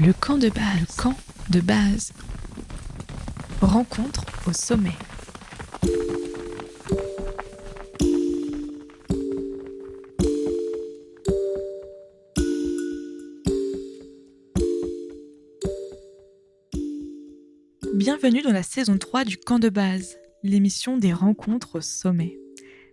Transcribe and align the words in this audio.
Le 0.00 0.12
camp 0.12 0.38
de 0.38 0.48
base. 0.48 0.80
Le 0.80 1.02
camp 1.02 1.16
de 1.50 1.60
base. 1.60 2.12
Rencontre 3.60 4.24
au 4.46 4.52
sommet. 4.52 4.92
Bienvenue 17.94 18.42
dans 18.42 18.52
la 18.52 18.62
saison 18.62 18.98
3 18.98 19.24
du 19.24 19.36
camp 19.36 19.58
de 19.58 19.68
base, 19.68 20.16
l'émission 20.44 20.96
des 20.96 21.12
rencontres 21.12 21.78
au 21.78 21.80
sommet. 21.80 22.38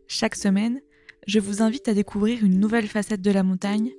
Chaque 0.08 0.36
semaine, 0.36 0.82
je 1.28 1.40
vous 1.40 1.62
invite 1.62 1.88
à 1.88 1.94
découvrir 1.94 2.44
une 2.44 2.60
nouvelle 2.60 2.88
facette 2.88 3.22
de 3.22 3.30
la 3.32 3.44
montagne 3.44 3.92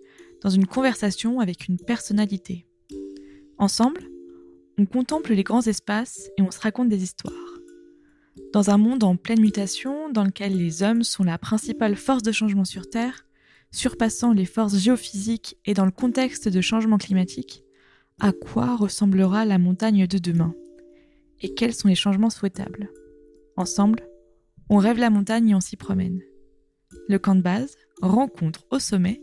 dans 0.42 0.50
une 0.50 0.66
conversation 0.66 1.38
avec 1.38 1.68
une 1.68 1.78
personnalité. 1.78 2.65
Ensemble, 3.58 4.02
on 4.78 4.84
contemple 4.84 5.32
les 5.32 5.42
grands 5.42 5.66
espaces 5.66 6.30
et 6.36 6.42
on 6.42 6.50
se 6.50 6.60
raconte 6.60 6.90
des 6.90 7.02
histoires. 7.02 7.32
Dans 8.52 8.68
un 8.68 8.76
monde 8.76 9.02
en 9.02 9.16
pleine 9.16 9.40
mutation, 9.40 10.10
dans 10.10 10.24
lequel 10.24 10.56
les 10.56 10.82
hommes 10.82 11.02
sont 11.02 11.24
la 11.24 11.38
principale 11.38 11.96
force 11.96 12.22
de 12.22 12.32
changement 12.32 12.66
sur 12.66 12.90
Terre, 12.90 13.26
surpassant 13.70 14.32
les 14.32 14.44
forces 14.44 14.76
géophysiques 14.76 15.56
et 15.64 15.72
dans 15.72 15.86
le 15.86 15.90
contexte 15.90 16.48
de 16.48 16.60
changement 16.60 16.98
climatique, 16.98 17.64
à 18.20 18.32
quoi 18.32 18.76
ressemblera 18.76 19.46
la 19.46 19.58
montagne 19.58 20.06
de 20.06 20.18
demain? 20.18 20.54
Et 21.40 21.54
quels 21.54 21.74
sont 21.74 21.88
les 21.88 21.94
changements 21.94 22.30
souhaitables? 22.30 22.90
Ensemble, 23.56 24.06
on 24.68 24.76
rêve 24.76 24.98
la 24.98 25.10
montagne 25.10 25.50
et 25.50 25.54
on 25.54 25.60
s'y 25.60 25.76
promène. 25.76 26.20
Le 27.08 27.18
camp 27.18 27.34
de 27.34 27.42
base, 27.42 27.76
rencontre 28.02 28.66
au 28.70 28.78
sommet, 28.78 29.22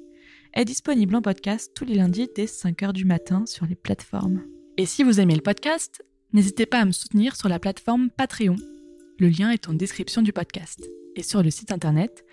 est 0.53 0.66
disponible 0.66 1.16
en 1.16 1.21
podcast 1.21 1.71
tous 1.75 1.85
les 1.85 1.95
lundis 1.95 2.30
dès 2.35 2.45
5h 2.45 2.94
du 2.94 3.05
matin 3.05 3.45
sur 3.48 3.66
les 3.66 3.73
plateformes. 3.75 4.44
Et 4.77 4.85
si 4.85 5.03
vous 5.03 5.20
aimez 5.20 5.34
le 5.35 5.41
podcast, 5.41 6.05
n'hésitez 6.31 6.67
pas 6.67 6.80
à 6.80 6.85
me 6.85 6.91
soutenir 6.91 7.35
sur 7.35 7.50
la 7.50 7.59
plateforme 7.59 8.09
Patreon. 8.09 8.55
Le 9.19 9.30
lien 9.30 9.52
est 9.52 9.67
en 9.67 9.73
description 9.73 10.22
du 10.22 10.31
podcast 10.31 10.88
et 11.16 11.23
sur 11.23 11.42
le 11.42 11.50
site 11.50 11.72
internet 11.72 12.23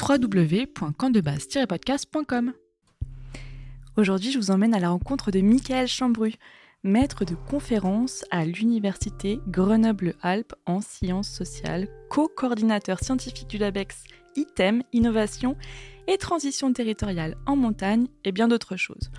www.campdebase-podcast.com. 0.00 2.52
Aujourd'hui, 3.96 4.32
je 4.32 4.38
vous 4.38 4.50
emmène 4.50 4.74
à 4.74 4.80
la 4.80 4.90
rencontre 4.90 5.30
de 5.30 5.40
Michael 5.40 5.88
Chambru, 5.88 6.34
maître 6.82 7.24
de 7.24 7.34
conférence 7.34 8.26
à 8.30 8.44
l'Université 8.44 9.40
Grenoble-Alpes 9.48 10.54
en 10.66 10.80
sciences 10.80 11.30
sociales, 11.30 11.88
co-coordinateur 12.10 12.98
scientifique 13.00 13.48
du 13.48 13.58
LABEX 13.58 14.04
ITEM, 14.36 14.82
Innovation 14.92 15.56
et 16.08 16.18
transition 16.18 16.72
territoriale 16.72 17.36
en 17.46 17.56
montagne 17.56 18.08
et 18.24 18.32
bien 18.32 18.48
d'autres 18.48 18.76
choses. 18.76 19.10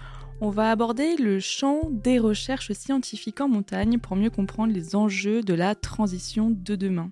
On 0.42 0.50
va 0.50 0.72
aborder 0.72 1.16
le 1.16 1.40
champ 1.40 1.82
des 1.90 2.20
recherches 2.20 2.74
scientifiques 2.74 3.42
en 3.42 3.48
montagne 3.48 4.00
pour 4.00 4.16
mieux 4.16 4.30
comprendre 4.30 4.74
les 4.74 4.96
enjeux 4.96 5.42
de 5.42 5.54
la 5.54 5.76
transition 5.76 6.50
de 6.50 6.76
demain. 6.76 7.12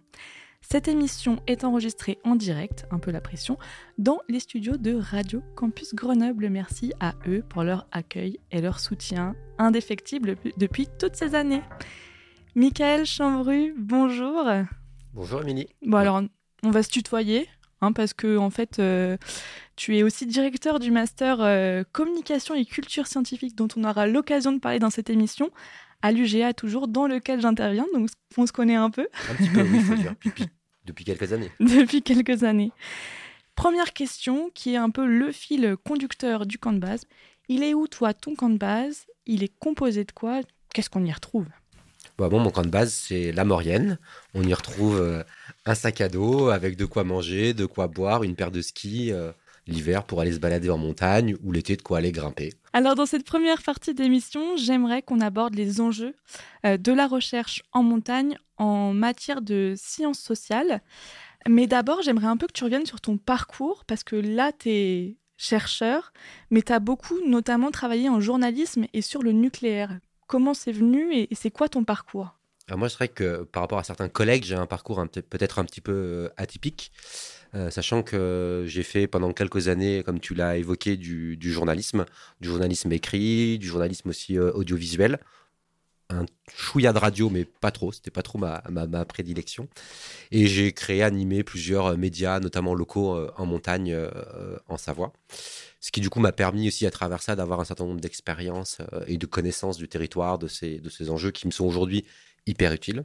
Cette 0.61 0.87
émission 0.87 1.41
est 1.47 1.63
enregistrée 1.63 2.19
en 2.23 2.35
direct, 2.35 2.85
un 2.91 2.99
peu 2.99 3.11
la 3.11 3.19
pression, 3.19 3.57
dans 3.97 4.19
les 4.29 4.39
studios 4.39 4.77
de 4.77 4.93
Radio 4.93 5.41
Campus 5.55 5.93
Grenoble. 5.93 6.49
Merci 6.49 6.93
à 6.99 7.13
eux 7.27 7.43
pour 7.47 7.63
leur 7.63 7.87
accueil 7.91 8.39
et 8.51 8.61
leur 8.61 8.79
soutien 8.79 9.35
indéfectible 9.57 10.37
depuis 10.57 10.87
toutes 10.99 11.15
ces 11.15 11.35
années. 11.35 11.63
Michael 12.55 13.05
Chambru, 13.05 13.73
bonjour. 13.77 14.45
Bonjour 15.13 15.41
Émilie. 15.41 15.67
Bon 15.85 15.97
alors, 15.97 16.21
on 16.63 16.71
va 16.71 16.83
se 16.83 16.89
tutoyer, 16.89 17.47
Hein, 17.81 17.93
parce 17.93 18.13
que 18.13 18.37
en 18.37 18.51
fait, 18.51 18.77
euh, 18.77 19.17
tu 19.75 19.97
es 19.97 20.03
aussi 20.03 20.27
directeur 20.27 20.79
du 20.79 20.91
master 20.91 21.41
euh, 21.41 21.83
communication 21.91 22.53
et 22.53 22.63
culture 22.65 23.07
scientifique 23.07 23.55
dont 23.55 23.67
on 23.75 23.83
aura 23.83 24.05
l'occasion 24.05 24.51
de 24.51 24.59
parler 24.59 24.77
dans 24.77 24.91
cette 24.91 25.09
émission 25.09 25.49
à 26.03 26.11
l'UGA 26.11 26.53
toujours 26.53 26.87
dans 26.87 27.07
lequel 27.07 27.41
j'interviens, 27.41 27.85
donc 27.93 28.09
on 28.37 28.45
se 28.45 28.51
connaît 28.51 28.75
un 28.75 28.89
peu. 28.89 29.07
Un 29.29 29.35
petit 29.35 29.49
peu, 29.49 29.61
oui, 29.61 29.79
faut 29.79 29.95
dire. 29.95 30.15
Depuis, 30.85 31.05
quelques 31.05 31.31
années. 31.31 31.51
Depuis 31.59 32.01
quelques 32.01 32.43
années. 32.43 32.71
Première 33.55 33.93
question, 33.93 34.49
qui 34.53 34.73
est 34.73 34.77
un 34.77 34.89
peu 34.89 35.05
le 35.05 35.31
fil 35.31 35.75
conducteur 35.85 36.47
du 36.47 36.57
camp 36.57 36.73
de 36.73 36.79
base. 36.79 37.05
Il 37.49 37.63
est 37.63 37.75
où, 37.75 37.87
toi, 37.87 38.13
ton 38.15 38.33
camp 38.33 38.49
de 38.49 38.57
base? 38.57 39.05
Il 39.27 39.43
est 39.43 39.55
composé 39.59 40.03
de 40.05 40.11
quoi? 40.11 40.41
Qu'est-ce 40.73 40.89
qu'on 40.89 41.05
y 41.05 41.11
retrouve? 41.11 41.45
Bah, 42.21 42.29
bon, 42.29 42.39
mon 42.39 42.51
camp 42.51 42.61
de 42.61 42.69
base, 42.69 42.93
c'est 42.93 43.31
la 43.31 43.43
Maurienne. 43.45 43.97
On 44.35 44.43
y 44.43 44.53
retrouve 44.53 45.01
euh, 45.01 45.23
un 45.65 45.73
sac 45.73 46.01
à 46.01 46.07
dos 46.07 46.49
avec 46.49 46.77
de 46.77 46.85
quoi 46.85 47.03
manger, 47.03 47.55
de 47.55 47.65
quoi 47.65 47.87
boire, 47.87 48.21
une 48.21 48.35
paire 48.35 48.51
de 48.51 48.61
skis 48.61 49.11
euh, 49.11 49.31
l'hiver 49.65 50.03
pour 50.03 50.21
aller 50.21 50.31
se 50.31 50.37
balader 50.37 50.69
en 50.69 50.77
montagne 50.77 51.35
ou 51.43 51.51
l'été 51.51 51.75
de 51.75 51.81
quoi 51.81 51.97
aller 51.97 52.11
grimper. 52.11 52.53
Alors 52.73 52.93
dans 52.93 53.07
cette 53.07 53.25
première 53.25 53.63
partie 53.63 53.95
d'émission, 53.95 54.55
j'aimerais 54.55 55.01
qu'on 55.01 55.19
aborde 55.19 55.55
les 55.55 55.81
enjeux 55.81 56.13
euh, 56.63 56.77
de 56.77 56.91
la 56.91 57.07
recherche 57.07 57.63
en 57.73 57.81
montagne 57.81 58.37
en 58.57 58.93
matière 58.93 59.41
de 59.41 59.73
sciences 59.75 60.19
sociales. 60.19 60.81
Mais 61.49 61.65
d'abord, 61.65 62.03
j'aimerais 62.03 62.27
un 62.27 62.37
peu 62.37 62.45
que 62.45 62.53
tu 62.53 62.63
reviennes 62.63 62.85
sur 62.85 63.01
ton 63.01 63.17
parcours 63.17 63.83
parce 63.85 64.03
que 64.03 64.15
là, 64.15 64.51
tu 64.51 64.69
es 64.69 65.17
chercheur, 65.37 66.13
mais 66.51 66.61
tu 66.61 66.71
as 66.71 66.79
beaucoup 66.79 67.17
notamment 67.25 67.71
travaillé 67.71 68.09
en 68.09 68.19
journalisme 68.19 68.85
et 68.93 69.01
sur 69.01 69.23
le 69.23 69.31
nucléaire. 69.31 69.97
Comment 70.31 70.53
c'est 70.53 70.71
venu 70.71 71.13
et 71.13 71.27
c'est 71.33 71.51
quoi 71.51 71.67
ton 71.67 71.83
parcours? 71.83 72.39
Moi, 72.73 72.87
je 72.87 72.93
dirais 72.93 73.09
que 73.09 73.43
par 73.43 73.63
rapport 73.63 73.79
à 73.79 73.83
certains 73.83 74.07
collègues, 74.07 74.45
j'ai 74.45 74.55
un 74.55 74.65
parcours 74.65 75.05
peut-être 75.29 75.59
un 75.59 75.65
petit 75.65 75.81
peu 75.81 75.91
euh, 75.91 76.29
atypique, 76.37 76.93
euh, 77.53 77.69
sachant 77.69 78.01
que 78.01 78.63
j'ai 78.65 78.83
fait 78.83 79.07
pendant 79.07 79.33
quelques 79.33 79.67
années, 79.67 80.03
comme 80.05 80.21
tu 80.21 80.33
l'as 80.33 80.55
évoqué, 80.55 80.95
du, 80.95 81.37
journalisme, 81.51 82.05
du 82.39 82.47
journalisme 82.47 82.93
écrit, 82.93 83.59
du 83.59 83.67
journalisme 83.67 84.07
aussi 84.07 84.37
euh, 84.37 84.53
audiovisuel, 84.53 85.19
un 86.11 86.25
chouïa 86.55 86.93
de 86.93 86.99
radio, 86.99 87.29
mais 87.29 87.45
pas 87.45 87.71
trop, 87.71 87.91
c'était 87.91 88.11
pas 88.11 88.21
trop 88.21 88.37
ma, 88.37 88.63
ma, 88.69 89.05
prédilection. 89.05 89.67
Et 90.31 90.47
j'ai 90.47 90.71
créé, 90.71 91.03
animé 91.03 91.43
plusieurs 91.43 91.97
médias, 91.97 92.39
notamment 92.39 92.73
locaux 92.73 93.17
en 93.37 93.45
montagne 93.45 93.97
en 94.67 94.77
Savoie. 94.77 95.13
Ce 95.79 95.91
qui 95.91 96.01
du 96.01 96.09
coup 96.09 96.19
m'a 96.19 96.31
permis 96.31 96.67
aussi 96.67 96.85
à 96.85 96.91
travers 96.91 97.23
ça 97.23 97.35
d'avoir 97.35 97.59
un 97.59 97.65
certain 97.65 97.85
nombre 97.85 98.01
d'expériences 98.01 98.77
et 99.07 99.17
de 99.17 99.25
connaissances 99.25 99.77
du 99.77 99.87
territoire, 99.87 100.37
de 100.37 100.47
ces, 100.47 100.79
de 100.79 100.89
ces 100.89 101.09
enjeux 101.09 101.31
qui 101.31 101.47
me 101.47 101.51
sont 101.51 101.65
aujourd'hui 101.65 102.05
hyper 102.45 102.73
utile. 102.73 103.03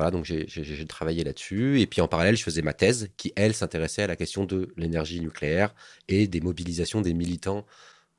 Voilà, 0.00 0.10
donc 0.10 0.24
j'ai 0.24 0.86
travaillé 0.86 1.24
là-dessus. 1.24 1.78
Et 1.80 1.86
puis 1.86 2.00
en 2.00 2.08
parallèle, 2.08 2.34
je 2.34 2.42
faisais 2.42 2.62
ma 2.62 2.72
thèse 2.72 3.10
qui, 3.18 3.34
elle, 3.36 3.52
s'intéressait 3.52 4.02
à 4.02 4.06
la 4.06 4.16
question 4.16 4.44
de 4.44 4.72
l'énergie 4.78 5.20
nucléaire 5.20 5.74
et 6.08 6.26
des 6.26 6.40
mobilisations 6.40 7.02
des 7.02 7.12
militants 7.12 7.66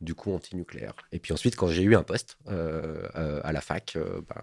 du 0.01 0.15
coup 0.15 0.33
anti-nucléaire. 0.33 0.93
Et 1.11 1.19
puis 1.19 1.33
ensuite, 1.33 1.55
quand 1.55 1.67
j'ai 1.67 1.83
eu 1.83 1.95
un 1.95 2.03
poste 2.03 2.37
euh, 2.49 3.07
euh, 3.15 3.41
à 3.43 3.51
la 3.51 3.61
fac, 3.61 3.93
euh, 3.95 4.21
ben, 4.27 4.41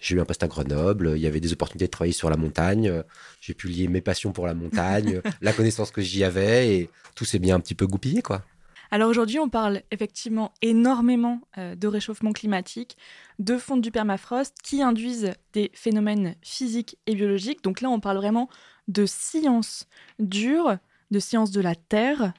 j'ai 0.00 0.16
eu 0.16 0.20
un 0.20 0.24
poste 0.24 0.42
à 0.42 0.48
Grenoble, 0.48 1.12
il 1.16 1.22
y 1.22 1.26
avait 1.26 1.40
des 1.40 1.52
opportunités 1.52 1.86
de 1.86 1.90
travailler 1.90 2.12
sur 2.12 2.30
la 2.30 2.36
montagne, 2.36 3.02
j'ai 3.40 3.54
pu 3.54 3.68
lier 3.68 3.88
mes 3.88 4.00
passions 4.00 4.32
pour 4.32 4.46
la 4.46 4.54
montagne, 4.54 5.20
la 5.40 5.52
connaissance 5.52 5.90
que 5.90 6.00
j'y 6.00 6.24
avais, 6.24 6.76
et 6.76 6.90
tout 7.14 7.24
s'est 7.24 7.38
bien 7.38 7.56
un 7.56 7.60
petit 7.60 7.74
peu 7.74 7.86
goupillé, 7.86 8.22
quoi. 8.22 8.42
Alors 8.90 9.08
aujourd'hui, 9.10 9.40
on 9.40 9.48
parle 9.48 9.82
effectivement 9.90 10.52
énormément 10.62 11.40
de 11.56 11.88
réchauffement 11.88 12.32
climatique, 12.32 12.96
de 13.40 13.56
fonte 13.58 13.80
du 13.80 13.90
permafrost 13.90 14.54
qui 14.62 14.82
induisent 14.82 15.32
des 15.52 15.72
phénomènes 15.74 16.36
physiques 16.42 16.96
et 17.06 17.16
biologiques. 17.16 17.64
Donc 17.64 17.80
là, 17.80 17.88
on 17.88 17.98
parle 17.98 18.18
vraiment 18.18 18.48
de 18.86 19.06
sciences 19.06 19.88
dures, 20.20 20.76
de 21.10 21.18
sciences 21.18 21.50
de 21.50 21.60
la 21.60 21.74
Terre. 21.74 22.34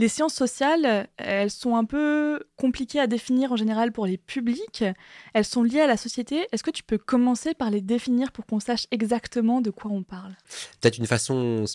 Les 0.00 0.08
sciences 0.08 0.32
sociales, 0.32 1.08
elles 1.18 1.50
sont 1.50 1.76
un 1.76 1.84
peu 1.84 2.42
compliquées 2.56 3.00
à 3.00 3.06
définir 3.06 3.52
en 3.52 3.56
général 3.56 3.92
pour 3.92 4.06
les 4.06 4.16
publics. 4.16 4.82
Elles 5.34 5.44
sont 5.44 5.62
liées 5.62 5.82
à 5.82 5.86
la 5.86 5.98
société. 5.98 6.46
Est-ce 6.52 6.62
que 6.62 6.70
tu 6.70 6.82
peux 6.82 6.96
commencer 6.96 7.52
par 7.52 7.68
les 7.68 7.82
définir 7.82 8.32
pour 8.32 8.46
qu'on 8.46 8.60
sache 8.60 8.86
exactement 8.92 9.60
de 9.60 9.68
quoi 9.68 9.90
on 9.90 10.02
parle? 10.02 10.34
Peut-être 10.80 10.96
une 10.96 11.06
façon 11.06 11.66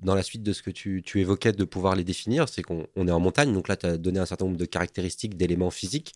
dans 0.00 0.14
la 0.14 0.22
suite 0.22 0.44
de 0.44 0.52
ce 0.52 0.62
que 0.62 0.70
tu, 0.70 1.02
évoquais 1.16 1.50
de 1.50 1.64
pouvoir 1.64 1.96
les 1.96 2.04
définir, 2.04 2.48
c'est 2.48 2.62
qu'on 2.62 2.86
est 2.94 3.10
en 3.10 3.18
montagne, 3.18 3.52
donc 3.52 3.66
là 3.66 3.76
tu 3.76 3.86
as 3.86 3.98
donné 3.98 4.20
un 4.20 4.26
certain 4.26 4.44
nombre 4.44 4.56
de 4.56 4.64
caractéristiques, 4.64 5.36
d'éléments 5.36 5.72
physiques 5.72 6.14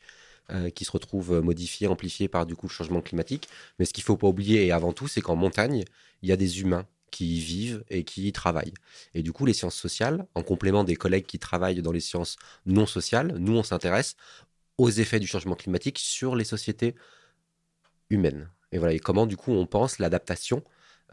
euh, 0.51 0.71
qui 0.71 0.85
se 0.85 0.93
retrouvent 0.93 1.41
modifiés, 1.41 1.89
amplifiés 1.89 2.29
par 2.29 2.47
du 2.47 2.55
coup 2.55 2.69
le 2.69 2.73
changement 2.73 3.01
climatique. 3.01 3.49
Mais 3.81 3.85
ce 3.85 3.93
qu'il 3.93 4.05
faut 4.05 4.17
pas 4.17 4.29
oublier, 4.29 4.65
et 4.65 4.71
avant 4.71 4.93
tout, 4.93 5.09
c'est 5.09 5.21
qu'en 5.21 5.35
montagne, 5.35 5.83
il 6.23 6.29
y 6.29 6.33
a 6.33 6.37
des 6.37 6.61
humains 6.61 6.87
qui 7.13 7.37
y 7.37 7.41
vivent 7.41 7.85
et 7.89 8.03
qui 8.03 8.27
y 8.27 8.33
travaillent. 8.33 8.75
Et 9.15 9.23
du 9.23 9.33
coup, 9.33 9.47
les 9.47 9.53
sciences 9.53 9.77
sociales, 9.77 10.27
en 10.35 10.43
complément 10.43 10.83
des 10.83 10.97
collègues 10.97 11.27
qui 11.27 11.39
travaillent 11.39 11.83
dans 11.83 11.93
les 11.93 12.01
sciences 12.01 12.37
non 12.67 12.87
sociales, 12.87 13.37
nous, 13.39 13.57
on 13.57 13.63
s'intéresse 13.63 14.17
aux 14.79 14.91
effets 14.91 15.21
du 15.21 15.29
changement 15.29 15.55
climatique 15.55 16.01
sur 16.01 16.35
les 16.35 16.45
sociétés 16.45 16.97
humaines. 18.11 18.49
Et 18.73 18.79
voilà, 18.79 18.95
et 18.95 18.99
comment 18.99 19.27
du 19.27 19.37
coup 19.37 19.53
on 19.53 19.67
pense 19.67 19.99
l'adaptation 19.99 20.65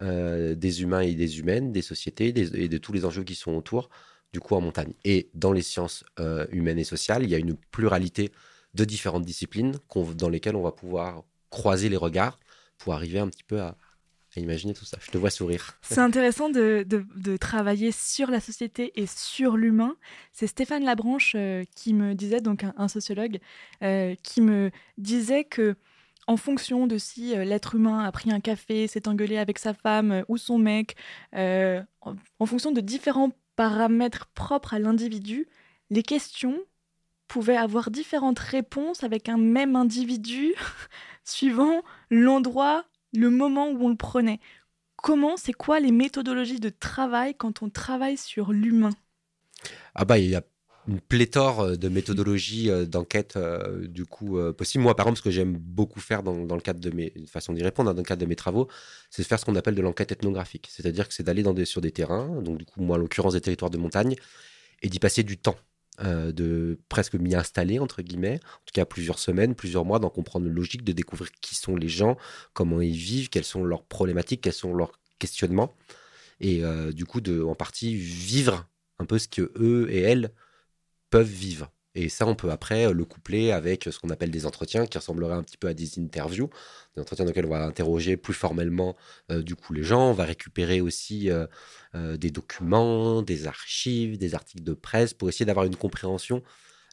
euh, 0.01 0.55
des 0.55 0.81
humains 0.81 1.01
et 1.01 1.13
des 1.13 1.39
humaines, 1.39 1.71
des 1.71 1.81
sociétés 1.81 2.27
et 2.29 2.69
de 2.69 2.77
tous 2.77 2.93
les 2.93 3.03
enjeux 3.03 3.23
qui 3.23 3.35
sont 3.35 3.51
autour, 3.51 3.89
du 4.31 4.39
coup, 4.39 4.55
en 4.55 4.61
montagne. 4.61 4.93
Et 5.03 5.29
dans 5.33 5.51
les 5.51 5.61
sciences 5.61 6.05
euh, 6.19 6.47
humaines 6.51 6.79
et 6.79 6.85
sociales, 6.85 7.23
il 7.23 7.29
y 7.29 7.35
a 7.35 7.37
une 7.37 7.55
pluralité 7.55 8.31
de 8.75 8.85
différentes 8.85 9.25
disciplines 9.25 9.77
dans 10.15 10.29
lesquelles 10.29 10.55
on 10.55 10.61
va 10.61 10.71
pouvoir 10.71 11.23
croiser 11.49 11.89
les 11.89 11.97
regards 11.97 12.39
pour 12.77 12.93
arriver 12.93 13.19
un 13.19 13.27
petit 13.27 13.43
peu 13.43 13.59
à, 13.59 13.75
à 14.39 14.43
imaginer 14.43 14.73
tout 14.73 14.85
ça. 14.85 14.97
Je 15.01 15.11
te 15.11 15.17
vois 15.17 15.29
sourire. 15.29 15.77
C'est 15.81 15.99
intéressant 15.99 16.49
de, 16.49 16.85
de, 16.87 17.37
travailler 17.37 17.91
sur 17.91 18.31
la 18.31 18.39
société 18.39 18.91
et 18.95 19.05
sur 19.05 19.57
l'humain. 19.57 19.95
C'est 20.33 20.47
Stéphane 20.47 20.83
Labranche 20.83 21.33
euh, 21.35 21.63
qui 21.75 21.93
me 21.93 22.15
disait, 22.15 22.41
donc 22.41 22.65
un, 22.75 22.87
sociologue, 22.87 23.39
euh, 23.83 24.15
qui 24.23 24.41
me 24.41 24.71
disait 24.97 25.43
que 25.43 25.75
en 26.27 26.37
fonction 26.37 26.85
de 26.85 26.97
si 26.97 27.35
euh, 27.35 27.43
l'être 27.43 27.75
humain 27.75 28.03
a 28.03 28.11
pris 28.11 28.31
un 28.31 28.39
café, 28.39 28.87
s'est 28.87 29.07
engueulé 29.07 29.37
avec 29.37 29.59
sa 29.59 29.73
femme 29.73 30.23
ou 30.27 30.37
son 30.37 30.57
mec, 30.57 30.95
en, 31.33 31.83
en 32.39 32.45
fonction 32.45 32.71
de 32.71 32.81
différents 32.81 33.31
paramètres 33.55 34.27
propres 34.33 34.73
à 34.73 34.79
l'individu, 34.79 35.47
les 35.89 36.03
questions 36.03 36.59
pouvaient 37.27 37.57
avoir 37.57 37.91
différentes 37.91 38.39
réponses 38.39 39.03
avec 39.03 39.29
un 39.29 39.37
même 39.37 39.75
individu 39.75 40.53
suivant 41.23 41.83
l'endroit 42.09 42.85
le 43.13 43.29
moment 43.29 43.69
où 43.69 43.85
on 43.85 43.89
le 43.89 43.95
prenait. 43.95 44.39
Comment, 44.95 45.37
c'est 45.37 45.53
quoi 45.53 45.79
les 45.79 45.91
méthodologies 45.91 46.59
de 46.59 46.69
travail 46.69 47.35
quand 47.35 47.61
on 47.61 47.69
travaille 47.69 48.17
sur 48.17 48.51
l'humain? 48.51 48.91
Ah 49.95 50.05
bah 50.05 50.17
il 50.17 50.29
y 50.29 50.35
a 50.35 50.43
une 50.87 50.99
pléthore 50.99 51.61
euh, 51.61 51.75
de 51.75 51.89
méthodologies 51.89 52.69
euh, 52.69 52.85
d'enquête 52.85 53.35
euh, 53.35 53.87
du 53.87 54.05
coup 54.05 54.39
possible. 54.57 54.83
Moi 54.83 54.95
par 54.95 55.05
exemple 55.05 55.19
ce 55.19 55.23
que 55.23 55.31
j'aime 55.31 55.55
beaucoup 55.57 55.99
faire 55.99 56.23
dans, 56.23 56.33
le 56.33 56.61
cadre 56.61 56.79
de 56.79 56.89
mes 56.89 57.13
façons 57.27 57.53
d'y 57.53 57.63
répondre, 57.63 57.93
dans 57.93 58.01
le 58.01 58.05
cadre 58.05 58.21
de 58.21 58.25
mes 58.25 58.35
travaux, 58.35 58.67
c'est 59.09 59.21
de 59.21 59.27
faire 59.27 59.39
ce 59.39 59.45
qu'on 59.45 59.55
appelle 59.55 59.75
de 59.75 59.81
l'enquête 59.81 60.11
ethnographique. 60.11 60.67
C'est-à-dire 60.71 61.07
que 61.07 61.13
c'est 61.13 61.23
d'aller 61.23 61.43
sur 61.65 61.81
des 61.81 61.91
terrains, 61.91 62.41
donc 62.41 62.57
du 62.57 62.65
coup 62.65 62.81
moi 62.81 62.97
en 62.97 62.99
l'occurrence 62.99 63.33
des 63.33 63.41
territoires 63.41 63.71
de 63.71 63.77
montagne, 63.77 64.15
et 64.81 64.89
d'y 64.89 64.99
passer 64.99 65.23
du 65.23 65.37
temps. 65.37 65.57
Euh, 66.01 66.31
de 66.31 66.79
presque 66.87 67.15
m'y 67.15 67.35
installer, 67.35 67.77
entre 67.77 68.01
guillemets, 68.01 68.39
en 68.43 68.65
tout 68.65 68.71
cas 68.73 68.85
plusieurs 68.85 69.19
semaines, 69.19 69.53
plusieurs 69.53 69.83
mois, 69.83 69.99
d'en 69.99 70.09
comprendre 70.09 70.45
la 70.45 70.53
logique, 70.53 70.85
de 70.85 70.93
découvrir 70.93 71.29
qui 71.41 71.55
sont 71.55 71.75
les 71.75 71.89
gens, 71.89 72.15
comment 72.53 72.79
ils 72.79 72.95
vivent, 72.95 73.29
quelles 73.29 73.43
sont 73.43 73.65
leurs 73.65 73.83
problématiques, 73.83 74.39
quels 74.41 74.53
sont 74.53 74.73
leurs 74.73 74.93
questionnements, 75.19 75.75
et 76.39 76.63
euh, 76.63 76.93
du 76.93 77.05
coup, 77.05 77.19
de, 77.19 77.41
en 77.43 77.55
partie, 77.55 77.95
vivre 77.95 78.65
un 78.99 79.05
peu 79.05 79.19
ce 79.19 79.27
que 79.27 79.51
eux 79.57 79.87
et 79.89 79.99
elles 79.99 80.31
peuvent 81.09 81.27
vivre. 81.27 81.69
Et 81.95 82.09
ça, 82.09 82.27
on 82.27 82.35
peut 82.35 82.51
après 82.51 82.87
euh, 82.87 82.93
le 82.93 83.05
coupler 83.05 83.51
avec 83.51 83.85
ce 83.91 83.97
qu'on 83.99 84.09
appelle 84.09 84.31
des 84.31 84.45
entretiens 84.45 84.85
qui 84.85 84.97
ressembleraient 84.97 85.35
un 85.35 85.43
petit 85.43 85.57
peu 85.57 85.67
à 85.67 85.73
des 85.73 85.99
interviews, 85.99 86.49
des 86.95 87.01
entretiens 87.01 87.25
dans 87.25 87.29
lesquels 87.29 87.45
on 87.45 87.49
va 87.49 87.65
interroger 87.65 88.15
plus 88.17 88.33
formellement 88.33 88.95
euh, 89.31 89.41
du 89.41 89.55
coup 89.55 89.73
les 89.73 89.83
gens. 89.83 90.11
On 90.11 90.13
va 90.13 90.25
récupérer 90.25 90.81
aussi 90.81 91.29
euh, 91.31 91.47
des 92.17 92.29
documents, 92.31 93.21
des 93.21 93.47
archives, 93.47 94.17
des 94.17 94.35
articles 94.35 94.63
de 94.63 94.73
presse 94.73 95.13
pour 95.13 95.29
essayer 95.29 95.45
d'avoir 95.45 95.65
une 95.65 95.75
compréhension 95.75 96.43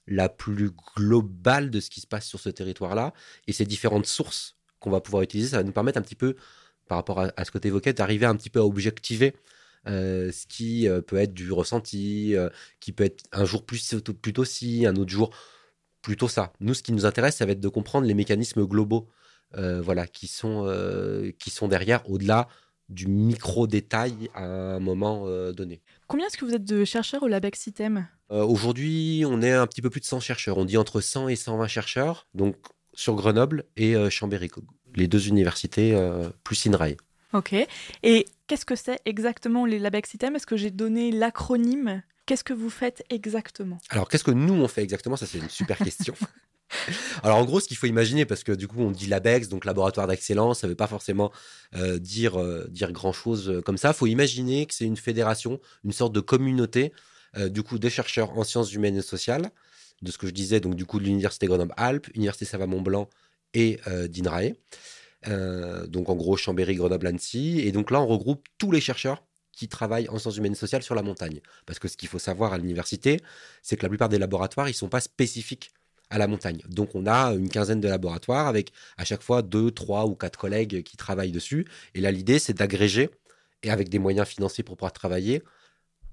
la 0.07 0.29
plus 0.29 0.71
globale 0.97 1.71
de 1.71 1.81
ce 1.81 1.91
qui 1.91 2.01
se 2.01 2.07
passe 2.07 2.27
sur 2.27 2.41
ce 2.41 2.49
territoire-là. 2.49 3.13
Et 3.47 3.53
ces 3.53 3.67
différentes 3.67 4.07
sources 4.07 4.57
qu'on 4.79 4.91
va 4.91 5.01
pouvoir 5.01 5.23
utiliser, 5.23 5.51
ça 5.51 5.57
va 5.59 5.65
nous 5.65 5.73
permettre 5.73 5.99
un 5.99 6.03
petit 6.03 6.15
peu, 6.15 6.37
par 6.89 6.97
rapport 6.97 7.21
à, 7.21 7.33
à 7.37 7.45
ce 7.45 7.51
que 7.51 7.59
tu 7.59 7.69
évoquais, 7.69 7.93
d'arriver 7.93 8.25
un 8.27 8.37
petit 8.37 8.51
peu 8.51 8.61
à 8.61 8.65
objectiver 8.65 9.35
euh, 9.87 10.33
ce 10.33 10.47
qui 10.47 10.89
euh, 10.89 11.01
peut 11.01 11.17
être 11.17 11.33
du 11.33 11.53
ressenti, 11.53 12.35
euh, 12.35 12.49
qui 12.81 12.93
peut 12.93 13.05
être 13.05 13.25
un 13.33 13.45
jour 13.45 13.65
plus 13.65 13.95
plutôt 14.21 14.45
ci, 14.45 14.85
un 14.87 14.97
autre 14.97 15.11
jour 15.11 15.31
plutôt 16.03 16.29
ça. 16.29 16.53
Nous, 16.61 16.75
ce 16.75 16.83
qui 16.83 16.93
nous 16.93 17.07
intéresse, 17.07 17.37
ça 17.37 17.47
va 17.47 17.53
être 17.53 17.61
de 17.61 17.69
comprendre 17.69 18.07
les 18.07 18.15
mécanismes 18.15 18.65
globaux, 18.65 19.09
voilà, 19.53 20.07
qui 20.07 20.27
sont 20.27 20.71
qui 21.39 21.51
sont 21.51 21.67
derrière, 21.67 22.09
au-delà 22.11 22.47
du 22.89 23.09
micro 23.09 23.67
détail 23.67 24.29
à 24.35 24.45
un 24.45 24.81
moment 24.81 25.27
donné. 25.53 25.81
Combien 26.07 26.27
est-ce 26.27 26.37
que 26.37 26.45
vous 26.45 26.55
êtes 26.55 26.65
de 26.65 26.85
chercheurs 26.85 27.23
au 27.23 27.29
LabEx 27.29 27.59
System 27.59 28.07
Aujourd'hui, 28.29 29.25
on 29.27 29.41
est 29.43 29.53
un 29.53 29.67
petit 29.67 29.83
peu 29.83 29.91
plus 29.91 30.01
de 30.01 30.05
100 30.05 30.21
chercheurs. 30.21 30.59
On 30.59 30.65
dit 30.65 30.77
entre 30.77 31.01
100 31.01 31.29
et 31.29 31.37
120 31.37 31.67
chercheurs, 31.67 32.29
donc 32.35 32.55
sur 32.93 33.15
Grenoble 33.17 33.65
et 33.77 33.97
Chambéry, 34.11 34.51
les 34.95 35.09
deux 35.09 35.27
universités 35.27 35.99
plus 36.45 36.67
INRAE. 36.67 36.97
Ok. 37.37 37.55
Et 38.03 38.27
qu'est-ce 38.47 38.65
que 38.65 38.77
c'est 38.77 39.01
exactement 39.05 39.67
les 39.67 39.79
LabEx 39.79 40.11
System 40.11 40.37
Est-ce 40.37 40.47
que 40.47 40.57
j'ai 40.57 40.71
donné 40.71 41.11
l'acronyme? 41.11 42.03
Qu'est-ce 42.25 42.45
que 42.45 42.55
vous 42.55 42.71
faites 42.71 43.05
exactement? 43.11 43.79
Alors, 43.91 44.09
qu'est-ce 44.09 44.25
que 44.25 44.31
nous, 44.31 44.55
on 44.55 44.67
fait 44.69 44.83
exactement? 44.83 45.17
Ça, 45.17 45.27
c'est 45.27 45.39
une 45.39 45.49
super 45.49 45.79
question. 45.79 46.15
Alors 47.23 47.39
en 47.39 47.45
gros, 47.45 47.61
ce 47.61 47.69
qu'il 47.69 47.77
faut 47.77 47.87
imaginer, 47.87 48.25
parce 48.25 48.43
que 48.43 48.53
du 48.53 48.67
coup 48.67 48.81
on 48.81 48.91
dit 48.91 49.07
LabEx, 49.07 49.49
donc 49.49 49.65
laboratoire 49.65 50.07
d'excellence, 50.07 50.61
ça 50.61 50.67
ne 50.67 50.73
veut 50.73 50.77
pas 50.77 50.87
forcément 50.87 51.31
euh, 51.77 51.99
dire, 51.99 52.41
euh, 52.41 52.67
dire 52.71 52.93
grand-chose 52.93 53.49
euh, 53.49 53.63
comme 53.63 53.77
ça. 53.77 53.91
Il 53.91 53.95
faut 53.95 54.07
imaginer 54.07 54.67
que 54.67 54.75
c'est 54.75 54.85
une 54.85 54.97
fédération, 54.97 55.61
une 55.85 55.93
sorte 55.93 56.13
de 56.13 56.21
communauté 56.21 56.93
du 57.51 57.63
coup 57.63 57.79
de 57.79 57.89
chercheurs 57.91 58.39
en 58.39 58.45
sciences 58.45 58.73
humaines 58.73 58.97
et 58.97 59.03
sociales, 59.03 59.51
de 60.01 60.11
ce 60.11 60.17
que 60.17 60.27
je 60.27 60.33
disais, 60.33 60.59
donc 60.59 60.75
du 60.75 60.87
coup 60.87 60.99
de 60.99 61.05
l'Université 61.05 61.47
Grenoble-Alpes, 61.47 62.09
Université 62.15 62.47
Savoie-Mont-Blanc 62.47 63.11
et 63.53 63.79
d'INRAE. 64.09 64.55
Euh, 65.29 65.87
donc 65.87 66.09
en 66.09 66.15
gros 66.15 66.37
Chambéry, 66.37 66.77
Grenoble, 66.77 67.07
Annecy. 67.07 67.61
Et 67.61 67.73
donc 67.73 67.91
là, 67.91 68.01
on 68.01 68.07
regroupe 68.07 68.47
tous 68.59 68.71
les 68.71 68.81
chercheurs 68.81 69.25
qui 69.53 69.69
travaillent 69.69 70.09
en 70.11 70.19
sciences 70.19 70.37
humaines 70.37 70.53
et 70.53 70.57
sociales 70.57 70.83
sur 70.83 70.95
la 70.95 71.03
montagne. 71.03 71.41
Parce 71.65 71.79
que 71.79 71.89
ce 71.89 71.97
qu'il 71.97 72.09
faut 72.09 72.19
savoir 72.19 72.53
à 72.53 72.59
l'université, 72.59 73.21
c'est 73.63 73.77
que 73.77 73.83
la 73.83 73.89
plupart 73.89 74.09
des 74.09 74.19
laboratoires, 74.19 74.69
ils 74.69 74.75
sont 74.75 74.89
pas 74.89 75.01
spécifiques 75.01 75.73
à 76.11 76.19
la 76.19 76.27
montagne. 76.27 76.63
Donc 76.69 76.95
on 76.95 77.07
a 77.07 77.33
une 77.33 77.49
quinzaine 77.49 77.81
de 77.81 77.89
laboratoires 77.89 78.47
avec 78.47 78.73
à 78.97 79.05
chaque 79.05 79.23
fois 79.23 79.43
deux, 79.43 79.71
trois 79.71 80.07
ou 80.07 80.15
quatre 80.15 80.39
collègues 80.39 80.83
qui 80.83 80.97
travaillent 80.97 81.33
dessus. 81.33 81.67
Et 81.95 82.01
là, 82.01 82.11
l'idée, 82.13 82.39
c'est 82.39 82.55
d'agréger, 82.55 83.11
et 83.63 83.71
avec 83.71 83.89
des 83.89 83.99
moyens 83.99 84.29
financiers 84.29 84.63
pour 84.63 84.77
pouvoir 84.77 84.93
travailler, 84.93 85.43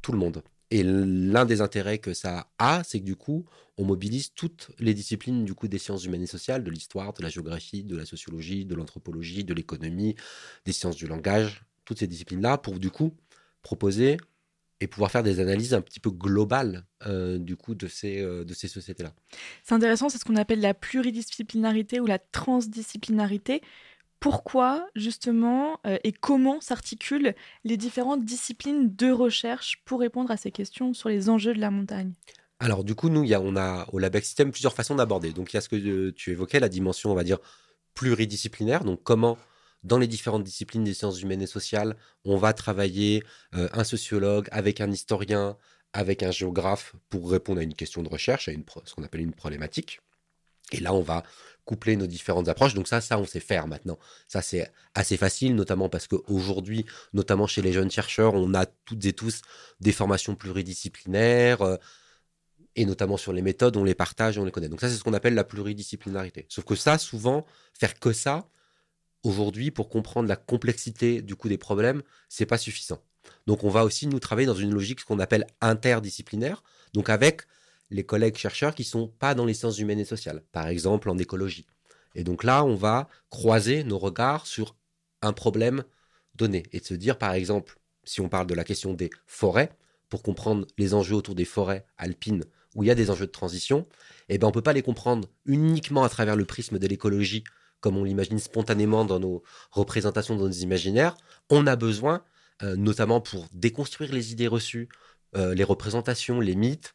tout 0.01 0.11
le 0.11 0.17
monde. 0.17 0.41
Et 0.73 0.81
l'un 0.81 1.45
des 1.45 1.61
intérêts 1.61 1.99
que 1.99 2.15
ça 2.15 2.47
a, 2.57 2.83
c'est 2.83 2.99
que 2.99 3.05
du 3.05 3.15
coup, 3.15 3.45
on 3.77 3.85
mobilise 3.85 4.33
toutes 4.33 4.71
les 4.79 4.95
disciplines 4.95 5.45
du 5.45 5.53
coup 5.53 5.67
des 5.67 5.77
sciences 5.77 6.03
humaines 6.03 6.23
et 6.23 6.27
sociales, 6.27 6.63
de 6.63 6.71
l'histoire, 6.71 7.13
de 7.13 7.21
la 7.21 7.29
géographie, 7.29 7.83
de 7.83 7.95
la 7.95 8.05
sociologie, 8.05 8.65
de 8.65 8.73
l'anthropologie, 8.73 9.43
de 9.43 9.53
l'économie, 9.53 10.15
des 10.65 10.71
sciences 10.71 10.95
du 10.95 11.05
langage, 11.05 11.63
toutes 11.85 11.99
ces 11.99 12.07
disciplines-là, 12.07 12.57
pour 12.57 12.79
du 12.79 12.89
coup 12.89 13.13
proposer 13.61 14.17
et 14.79 14.87
pouvoir 14.87 15.11
faire 15.11 15.21
des 15.21 15.39
analyses 15.39 15.75
un 15.75 15.81
petit 15.81 15.99
peu 15.99 16.09
globales 16.09 16.87
euh, 17.05 17.37
du 17.37 17.55
coup 17.55 17.75
de 17.75 17.87
ces, 17.87 18.19
euh, 18.19 18.43
de 18.43 18.55
ces 18.55 18.67
sociétés-là. 18.67 19.13
C'est 19.63 19.75
intéressant, 19.75 20.09
c'est 20.09 20.17
ce 20.17 20.25
qu'on 20.25 20.35
appelle 20.37 20.59
la 20.59 20.73
pluridisciplinarité 20.73 21.99
ou 21.99 22.07
la 22.07 22.17
transdisciplinarité 22.17 23.61
pourquoi 24.23 24.87
justement 24.95 25.81
euh, 25.85 25.97
et 26.05 26.13
comment 26.13 26.61
s'articulent 26.61 27.35
les 27.65 27.75
différentes 27.75 28.23
disciplines 28.23 28.95
de 28.95 29.11
recherche 29.11 29.81
pour 29.83 29.99
répondre 29.99 30.31
à 30.31 30.37
ces 30.37 30.49
questions 30.49 30.93
sur 30.93 31.09
les 31.09 31.29
enjeux 31.29 31.53
de 31.53 31.59
la 31.59 31.69
montagne? 31.69 32.13
Alors 32.59 32.85
du 32.85 32.95
coup, 32.95 33.09
nous, 33.09 33.29
on 33.33 33.55
a 33.57 33.85
au 33.91 33.99
LabEx 33.99 34.25
System 34.25 34.51
plusieurs 34.53 34.75
façons 34.75 34.95
d'aborder. 34.95 35.33
Donc 35.33 35.51
il 35.51 35.57
y 35.57 35.59
a 35.59 35.61
ce 35.61 35.67
que 35.67 35.75
euh, 35.75 36.13
tu 36.15 36.31
évoquais, 36.31 36.61
la 36.61 36.69
dimension, 36.69 37.11
on 37.11 37.15
va 37.15 37.25
dire, 37.25 37.39
pluridisciplinaire. 37.95 38.85
Donc 38.85 39.03
comment, 39.03 39.37
dans 39.83 39.97
les 39.97 40.07
différentes 40.07 40.45
disciplines 40.45 40.85
des 40.85 40.93
sciences 40.93 41.21
humaines 41.21 41.41
et 41.41 41.47
sociales, 41.47 41.97
on 42.23 42.37
va 42.37 42.53
travailler 42.53 43.25
euh, 43.55 43.67
un 43.73 43.83
sociologue 43.83 44.47
avec 44.53 44.79
un 44.79 44.89
historien, 44.89 45.57
avec 45.91 46.23
un 46.23 46.31
géographe 46.31 46.95
pour 47.09 47.29
répondre 47.29 47.59
à 47.59 47.63
une 47.63 47.73
question 47.73 48.01
de 48.01 48.07
recherche, 48.07 48.47
à 48.47 48.53
une, 48.53 48.63
ce 48.85 48.95
qu'on 48.95 49.03
appelle 49.03 49.19
une 49.19 49.33
problématique. 49.33 49.99
Et 50.71 50.79
là, 50.79 50.93
on 50.93 51.01
va 51.01 51.23
coupler 51.65 51.95
nos 51.95 52.07
différentes 52.07 52.49
approches. 52.49 52.73
Donc 52.73 52.87
ça, 52.87 53.01
ça, 53.01 53.17
on 53.17 53.25
sait 53.25 53.39
faire 53.39 53.67
maintenant. 53.67 53.97
Ça, 54.27 54.41
c'est 54.41 54.71
assez 54.95 55.17
facile, 55.17 55.55
notamment 55.55 55.89
parce 55.89 56.07
qu'aujourd'hui, 56.07 56.85
notamment 57.13 57.47
chez 57.47 57.61
les 57.61 57.73
jeunes 57.73 57.91
chercheurs, 57.91 58.33
on 58.33 58.53
a 58.53 58.65
toutes 58.65 59.05
et 59.05 59.13
tous 59.13 59.41
des 59.79 59.91
formations 59.91 60.35
pluridisciplinaires, 60.35 61.61
euh, 61.61 61.77
et 62.75 62.85
notamment 62.85 63.17
sur 63.17 63.33
les 63.33 63.41
méthodes, 63.41 63.77
on 63.77 63.83
les 63.83 63.93
partage, 63.95 64.37
on 64.37 64.45
les 64.45 64.51
connaît. 64.51 64.69
Donc 64.69 64.81
ça, 64.81 64.89
c'est 64.89 64.95
ce 64.95 65.03
qu'on 65.03 65.13
appelle 65.13 65.35
la 65.35 65.43
pluridisciplinarité. 65.43 66.45
Sauf 66.49 66.65
que 66.65 66.75
ça, 66.75 66.97
souvent, 66.97 67.45
faire 67.73 67.99
que 67.99 68.13
ça, 68.13 68.47
aujourd'hui, 69.23 69.71
pour 69.71 69.89
comprendre 69.89 70.27
la 70.27 70.35
complexité 70.35 71.21
du 71.21 71.35
coup 71.35 71.49
des 71.49 71.57
problèmes, 71.57 72.01
c'est 72.29 72.45
pas 72.45 72.57
suffisant. 72.57 72.99
Donc 73.47 73.63
on 73.63 73.69
va 73.69 73.85
aussi 73.85 74.07
nous 74.07 74.19
travailler 74.19 74.47
dans 74.47 74.55
une 74.55 74.73
logique 74.73 75.05
qu'on 75.05 75.19
appelle 75.19 75.47
interdisciplinaire, 75.61 76.63
donc 76.93 77.09
avec 77.09 77.43
les 77.89 78.05
collègues 78.05 78.37
chercheurs 78.37 78.75
qui 78.75 78.83
sont 78.83 79.07
pas 79.07 79.35
dans 79.35 79.45
les 79.45 79.53
sciences 79.53 79.79
humaines 79.79 79.99
et 79.99 80.05
sociales, 80.05 80.43
par 80.51 80.67
exemple 80.67 81.09
en 81.09 81.17
écologie. 81.17 81.67
Et 82.15 82.23
donc 82.23 82.43
là, 82.43 82.63
on 82.63 82.75
va 82.75 83.07
croiser 83.29 83.83
nos 83.83 83.99
regards 83.99 84.47
sur 84.47 84.75
un 85.21 85.33
problème 85.33 85.83
donné 86.35 86.63
et 86.71 86.79
de 86.79 86.85
se 86.85 86.93
dire, 86.93 87.17
par 87.17 87.33
exemple, 87.33 87.79
si 88.03 88.21
on 88.21 88.29
parle 88.29 88.47
de 88.47 88.53
la 88.53 88.63
question 88.63 88.93
des 88.93 89.09
forêts, 89.25 89.75
pour 90.13 90.21
comprendre 90.21 90.67
les 90.77 90.93
enjeux 90.93 91.15
autour 91.15 91.33
des 91.33 91.43
forêts 91.43 91.87
alpines 91.97 92.43
où 92.75 92.83
il 92.83 92.85
y 92.85 92.91
a 92.91 92.95
des 92.95 93.09
enjeux 93.09 93.25
de 93.25 93.31
transition, 93.31 93.87
eh 94.29 94.37
ben 94.37 94.47
on 94.47 94.51
peut 94.51 94.61
pas 94.61 94.73
les 94.73 94.83
comprendre 94.83 95.27
uniquement 95.47 96.03
à 96.03 96.09
travers 96.09 96.35
le 96.35 96.45
prisme 96.45 96.77
de 96.77 96.85
l'écologie, 96.85 97.43
comme 97.79 97.97
on 97.97 98.03
l'imagine 98.03 98.37
spontanément 98.37 99.05
dans 99.05 99.19
nos 99.19 99.41
représentations, 99.71 100.35
dans 100.35 100.45
nos 100.45 100.51
imaginaires. 100.51 101.17
On 101.49 101.65
a 101.65 101.75
besoin, 101.75 102.23
euh, 102.61 102.75
notamment 102.75 103.21
pour 103.21 103.47
déconstruire 103.53 104.13
les 104.13 104.31
idées 104.31 104.47
reçues, 104.47 104.87
euh, 105.35 105.55
les 105.55 105.63
représentations, 105.63 106.39
les 106.39 106.55
mythes, 106.55 106.93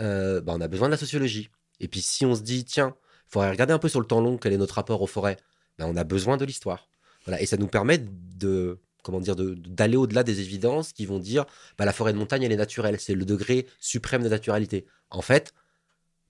euh, 0.00 0.40
ben 0.40 0.54
on 0.56 0.60
a 0.60 0.68
besoin 0.68 0.88
de 0.88 0.92
la 0.92 0.98
sociologie. 0.98 1.50
Et 1.80 1.88
puis 1.88 2.00
si 2.00 2.24
on 2.26 2.34
se 2.34 2.42
dit, 2.42 2.64
tiens, 2.64 2.94
il 3.28 3.32
faudrait 3.32 3.50
regarder 3.50 3.72
un 3.72 3.78
peu 3.78 3.88
sur 3.88 4.00
le 4.00 4.06
temps 4.06 4.20
long 4.20 4.38
quel 4.38 4.52
est 4.52 4.58
notre 4.58 4.74
rapport 4.74 5.02
aux 5.02 5.06
forêts, 5.06 5.36
ben 5.78 5.86
on 5.86 5.96
a 5.96 6.04
besoin 6.04 6.36
de 6.36 6.44
l'histoire. 6.44 6.88
Voilà. 7.24 7.40
Et 7.40 7.46
ça 7.46 7.56
nous 7.56 7.68
permet 7.68 7.98
de 7.98 8.78
comment 9.02 9.20
dire, 9.20 9.36
d'aller 9.36 9.96
au-delà 9.96 10.22
des 10.22 10.40
évidences 10.40 10.92
qui 10.92 11.06
vont 11.06 11.18
dire 11.18 11.46
bah, 11.78 11.84
la 11.84 11.92
forêt 11.92 12.12
de 12.12 12.18
montagne, 12.18 12.42
elle 12.42 12.52
est 12.52 12.56
naturelle, 12.56 13.00
c'est 13.00 13.14
le 13.14 13.24
degré 13.24 13.66
suprême 13.78 14.22
de 14.22 14.28
naturalité. 14.28 14.86
En 15.10 15.22
fait, 15.22 15.54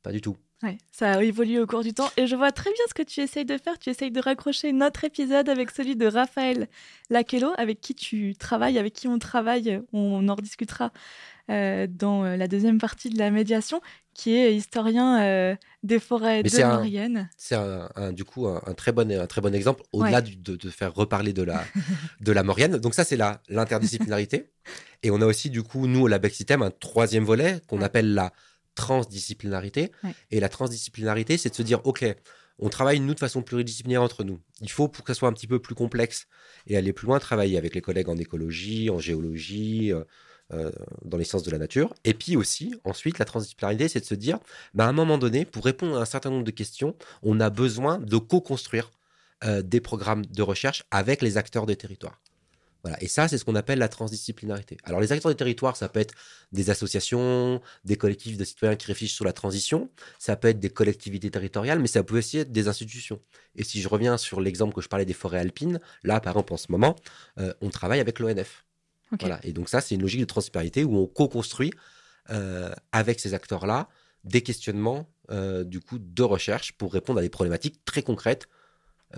pas 0.02 0.12
du 0.12 0.20
tout. 0.20 0.36
Ouais, 0.62 0.76
ça 0.92 1.12
a 1.12 1.22
évolué 1.22 1.58
au 1.58 1.66
cours 1.66 1.82
du 1.82 1.94
temps 1.94 2.10
et 2.18 2.26
je 2.26 2.36
vois 2.36 2.52
très 2.52 2.70
bien 2.70 2.84
ce 2.86 2.92
que 2.92 3.02
tu 3.02 3.20
essayes 3.20 3.46
de 3.46 3.56
faire. 3.56 3.78
Tu 3.78 3.88
essayes 3.88 4.10
de 4.10 4.20
raccrocher 4.20 4.72
notre 4.72 5.04
épisode 5.04 5.48
avec 5.48 5.70
celui 5.70 5.96
de 5.96 6.06
Raphaël 6.06 6.68
Laquello, 7.08 7.52
avec 7.56 7.80
qui 7.80 7.94
tu 7.94 8.34
travailles, 8.36 8.78
avec 8.78 8.92
qui 8.92 9.08
on 9.08 9.18
travaille. 9.18 9.80
On 9.94 10.28
en 10.28 10.34
rediscutera 10.34 10.92
euh, 11.50 11.86
dans 11.88 12.24
euh, 12.24 12.36
la 12.36 12.46
deuxième 12.46 12.78
partie 12.78 13.08
de 13.08 13.18
la 13.18 13.30
médiation, 13.30 13.80
qui 14.12 14.36
est 14.36 14.54
historien 14.54 15.22
euh, 15.22 15.56
des 15.82 15.98
forêts 15.98 16.42
de 16.42 16.62
Maurienne. 16.62 17.30
C'est 17.38 17.56
un, 17.56 18.12
du 18.12 18.24
coup 18.24 18.46
un, 18.46 18.74
très 18.74 18.92
bon, 18.92 19.10
un 19.10 19.26
très 19.26 19.40
bon 19.40 19.54
exemple, 19.54 19.82
au-delà 19.92 20.20
de, 20.20 20.56
de, 20.56 20.70
faire 20.70 20.94
reparler 20.94 21.32
de 21.32 21.42
la, 21.42 21.64
de 22.20 22.32
la 22.32 22.42
Maurienne. 22.42 22.76
Donc 22.76 22.94
ça, 22.94 23.04
c'est 23.04 23.18
l'interdisciplinarité. 23.48 24.50
et 25.02 25.10
on 25.10 25.22
a 25.22 25.26
aussi, 25.26 25.48
du 25.48 25.62
coup, 25.62 25.86
nous, 25.86 26.02
au 26.02 26.06
LabEx 26.06 26.36
System, 26.36 26.60
un 26.60 26.70
troisième 26.70 27.24
volet 27.24 27.62
qu'on 27.66 27.80
appelle 27.80 28.12
la 28.12 28.30
transdisciplinarité. 28.74 29.92
Et 30.30 30.40
la 30.40 30.48
transdisciplinarité, 30.48 31.36
c'est 31.36 31.50
de 31.50 31.54
se 31.54 31.62
dire, 31.62 31.80
OK, 31.84 32.04
on 32.58 32.68
travaille, 32.68 33.00
nous, 33.00 33.14
de 33.14 33.18
façon 33.18 33.42
pluridisciplinaire 33.42 34.02
entre 34.02 34.22
nous. 34.22 34.38
Il 34.60 34.70
faut, 34.70 34.88
pour 34.88 35.04
que 35.04 35.14
ça 35.14 35.18
soit 35.18 35.28
un 35.28 35.32
petit 35.32 35.46
peu 35.46 35.58
plus 35.58 35.74
complexe 35.74 36.26
et 36.66 36.76
aller 36.76 36.92
plus 36.92 37.06
loin, 37.06 37.18
travailler 37.18 37.56
avec 37.56 37.74
les 37.74 37.80
collègues 37.80 38.08
en 38.08 38.16
écologie, 38.16 38.90
en 38.90 38.98
géologie, 38.98 39.92
euh, 39.92 40.04
euh, 40.52 40.70
dans 41.04 41.16
les 41.16 41.24
sciences 41.24 41.44
de 41.44 41.50
la 41.50 41.58
nature. 41.58 41.94
Et 42.04 42.12
puis 42.12 42.36
aussi, 42.36 42.74
ensuite, 42.84 43.18
la 43.18 43.24
transdisciplinarité, 43.24 43.88
c'est 43.88 44.00
de 44.00 44.04
se 44.04 44.14
dire, 44.14 44.38
bah, 44.74 44.84
à 44.84 44.88
un 44.88 44.92
moment 44.92 45.16
donné, 45.16 45.44
pour 45.44 45.64
répondre 45.64 45.96
à 45.96 46.02
un 46.02 46.04
certain 46.04 46.30
nombre 46.30 46.44
de 46.44 46.50
questions, 46.50 46.96
on 47.22 47.40
a 47.40 47.50
besoin 47.50 47.98
de 47.98 48.16
co-construire 48.18 48.90
euh, 49.44 49.62
des 49.62 49.80
programmes 49.80 50.26
de 50.26 50.42
recherche 50.42 50.84
avec 50.90 51.22
les 51.22 51.38
acteurs 51.38 51.66
des 51.66 51.76
territoires. 51.76 52.20
Voilà. 52.82 53.02
Et 53.02 53.08
ça, 53.08 53.28
c'est 53.28 53.38
ce 53.38 53.44
qu'on 53.44 53.54
appelle 53.54 53.78
la 53.78 53.88
transdisciplinarité. 53.88 54.76
Alors, 54.84 55.00
les 55.00 55.12
acteurs 55.12 55.30
des 55.30 55.36
territoires, 55.36 55.76
ça 55.76 55.88
peut 55.88 56.00
être 56.00 56.14
des 56.52 56.70
associations, 56.70 57.60
des 57.84 57.96
collectifs 57.96 58.36
de 58.36 58.44
citoyens 58.44 58.76
qui 58.76 58.86
réfléchissent 58.86 59.16
sur 59.16 59.24
la 59.24 59.32
transition, 59.32 59.90
ça 60.18 60.36
peut 60.36 60.48
être 60.48 60.60
des 60.60 60.70
collectivités 60.70 61.30
territoriales, 61.30 61.78
mais 61.78 61.88
ça 61.88 62.02
peut 62.02 62.18
aussi 62.18 62.38
être 62.38 62.52
des 62.52 62.68
institutions. 62.68 63.20
Et 63.56 63.64
si 63.64 63.80
je 63.82 63.88
reviens 63.88 64.16
sur 64.16 64.40
l'exemple 64.40 64.74
que 64.74 64.80
je 64.80 64.88
parlais 64.88 65.04
des 65.04 65.12
forêts 65.12 65.38
alpines, 65.38 65.80
là, 66.02 66.20
par 66.20 66.32
exemple, 66.32 66.52
en 66.54 66.56
ce 66.56 66.70
moment, 66.70 66.96
euh, 67.38 67.52
on 67.60 67.70
travaille 67.70 68.00
avec 68.00 68.18
l'ONF. 68.18 68.64
Voilà. 69.18 69.40
Et 69.42 69.52
donc, 69.52 69.68
ça, 69.68 69.80
c'est 69.80 69.94
une 69.94 70.02
logique 70.02 70.20
de 70.20 70.26
transdisciplinarité 70.26 70.84
où 70.84 70.96
on 70.96 71.06
co-construit 71.06 71.72
euh, 72.30 72.72
avec 72.92 73.20
ces 73.20 73.34
acteurs-là 73.34 73.88
des 74.24 74.42
questionnements, 74.42 75.08
euh, 75.30 75.64
du 75.64 75.80
coup, 75.80 75.98
de 75.98 76.22
recherche 76.22 76.72
pour 76.72 76.92
répondre 76.92 77.18
à 77.18 77.22
des 77.22 77.30
problématiques 77.30 77.84
très 77.84 78.02
concrètes 78.02 78.46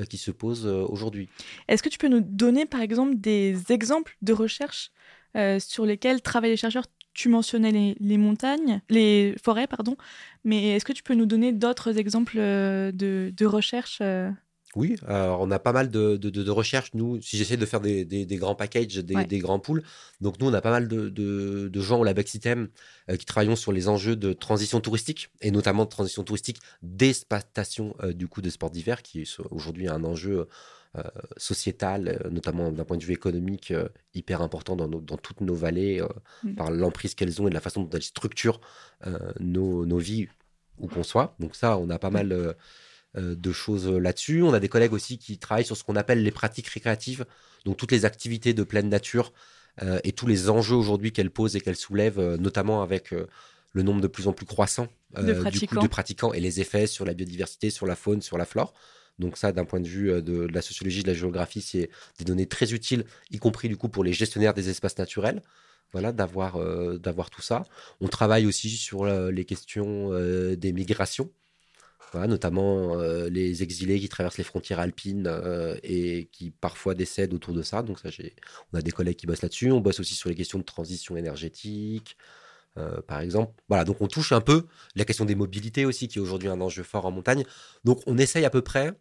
qui 0.09 0.19
se 0.19 0.31
posent 0.31 0.67
euh, 0.67 0.85
aujourd'hui. 0.89 1.29
Est-ce 1.69 1.83
que 1.83 1.89
tu 1.89 1.99
peux 1.99 2.09
nous 2.09 2.21
donner 2.21 2.67
par 2.67 2.81
exemple 2.81 3.17
des 3.17 3.57
exemples 3.71 4.17
de 4.23 4.33
recherches 4.33 4.91
euh, 5.37 5.59
sur 5.59 5.87
lesquelles 5.87 6.23
travaillent 6.23 6.51
les 6.51 6.57
chercheurs? 6.57 6.87
Tu 7.15 7.29
mentionnais 7.29 7.95
les, 8.01 8.17
montagnes, 8.17 8.81
les 8.89 9.35
forêts, 9.43 9.67
pardon, 9.67 9.99
mais 10.45 10.71
est-ce 10.71 10.87
que 10.87 10.95
tu 10.95 11.03
peux 11.03 11.13
nous 11.13 11.27
donner 11.27 11.53
d'autres 11.53 11.99
exemples 11.99 12.39
de, 12.39 12.91
de 13.37 13.45
recherches 13.45 14.01
oui, 14.75 14.97
alors 15.07 15.41
on 15.41 15.51
a 15.51 15.59
pas 15.59 15.73
mal 15.73 15.91
de, 15.91 16.51
recherches, 16.51 16.95
nous, 16.95 17.21
si 17.21 17.37
j'essaie 17.37 17.57
de 17.57 17.67
faire 17.67 17.81
des, 17.81 18.27
grands 18.33 18.55
packages, 18.55 18.97
des, 18.97 19.39
grands 19.39 19.59
pools. 19.59 19.83
Donc 20.21 20.41
nous, 20.41 20.49
on 20.49 20.55
a 20.55 20.61
pas 20.61 20.71
mal 20.71 20.89
de, 20.89 21.81
gens 21.81 22.01
au 22.01 22.05
Labex 22.05 22.39
euh, 22.47 22.67
qui 23.19 23.27
travaillent 23.27 23.57
sur 23.57 23.73
les 23.73 23.89
enjeux 23.89 24.17
de 24.17 24.33
transition 24.33 24.81
touristique, 24.81 25.31
et 25.41 25.51
notamment 25.51 25.85
de 25.85 25.91
transition 25.91 26.23
touristique 26.25 26.59
d'exploitation 26.83 27.95
euh, 28.03 28.13
du 28.13 28.29
coup 28.29 28.41
de 28.41 28.51
sport 28.51 28.71
d'hiver, 28.71 29.03
qui 29.03 29.23
est 29.23 29.41
aujourd'hui 29.51 29.89
un 29.89 30.05
enjeu 30.05 30.49
euh, 30.97 31.03
sociétal, 31.37 32.29
notamment 32.31 32.71
d'un 32.71 32.85
point 32.85 32.97
de 32.97 33.05
vue 33.05 33.15
économique, 33.15 33.75
hyper 34.15 34.43
important 34.43 34.77
dans, 34.77 35.17
toutes 35.17 35.41
nos 35.41 35.55
vallées, 35.55 36.03
mmh. 36.45 36.55
par 36.55 36.71
l'emprise 36.71 37.15
qu'elles 37.15 37.43
ont 37.43 37.47
et 37.47 37.51
de 37.51 37.55
la 37.55 37.61
façon 37.61 37.83
dont 37.83 37.91
elles 37.91 38.03
structurent 38.03 38.61
nos, 39.41 39.85
nos, 39.87 39.99
vies, 39.99 40.29
où 40.79 40.89
qu'on 40.89 41.03
soit. 41.03 41.35
Donc 41.39 41.57
ça, 41.57 41.79
on 41.79 41.89
a 41.91 41.99
pas 41.99 42.11
mal 42.11 42.33
euh, 42.33 42.53
de 43.15 43.53
choses 43.53 43.89
là-dessus. 43.89 44.43
On 44.43 44.55
a 44.55 44.61
des 44.61 44.69
collègues 44.69 44.93
aussi 44.93 45.19
qui 45.19 45.39
travaillent 45.39 45.67
sur 45.67 45.77
ce 45.77 45.85
qu'on 45.85 45.97
appelle 45.97 46.23
les 46.23 46.31
pratiques 46.31 46.69
récréatives, 46.69 47.27
donc 47.65 47.77
toutes 47.77 47.93
les 47.93 48.05
activités 48.05 48.55
de 48.55 48.63
pleine 48.63 48.89
nature 48.89 49.33
euh, 49.83 50.01
et 50.05 50.13
tous 50.13 50.27
les 50.27 50.51
enjeux 50.51 50.77
aujourd'hui 50.77 51.13
qu'elles 51.13 51.31
posent 51.31 51.57
et 51.57 51.61
qu'elles 51.61 51.77
soulèvent, 51.77 52.19
euh, 52.19 52.37
notamment 52.37 52.83
avec 52.83 53.15
le 53.73 53.83
nombre 53.83 54.01
de 54.01 54.07
plus 54.07 54.29
en 54.29 54.33
plus 54.33 54.47
croissant 54.47 54.89
de, 55.17 55.33
pratiquants. 55.33 55.83
de 55.83 55.89
pratiquants 55.89 56.33
et 56.33 56.41
les 56.41 56.61
effets 56.61 56.87
sur 56.87 57.05
la 57.05 57.15
biodiversité, 57.15 57.71
sur 57.71 57.87
la 57.87 57.97
faune, 57.97 58.21
sur 58.21 58.37
la 58.37 58.45
flore. 58.45 58.75
Donc 59.19 59.37
ça, 59.37 59.53
d'un 59.53 59.65
point 59.65 59.81
de 59.81 59.89
vue 59.89 60.23
de, 60.23 60.47
la 60.53 60.63
sociologie, 60.63 61.03
de 61.03 61.09
la 61.09 61.15
géographie, 61.15 61.61
c'est 61.61 61.91
des 62.19 62.25
données 62.25 62.47
très 62.47 62.73
utiles, 62.73 63.05
y 63.31 63.39
compris 63.39 63.69
du 63.69 63.77
coup 63.77 63.89
pour 63.89 64.05
les 64.05 64.13
gestionnaires 64.13 64.55
des 64.55 64.69
espaces 64.69 64.99
naturels. 64.99 65.43
Voilà, 65.93 66.13
d'avoir 66.13 66.59
d'avoir 66.99 67.29
tout 67.29 67.43
ça. 67.43 67.65
On 68.01 68.09
travaille 68.09 68.47
aussi 68.47 68.71
sur 68.71 69.05
les 69.05 69.45
questions 69.45 70.11
des 70.57 70.73
migrations 70.73 71.31
notamment 72.15 72.99
euh, 72.99 73.29
les 73.29 73.63
exilés 73.63 73.99
qui 74.01 74.09
traversent 74.09 74.39
les 74.39 74.45
frontières 74.45 74.81
alpines 74.81 75.27
euh, 75.27 75.77
et 75.83 76.29
qui 76.33 76.51
parfois 76.51 76.95
décèdent 76.95 77.35
autour 77.35 77.55
de 77.55 77.63
ça. 77.63 77.83
Donc 77.83 77.99
ça, 77.99 78.11
on 78.73 78.79
a 78.79 78.83
des 78.83 78.91
collègues 78.91 79.17
qui 79.17 79.27
bossent 79.27 79.43
là-dessus. 79.43 79.71
On 79.73 79.81
bosse 79.81 80.01
aussi 80.01 80.15
sur 80.15 80.29
les 80.29 80.35
questions 80.35 80.59
de 80.59 80.65
transition 80.65 81.17
énergétique, 81.17 82.17
euh, 82.79 83.01
par 83.03 83.21
exemple. 83.21 83.53
Voilà, 83.69 83.85
donc 83.85 84.01
on 84.01 84.07
touche 84.07 84.33
un 84.33 84.41
peu 84.41 84.67
la 84.95 85.05
question 85.05 85.25
des 85.25 85.35
mobilités 85.35 85.85
aussi, 85.85 86.09
qui 86.09 86.19
est 86.19 86.23
aujourd'hui 86.23 86.49
un 86.49 86.61
enjeu 86.61 86.83
fort 86.83 87.07
en 87.07 87.11
montagne. 87.11 87.45
Donc 87.85 88.03
on 88.07 88.19
essaye 88.19 88.45
à 88.45 88.51
peu 88.51 88.63
près 88.63 88.93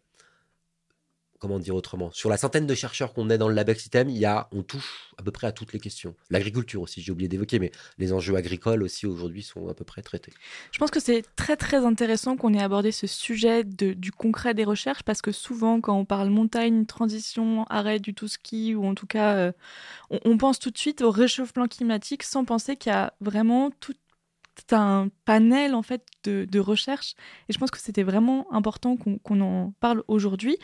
comment 1.42 1.58
dire 1.58 1.74
autrement 1.74 2.12
Sur 2.12 2.30
la 2.30 2.36
centaine 2.36 2.68
de 2.68 2.74
chercheurs 2.76 3.12
qu'on 3.12 3.28
est 3.28 3.36
dans 3.36 3.48
le 3.48 3.74
System, 3.74 4.08
il 4.08 4.16
y 4.16 4.24
a, 4.24 4.48
on 4.52 4.62
touche 4.62 5.12
à 5.18 5.24
peu 5.24 5.32
près 5.32 5.48
à 5.48 5.52
toutes 5.52 5.72
les 5.72 5.80
questions. 5.80 6.14
L'agriculture 6.30 6.80
aussi, 6.80 7.02
j'ai 7.02 7.10
oublié 7.10 7.28
d'évoquer, 7.28 7.58
mais 7.58 7.72
les 7.98 8.12
enjeux 8.12 8.36
agricoles 8.36 8.84
aussi 8.84 9.06
aujourd'hui 9.06 9.42
sont 9.42 9.66
à 9.66 9.74
peu 9.74 9.84
près 9.84 10.02
traités. 10.02 10.32
Je 10.70 10.78
pense 10.78 10.92
que 10.92 11.00
c'est 11.00 11.24
très 11.34 11.56
très 11.56 11.84
intéressant 11.84 12.36
qu'on 12.36 12.54
ait 12.54 12.62
abordé 12.62 12.92
ce 12.92 13.08
sujet 13.08 13.64
du 13.64 14.12
concret 14.12 14.54
des 14.54 14.62
recherches 14.62 15.02
parce 15.02 15.20
que 15.20 15.32
souvent 15.32 15.80
quand 15.80 15.98
on 15.98 16.04
parle 16.04 16.30
montagne, 16.30 16.86
transition, 16.86 17.64
arrêt 17.64 17.98
du 17.98 18.14
tout 18.14 18.28
ski 18.28 18.76
ou 18.76 18.86
en 18.86 18.94
tout 18.94 19.08
cas 19.08 19.34
euh, 19.34 19.52
on, 20.10 20.38
pense 20.38 20.60
tout 20.60 20.70
de 20.70 20.78
suite 20.78 21.02
au 21.02 21.10
réchauffement 21.10 21.66
climatique 21.66 22.22
sans 22.22 22.44
penser 22.44 22.76
qu'il 22.76 22.92
y 22.92 22.94
a 22.94 23.14
vraiment 23.20 23.70
tout, 24.54 24.64
c'est 24.68 24.74
un 24.74 25.08
panel 25.24 25.74
en 25.74 25.82
fait 25.82 26.04
de, 26.24 26.46
de 26.50 26.58
recherche 26.58 27.14
et 27.48 27.52
je 27.52 27.58
pense 27.58 27.70
que 27.70 27.78
c'était 27.78 28.02
vraiment 28.02 28.52
important 28.52 28.96
qu'on 28.96 29.40
en 29.40 29.72
parle 29.80 30.02
aujourd'hui. 30.08 30.56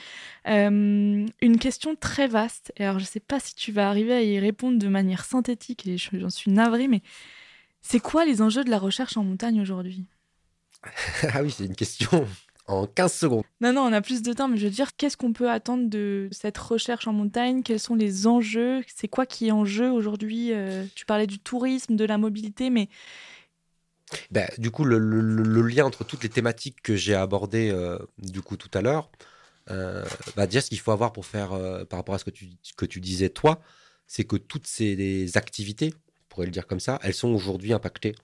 Euh, 0.47 1.27
une 1.41 1.59
question 1.59 1.95
très 1.97 2.27
vaste, 2.29 2.73
et 2.77 2.85
alors 2.85 2.99
je 2.99 3.05
ne 3.05 3.09
sais 3.09 3.21
pas 3.21 3.41
si 3.41 3.55
tu 3.55 3.73
vas 3.73 3.89
arriver 3.89 4.13
à 4.13 4.23
y 4.23 4.39
répondre 4.39 4.79
de 4.79 4.89
manière 4.89 5.25
synthétique 5.25 5.87
et 5.87 5.97
j'en 5.99 6.31
suis 6.31 6.51
navrée, 6.51 6.89
mais 6.89 7.03
c'est 7.81 8.01
quoi 8.01 8.25
les 8.25 8.43
enjeux 8.43 8.65
de 8.65 8.71
la 8.71 8.79
recherche 8.79 9.17
en 9.17 9.25
montagne 9.25 9.61
aujourd'hui? 9.61 10.07
Ah 11.35 11.43
oui, 11.43 11.51
c'est 11.51 11.65
une 11.65 11.75
question 11.75 12.27
en 12.69 12.87
15 12.87 13.13
secondes. 13.13 13.45
Non, 13.61 13.73
non, 13.73 13.83
on 13.83 13.93
a 13.93 14.01
plus 14.01 14.23
de 14.23 14.33
temps, 14.33 14.47
mais 14.47 14.59
je 14.59 14.65
veux 14.65 14.71
dire, 14.71 14.95
qu'est-ce 14.97 15.17
qu'on 15.17 15.33
peut 15.33 15.51
attendre 15.51 15.89
de 15.89 16.29
cette 16.31 16.59
recherche 16.59 17.09
en 17.09 17.13
montagne? 17.13 17.63
Quels 17.63 17.81
sont 17.81 17.95
les 17.95 18.27
enjeux? 18.27 18.83
C'est 18.87 19.09
quoi 19.09 19.27
qui 19.27 19.49
est 19.49 19.53
en 19.53 19.65
jeu 19.65 19.91
aujourd'hui? 19.91 20.53
Euh, 20.53 20.85
Tu 20.95 21.07
parlais 21.07 21.27
du 21.27 21.39
tourisme, 21.39 21.97
de 21.97 22.05
la 22.05 22.19
mobilité, 22.19 22.71
mais 22.71 22.89
ben, 24.31 24.49
du 24.59 24.71
coup, 24.71 24.85
le, 24.85 24.99
lien 25.63 25.85
entre 25.85 26.05
toutes 26.05 26.23
les 26.23 26.29
thématiques 26.29 26.81
que 26.83 26.97
j'ai 26.97 27.15
abordées 27.15 27.71
euh, 27.71 27.99
du 28.19 28.43
coup 28.43 28.57
tout 28.57 28.71
à 28.75 28.81
l'heure, 28.81 29.11
euh, 29.71 30.05
bah, 30.37 30.47
ce 30.51 30.69
qu'il 30.69 30.81
faut 30.81 30.93
avoir 30.93 31.13
pour 31.13 31.27
faire 31.27 31.53
euh, 31.53 31.85
par 31.85 31.99
rapport 31.99 32.15
à 32.15 32.19
ce 32.19 32.25
que 32.25 32.31
tu, 32.31 32.49
que 32.77 32.87
tu 32.87 33.01
disais 33.01 33.29
toi, 33.29 33.61
c'est 34.07 34.25
que 34.25 34.37
toutes 34.37 34.67
ces 34.67 35.37
activités, 35.37 35.95
on 35.95 36.35
pourrait 36.35 36.47
le 36.47 36.53
dire 36.53 36.67
comme 36.67 36.81
ça, 36.81 36.99
elles 37.03 37.15
sont 37.15 37.29
aujourd'hui 37.29 37.73
impactées 37.73 38.15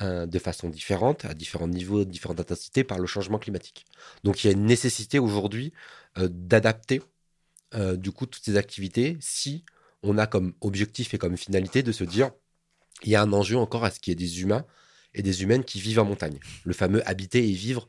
de 0.00 0.38
façon 0.38 0.68
différente, 0.68 1.24
à 1.24 1.34
différents 1.34 1.66
niveaux, 1.66 2.04
différentes 2.04 2.38
intensités 2.38 2.84
par 2.84 3.00
le 3.00 3.06
changement 3.08 3.40
climatique. 3.40 3.84
Donc 4.22 4.44
il 4.44 4.46
y 4.46 4.50
a 4.50 4.52
une 4.52 4.64
nécessité 4.64 5.18
aujourd'hui 5.18 5.72
d'adapter 6.16 7.02
du 7.74 8.12
coup 8.12 8.26
toutes 8.26 8.44
ces 8.44 8.56
activités 8.56 9.16
si 9.20 9.64
on 10.04 10.16
a 10.16 10.28
comme 10.28 10.54
objectif 10.60 11.14
et 11.14 11.18
comme 11.18 11.36
finalité 11.36 11.82
de 11.82 11.90
se 11.90 12.04
dire 12.04 12.30
il 13.02 13.10
y 13.10 13.16
a 13.16 13.22
un 13.22 13.32
enjeu 13.32 13.56
encore 13.56 13.84
à 13.84 13.90
ce 13.90 13.98
qu'il 13.98 14.12
y 14.12 14.12
ait 14.12 14.14
des 14.14 14.40
humains 14.40 14.64
et 15.14 15.22
des 15.22 15.42
humaines 15.42 15.64
qui 15.64 15.80
vivent 15.80 16.00
en 16.00 16.04
montagne. 16.04 16.38
Le 16.64 16.72
fameux 16.72 17.06
habiter 17.08 17.48
et 17.48 17.52
vivre 17.52 17.88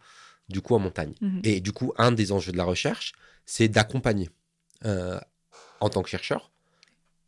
du 0.50 0.62
coup 0.62 0.76
en 0.76 0.80
montagne. 0.80 1.14
Mhm. 1.22 1.42
Et 1.44 1.62
du 1.62 1.72
coup, 1.72 1.94
un 1.98 2.12
des 2.12 2.32
enjeux 2.32 2.52
de 2.52 2.58
la 2.58 2.64
recherche, 2.64 3.14
c'est 3.46 3.68
d'accompagner 3.68 4.30
euh, 4.86 5.20
en 5.80 5.90
tant 5.90 6.02
que 6.02 6.10
chercheur 6.10 6.52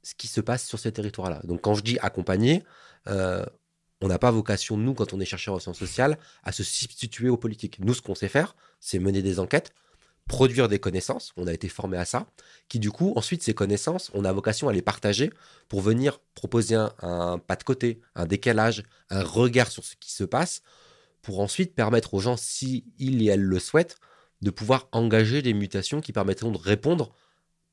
ce 0.03 0.15
qui 0.15 0.27
se 0.27 0.41
passe 0.41 0.65
sur 0.65 0.79
ces 0.79 0.91
territoires-là. 0.91 1.41
Donc 1.43 1.61
quand 1.61 1.75
je 1.75 1.83
dis 1.83 1.99
accompagner, 2.01 2.63
euh, 3.07 3.45
on 4.01 4.07
n'a 4.07 4.17
pas 4.17 4.31
vocation, 4.31 4.77
nous, 4.77 4.93
quand 4.93 5.13
on 5.13 5.19
est 5.19 5.25
chercheur 5.25 5.53
en 5.53 5.59
sciences 5.59 5.77
sociales, 5.77 6.17
à 6.43 6.51
se 6.51 6.63
substituer 6.63 7.29
aux 7.29 7.37
politiques. 7.37 7.79
Nous, 7.79 7.93
ce 7.93 8.01
qu'on 8.01 8.15
sait 8.15 8.27
faire, 8.27 8.55
c'est 8.79 8.97
mener 8.97 9.21
des 9.21 9.39
enquêtes, 9.39 9.73
produire 10.31 10.69
des 10.69 10.79
connaissances, 10.79 11.33
on 11.35 11.45
a 11.45 11.53
été 11.53 11.67
formé 11.67 11.97
à 11.97 12.05
ça, 12.05 12.25
qui 12.69 12.79
du 12.79 12.89
coup, 12.89 13.11
ensuite, 13.17 13.43
ces 13.43 13.53
connaissances, 13.53 14.09
on 14.13 14.23
a 14.23 14.31
vocation 14.31 14.69
à 14.69 14.73
les 14.73 14.81
partager 14.81 15.29
pour 15.67 15.81
venir 15.81 16.21
proposer 16.35 16.75
un, 16.75 17.37
pas 17.37 17.57
de 17.57 17.63
côté, 17.63 17.99
un 18.15 18.25
décalage, 18.25 18.83
un 19.09 19.23
regard 19.23 19.69
sur 19.69 19.83
ce 19.83 19.97
qui 19.97 20.13
se 20.13 20.23
passe, 20.23 20.61
pour 21.21 21.41
ensuite 21.41 21.75
permettre 21.75 22.13
aux 22.13 22.21
gens, 22.21 22.37
si 22.37 22.85
ils 22.97 23.21
et 23.21 23.25
elles 23.25 23.41
le 23.41 23.59
souhaitent, 23.59 23.97
de 24.41 24.49
pouvoir 24.51 24.87
engager 24.93 25.41
des 25.41 25.53
mutations 25.53 25.99
qui 25.99 26.13
permettront 26.13 26.51
de 26.51 26.57
répondre, 26.57 27.13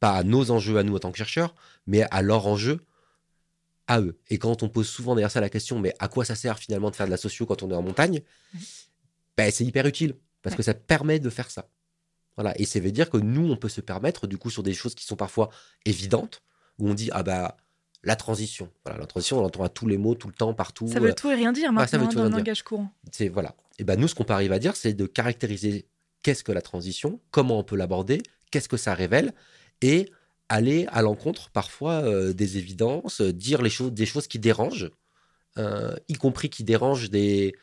pas 0.00 0.17
à 0.17 0.25
nos 0.25 0.50
enjeux 0.50 0.79
à 0.79 0.83
nous 0.83 0.97
en 0.97 0.99
tant 0.99 1.12
que 1.12 1.19
chercheurs, 1.19 1.55
mais 1.87 2.03
à 2.11 2.23
leurs 2.23 2.49
enjeux 2.49 2.81
à 3.87 4.00
eux. 4.00 4.19
Et 4.31 4.38
quand 4.38 4.65
on 4.65 4.69
pose 4.69 4.88
souvent 4.88 5.15
derrière 5.15 5.31
ça 5.31 5.41
la 5.41 5.49
question, 5.49 5.79
mais 5.79 5.95
à 6.00 6.09
quoi 6.09 6.25
ça 6.25 6.35
sert 6.35 6.59
finalement 6.59 6.91
de 6.91 6.97
faire 6.97 7.07
de 7.07 7.12
la 7.12 7.17
socio 7.19 7.47
quand 7.47 7.62
on 7.62 7.71
est 7.71 7.77
en 7.77 7.83
montagne 7.83 8.23
ben, 9.37 9.53
c'est 9.53 9.65
hyper 9.65 9.87
utile 9.87 10.17
parce 10.43 10.57
que 10.57 10.65
ça 10.65 10.75
permet 10.75 11.21
de 11.21 11.31
faire 11.31 11.53
ça. 11.53 11.69
Voilà. 12.38 12.59
Et 12.61 12.64
ça 12.64 12.78
veut 12.78 12.92
dire 12.92 13.11
que 13.11 13.16
nous, 13.16 13.50
on 13.50 13.57
peut 13.57 13.68
se 13.68 13.80
permettre, 13.80 14.28
du 14.28 14.38
coup, 14.38 14.49
sur 14.49 14.62
des 14.62 14.73
choses 14.73 14.95
qui 14.95 15.04
sont 15.04 15.16
parfois 15.16 15.50
évidentes, 15.85 16.40
où 16.78 16.88
on 16.88 16.95
dit, 16.95 17.11
ah 17.12 17.25
bah, 17.25 17.57
la 18.04 18.14
transition. 18.14 18.71
Voilà, 18.85 19.00
la 19.00 19.07
transition, 19.07 19.38
on 19.38 19.42
l'entend 19.42 19.64
à 19.64 19.68
tous 19.68 19.88
les 19.88 19.99
mots, 19.99 20.14
tout 20.14 20.28
le 20.28 20.35
temps, 20.35 20.54
partout. 20.54 20.87
Ça 20.87 21.00
veut 21.00 21.14
tout 21.14 21.28
et 21.30 21.35
rien 21.35 21.52
dire 21.52 21.73
maintenant 21.73 22.07
dans 22.07 22.25
le 22.25 22.30
langage 22.30 22.62
courant. 22.62 22.92
C'est 23.11 23.28
voilà. 23.28 23.57
Et 23.80 23.85
ben 23.85 23.99
nous, 23.99 24.07
ce 24.07 24.14
qu'on 24.14 24.23
peut 24.23 24.35
arriver 24.35 24.54
à 24.54 24.61
dire, 24.61 24.76
c'est 24.76 24.95
de 24.95 25.07
caractériser 25.07 25.88
qu'est-ce 26.23 26.45
que 26.45 26.52
la 26.52 26.62
transition, 26.62 27.21
comment 27.33 27.59
on 27.59 27.64
peut 27.64 27.76
l'aborder, 27.76 28.23
qu'est-ce 28.52 28.68
que 28.68 28.76
ça 28.76 28.95
révèle, 28.95 29.33
et 29.83 30.12
aller 30.49 30.87
à 30.90 31.02
l'encontre 31.02 31.50
parfois 31.50 32.02
euh, 32.04 32.33
des 32.33 32.57
évidences, 32.57 33.21
dire 33.21 33.62
les 33.62 33.71
choses, 33.71 33.92
des 33.92 34.07
choses 34.07 34.28
qui 34.28 34.38
dérangent, 34.38 34.90
euh, 35.59 35.95
y 36.09 36.14
compris 36.14 36.50
qui 36.50 36.62
dérangent 36.64 37.11
des, 37.11 37.54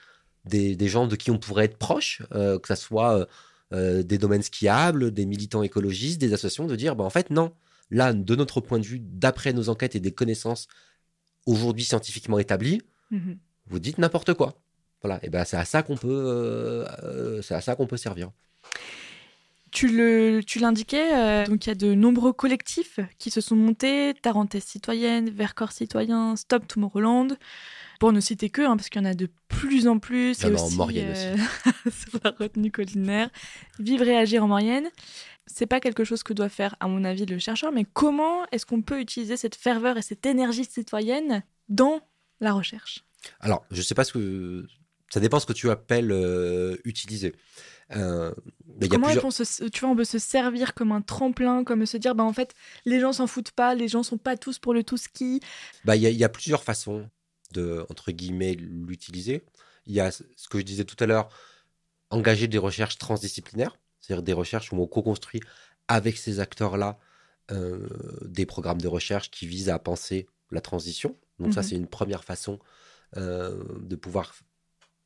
des, 0.45 0.87
gens 0.87 1.07
de 1.07 1.15
qui 1.15 1.31
on 1.31 1.37
pourrait 1.37 1.65
être 1.65 1.77
proche, 1.77 2.21
euh, 2.33 2.59
que 2.59 2.67
ce 2.67 2.75
soit 2.75 3.25
des 3.71 4.17
domaines 4.17 4.43
skiables, 4.43 5.11
des 5.11 5.25
militants 5.25 5.63
écologistes, 5.63 6.21
des 6.21 6.33
associations, 6.33 6.65
de 6.65 6.75
dire, 6.75 6.95
bah, 6.95 7.03
en 7.03 7.09
fait, 7.09 7.29
non, 7.29 7.51
là, 7.89 8.13
de 8.13 8.35
notre 8.35 8.61
point 8.61 8.79
de 8.79 8.85
vue, 8.85 8.99
d'après 9.01 9.53
nos 9.53 9.69
enquêtes 9.69 9.95
et 9.95 9.99
des 9.99 10.11
connaissances 10.11 10.67
aujourd'hui 11.45 11.83
scientifiquement 11.83 12.39
établies, 12.39 12.81
mhm. 13.11 13.37
vous 13.67 13.79
dites 13.79 13.97
n'importe 13.97 14.33
quoi. 14.33 14.61
Voilà, 15.01 15.19
et 15.23 15.29
ben 15.29 15.45
c'est 15.45 15.57
à 15.57 15.65
ça 15.65 15.83
qu'on 15.83 15.97
peut, 15.97 16.07
euh, 16.09 16.85
euh, 17.03 17.41
c'est 17.41 17.53
à 17.53 17.61
ça 17.61 17.75
qu'on 17.75 17.85
peut 17.85 17.97
servir. 17.97 18.31
Tu 19.75 19.89
le, 19.89 20.39
tu 20.41 20.59
l'indiquais, 20.59 21.13
euh, 21.13 21.45
donc 21.45 21.65
il 21.65 21.69
y 21.69 21.71
a 21.71 21.75
de 21.75 21.93
nombreux 21.93 22.31
collectifs 22.31 23.01
qui 23.19 23.29
se 23.29 23.41
sont 23.41 23.57
montés, 23.57 24.13
Tarentaise 24.21 24.63
citoyenne, 24.63 25.29
Vercors 25.29 25.73
citoyen, 25.73 26.37
Stop 26.37 26.65
Tomorrowland, 26.65 27.35
pour 27.99 28.13
ne 28.13 28.21
citer 28.21 28.49
que, 28.49 28.61
hein, 28.61 28.77
parce 28.77 28.87
qu'il 28.87 29.01
y 29.01 29.05
en 29.05 29.09
a 29.09 29.13
de 29.13 29.29
plus 29.49 29.89
en 29.89 29.99
plus. 29.99 30.39
Il 30.39 30.47
y 30.47 30.51
en 30.51 30.55
a 30.55 30.61
en 30.61 30.71
Maurienne 30.71 31.11
aussi. 31.11 31.99
sur 32.09 32.19
la 32.23 32.31
retenue 32.31 32.71
collinaire. 32.71 33.29
Vivre 33.77 34.07
et 34.07 34.15
agir 34.15 34.45
en 34.45 34.47
Maurienne 34.47 34.89
c'est 35.47 35.67
pas 35.67 35.79
quelque 35.79 36.03
chose 36.03 36.23
que 36.23 36.33
doit 36.33 36.49
faire, 36.49 36.75
à 36.79 36.87
mon 36.87 37.03
avis, 37.03 37.25
le 37.25 37.37
chercheur, 37.37 37.71
mais 37.71 37.85
comment 37.85 38.45
est-ce 38.51 38.65
qu'on 38.65 38.81
peut 38.81 38.99
utiliser 38.99 39.37
cette 39.37 39.55
ferveur 39.55 39.97
et 39.97 40.01
cette 40.01 40.25
énergie 40.25 40.65
citoyenne 40.65 41.43
dans 41.69 42.01
la 42.39 42.53
recherche? 42.53 43.05
Alors, 43.39 43.65
je 43.71 43.81
sais 43.81 43.95
pas 43.95 44.03
ce 44.03 44.13
que. 44.13 44.65
Ça 45.11 45.19
dépend 45.19 45.39
ce 45.39 45.45
que 45.45 45.53
tu 45.53 45.69
appelles 45.69 46.11
euh, 46.11 46.77
utiliser. 46.83 47.35
Euh, 47.95 48.33
comment 48.89 49.09
est-ce 49.09 49.19
qu'on 49.19 49.69
tu 49.69 49.79
vois, 49.81 49.89
on 49.89 49.95
peut 49.95 50.05
se 50.05 50.17
servir 50.19 50.73
comme 50.73 50.91
un 50.91 51.01
tremplin, 51.01 51.63
comme 51.63 51.85
se 51.85 51.97
dire, 51.97 52.15
bah 52.15 52.23
en 52.23 52.33
fait, 52.33 52.53
les 52.85 52.99
gens 52.99 53.13
s'en 53.13 53.27
foutent 53.27 53.51
pas, 53.51 53.75
les 53.75 53.87
gens 53.87 54.03
sont 54.03 54.17
pas 54.17 54.37
tous 54.37 54.57
pour 54.59 54.73
le 54.73 54.83
tout 54.83 54.97
ski. 54.97 55.39
Bah, 55.83 55.95
il 55.95 56.03
y, 56.03 56.11
y, 56.13 56.23
a 56.23 56.29
plusieurs 56.29 56.63
façons 56.63 57.09
de 57.51 57.85
entre 57.89 58.11
guillemets 58.11 58.55
l'utiliser. 58.55 59.43
Il 59.85 59.93
y 59.93 59.99
a 59.99 60.11
ce 60.11 60.23
que 60.49 60.57
je 60.57 60.63
disais 60.63 60.83
tout 60.83 61.01
à 61.03 61.05
l'heure, 61.05 61.29
engager 62.09 62.47
des 62.47 62.57
recherches 62.57 62.97
transdisciplinaires 62.97 63.77
c'est-à-dire 64.05 64.23
des 64.23 64.33
recherches 64.33 64.71
où 64.71 64.75
on 64.77 64.87
co-construit 64.87 65.41
avec 65.87 66.17
ces 66.17 66.39
acteurs-là 66.39 66.99
euh, 67.51 67.87
des 68.23 68.45
programmes 68.45 68.81
de 68.81 68.87
recherche 68.87 69.31
qui 69.31 69.47
visent 69.47 69.69
à 69.69 69.79
penser 69.79 70.27
la 70.51 70.61
transition. 70.61 71.15
Donc 71.39 71.53
ça, 71.53 71.61
mhm. 71.61 71.67
c'est 71.67 71.75
une 71.75 71.87
première 71.87 72.23
façon 72.23 72.59
euh, 73.17 73.63
de 73.79 73.95
pouvoir, 73.95 74.35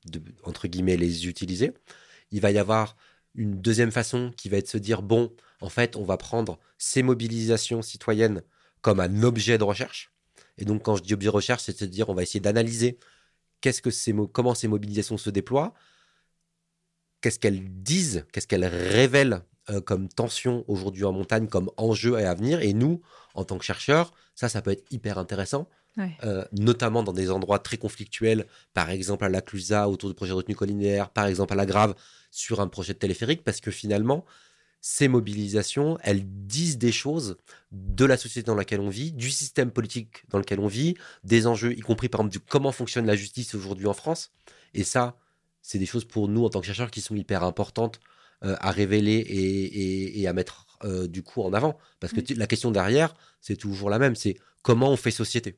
de, 0.06 0.22
entre 0.44 0.68
guillemets, 0.68 0.98
les 0.98 1.28
utiliser. 1.28 1.74
Il 2.32 2.42
va 2.42 2.52
y 2.52 2.58
avoir 2.58 2.96
une 3.36 3.62
deuxième 3.62 3.92
façon 3.92 4.32
qui 4.38 4.50
va 4.50 4.58
être 4.58 4.66
de 4.66 4.70
se 4.70 4.78
dire, 4.78 5.02
bon, 5.02 5.34
en 5.62 5.70
fait, 5.70 5.96
on 5.96 6.04
va 6.04 6.18
prendre 6.18 6.60
ces 6.78 7.04
mobilisations 7.04 7.82
citoyennes 7.82 8.42
comme 8.82 9.00
un 9.00 9.24
objet 9.24 9.58
de 9.58 9.64
recherche. 9.64 10.12
Et 10.58 10.66
donc, 10.66 10.84
quand 10.84 10.96
je 10.96 11.04
dis 11.04 11.14
objet 11.14 11.28
de 11.28 11.34
recherche, 11.34 11.64
c'est 11.64 11.74
de 11.74 11.78
se 11.78 11.86
dire, 11.86 12.10
on 12.10 12.14
va 12.14 12.24
essayer 12.24 12.40
d'analyser 12.40 13.00
qu'est-ce 13.62 13.82
que 13.82 13.92
ces, 13.92 14.14
comment 14.32 14.56
ces 14.56 14.68
mobilisations 14.68 15.18
se 15.18 15.30
déploient, 15.30 15.74
qu'est-ce 17.22 17.40
qu'elles 17.40 17.82
disent, 17.84 18.26
qu'est-ce 18.32 18.48
qu'elles 18.48 18.66
révèlent 18.66 19.42
euh, 19.70 19.82
comme 19.82 20.10
tension 20.10 20.64
aujourd'hui 20.68 21.04
en 21.04 21.12
montagne, 21.12 21.48
comme 21.48 21.70
enjeu 21.78 22.16
à 22.18 22.34
venir. 22.34 22.62
Et 22.62 22.74
nous, 22.74 23.02
en 23.36 23.44
tant 23.44 23.58
que 23.58 23.66
chercheurs, 23.66 24.14
ça, 24.36 24.50
ça 24.50 24.62
peut 24.62 24.72
être 24.72 24.86
hyper 24.92 25.18
intéressant, 25.18 25.70
euh, 26.24 26.46
notamment 26.52 27.04
dans 27.04 27.14
des 27.14 27.30
endroits 27.30 27.60
très 27.60 27.78
conflictuels, 27.78 28.46
par 28.74 28.90
exemple 28.90 29.26
à 29.26 29.30
la 29.30 29.42
Clusa, 29.42 29.90
autour 29.90 30.10
du 30.10 30.16
projet 30.16 30.32
de 30.32 30.38
retenue 30.38 30.56
collinaire, 30.56 31.10
par 31.10 31.26
exemple 31.26 31.54
à 31.54 31.56
la 31.56 31.66
Grave, 31.66 31.96
sur 32.32 32.62
un 32.62 32.68
projet 32.68 32.94
de 32.94 33.00
téléphérique, 33.00 33.44
parce 33.44 33.60
que 33.60 33.72
finalement, 33.72 34.26
ces 34.82 35.08
mobilisations, 35.08 35.98
elles 36.04 36.24
disent 36.26 36.78
des 36.78 36.92
choses 36.92 37.38
de 37.72 38.06
la 38.06 38.18
société 38.18 38.46
dans 38.46 38.56
laquelle 38.56 38.80
on 38.80 38.90
vit, 38.90 39.12
du 39.12 39.30
système 39.30 39.72
politique 39.72 40.24
dans 40.30 40.38
lequel 40.38 40.60
on 40.60 40.68
vit, 40.68 40.96
des 41.24 41.48
enjeux, 41.48 41.74
y 41.74 41.82
compris 41.82 42.08
par 42.08 42.22
exemple 42.22 42.32
du 42.32 42.40
comment 42.40 42.72
fonctionne 42.72 43.06
la 43.06 43.16
justice 43.16 43.56
aujourd'hui 43.56 43.88
en 43.88 43.94
France. 43.94 44.32
Et 44.74 44.84
ça, 44.84 45.18
c'est 45.62 45.80
des 45.80 45.86
choses 45.86 46.06
pour 46.06 46.30
nous 46.30 46.46
en 46.46 46.50
tant 46.50 46.62
que 46.62 46.66
chercheurs 46.66 46.92
qui 46.92 47.02
sont 47.02 47.16
hyper 47.16 47.44
importantes 47.44 48.00
euh, 48.46 48.56
à 48.60 48.72
révéler 48.72 49.26
et, 50.16 50.28
à 50.28 50.34
mettre 50.34 50.66
euh, 50.86 51.08
du 51.08 51.24
coup 51.24 51.42
en 51.42 51.52
avant. 51.52 51.78
Parce 52.00 52.14
que 52.14 52.22
la 52.36 52.48
question 52.48 52.72
derrière, 52.72 53.16
c'est 53.42 53.58
toujours 53.58 53.90
la 53.90 54.00
même, 54.00 54.16
c'est 54.16 54.38
comment 54.62 54.92
on 54.92 54.96
fait 54.96 55.12
société. 55.12 55.58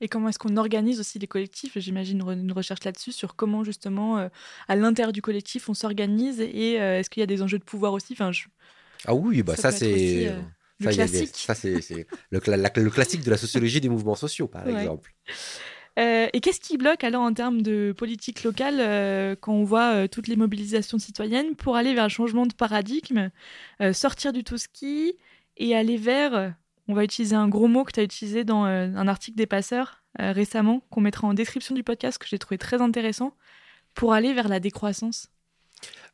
Et 0.00 0.08
comment 0.08 0.28
est-ce 0.28 0.38
qu'on 0.38 0.56
organise 0.56 0.98
aussi 1.00 1.18
les 1.18 1.26
collectifs? 1.26 1.78
J'imagine 1.78 2.20
une 2.28 2.52
recherche 2.52 2.84
là-dessus 2.84 3.12
sur 3.12 3.36
comment 3.36 3.62
justement 3.62 4.18
euh, 4.18 4.28
à 4.68 4.76
l'intérieur 4.76 5.12
du 5.12 5.22
collectif 5.22 5.68
on 5.68 5.74
s'organise 5.74 6.40
et 6.40 6.74
est-ce 6.74 7.08
qu'il 7.08 7.20
y 7.20 7.24
a 7.24 7.26
des 7.26 7.42
enjeux 7.42 7.58
de 7.58 7.64
pouvoir 7.64 7.92
aussi? 7.92 8.14
Enfin, 8.14 8.30
Ah 9.04 9.14
oui, 9.14 9.42
bah 9.42 9.56
ça, 9.56 9.70
c'est... 9.70 10.34
le 10.80 10.92
classique. 10.92 11.36
ça, 11.36 11.54
c'est 11.54 12.06
le, 12.30 12.40
le, 12.40 12.90
classique 12.90 13.22
de 13.22 13.30
la 13.30 13.36
sociologie 13.36 13.80
des 13.80 13.88
mouvements 13.88 14.16
sociaux, 14.16 14.48
par 14.48 14.68
exemple. 14.68 15.14
Euh, 15.98 16.28
et 16.32 16.40
qu'est-ce 16.40 16.60
qui 16.60 16.78
bloque 16.78 17.02
alors 17.04 17.22
en 17.22 17.34
termes 17.34 17.62
de 17.62 17.92
politique 17.96 18.44
locale 18.44 18.76
euh, 18.78 19.34
quand 19.38 19.52
on 19.52 19.64
voit 19.64 19.92
euh, 19.92 20.06
toutes 20.06 20.28
les 20.28 20.36
mobilisations 20.36 20.98
citoyennes 20.98 21.56
pour 21.56 21.76
aller 21.76 21.94
vers 21.94 22.04
le 22.04 22.10
changement 22.10 22.46
de 22.46 22.54
paradigme, 22.54 23.30
sortir 23.92 24.32
du 24.32 24.44
tout 24.44 24.56
ski 24.56 25.14
et 25.56 25.74
aller 25.74 25.96
vers, 25.96 26.54
on 26.90 26.94
va 26.94 27.04
utiliser 27.04 27.36
un 27.36 27.48
gros 27.48 27.68
mot 27.68 27.84
que 27.84 27.92
tu 27.92 28.00
as 28.00 28.02
utilisé 28.02 28.44
dans 28.44 28.64
un 28.64 29.08
article 29.08 29.36
des 29.36 29.46
passeurs 29.46 30.02
récemment, 30.18 30.80
qu'on 30.90 31.00
mettra 31.00 31.28
en 31.28 31.34
description 31.34 31.74
du 31.74 31.84
podcast, 31.84 32.18
que 32.18 32.26
j'ai 32.26 32.38
trouvé 32.38 32.58
très 32.58 32.82
intéressant, 32.82 33.34
pour 33.94 34.12
aller 34.12 34.34
vers 34.34 34.48
la 34.48 34.60
décroissance 34.60 35.28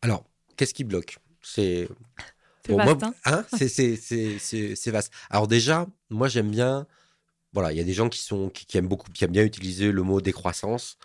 Alors, 0.02 0.24
qu'est-ce 0.56 0.74
qui 0.74 0.84
bloque? 0.84 1.18
C'est 1.42 1.88
vaste. 2.68 3.02
hein, 3.04 3.14
hein 3.24 3.44
c'est 3.50 4.90
vaste. 4.90 5.12
Alors 5.30 5.48
déjà, 5.48 5.86
moi 6.10 6.28
j'aime 6.28 6.50
bien 6.50 6.86
voilà, 7.56 7.72
il 7.72 7.78
y 7.78 7.80
a 7.80 7.84
des 7.84 7.94
gens 7.94 8.10
qui 8.10 8.18
sont 8.18 8.50
qui, 8.50 8.76
aiment 8.76 8.86
beaucoup, 8.86 9.10
qui 9.10 9.24
aiment 9.24 9.32
bien 9.32 9.42
utiliser 9.42 9.90
le 9.90 10.02
mot 10.02 10.20
décroissance. 10.20 10.98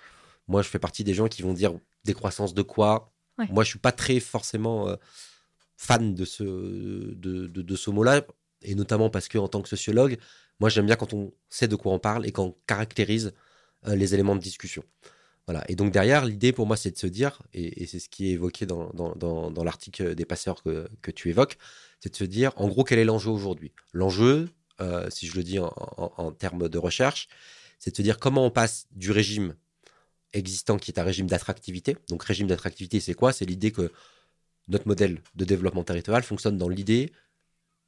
Moi, 0.49 0.61
je 0.61 0.67
fais 0.67 0.79
partie 0.79 1.05
des 1.05 1.13
gens 1.13 1.29
qui 1.29 1.43
vont 1.43 1.53
dire 1.53 1.71
décroissance 2.03 2.53
de 2.53 2.61
quoi? 2.61 3.13
Moi, 3.49 3.63
je 3.63 3.69
suis 3.69 3.79
pas 3.79 3.93
très 3.93 4.19
forcément 4.19 4.89
euh, 4.89 4.97
fan 5.77 6.13
de 6.13 6.25
ce 6.25 6.43
de, 6.43 7.47
de, 7.47 7.75
ce 7.77 7.89
mot-là, 7.89 8.23
et 8.61 8.75
notamment 8.75 9.09
parce 9.09 9.27
que 9.27 9.37
en 9.37 9.47
tant 9.47 9.61
que 9.61 9.69
sociologue, 9.69 10.17
moi, 10.59 10.69
j'aime 10.69 10.85
bien 10.85 10.95
quand 10.95 11.13
on 11.13 11.33
sait 11.49 11.67
de 11.67 11.75
quoi 11.75 11.91
on 11.91 11.99
parle 11.99 12.25
et 12.27 12.31
qu'on 12.31 12.55
caractérise 12.67 13.33
euh, 13.87 13.95
les 13.95 14.13
éléments 14.13 14.35
de 14.35 14.41
discussion. 14.41 14.83
Voilà. 15.47 15.63
Et 15.67 15.75
donc 15.75 15.91
derrière, 15.91 16.23
l'idée 16.23 16.51
pour 16.51 16.67
moi, 16.67 16.77
c'est 16.77 16.91
de 16.91 16.97
se 16.97 17.07
dire, 17.07 17.41
et, 17.53 17.87
c'est 17.87 17.99
ce 17.99 18.09
qui 18.09 18.29
est 18.29 18.33
évoqué 18.33 18.65
dans, 18.67 19.63
l'article 19.63 20.13
des 20.13 20.25
passeurs 20.25 20.61
que, 20.61 20.87
que 21.01 21.09
tu 21.09 21.29
évoques, 21.29 21.57
c'est 21.99 22.11
de 22.11 22.15
se 22.15 22.23
dire, 22.23 22.51
en 22.57 22.67
gros, 22.67 22.83
quel 22.83 22.99
est 22.99 23.05
l'enjeu 23.05 23.31
aujourd'hui? 23.31 23.73
L'enjeu, 23.91 24.49
euh, 24.81 25.09
si 25.09 25.27
je 25.27 25.35
le 25.35 25.43
dis 25.43 25.59
en, 25.59 26.31
termes 26.31 26.69
de 26.69 26.77
recherche, 26.77 27.27
c'est 27.79 27.91
de 27.91 27.97
se 27.97 28.01
dire 28.01 28.19
comment 28.19 28.45
on 28.45 28.51
passe 28.51 28.87
du 28.91 29.11
régime 29.11 29.55
existant 30.33 30.77
qui 30.77 30.91
est 30.91 30.99
un 30.99 31.03
régime 31.03 31.27
d'attractivité. 31.27 31.97
Donc 32.07 32.23
régime 32.23 32.47
d'attractivité, 32.47 32.99
c'est 32.99 33.13
quoi? 33.13 33.33
C'est 33.33 33.45
l'idée 33.45 33.71
que 33.71 33.91
notre 34.67 34.87
modèle 34.87 35.21
de 35.35 35.45
développement 35.45 35.83
territorial 35.83 36.23
fonctionne 36.23 36.57
dans 36.57 36.69
l'idée 36.69 37.11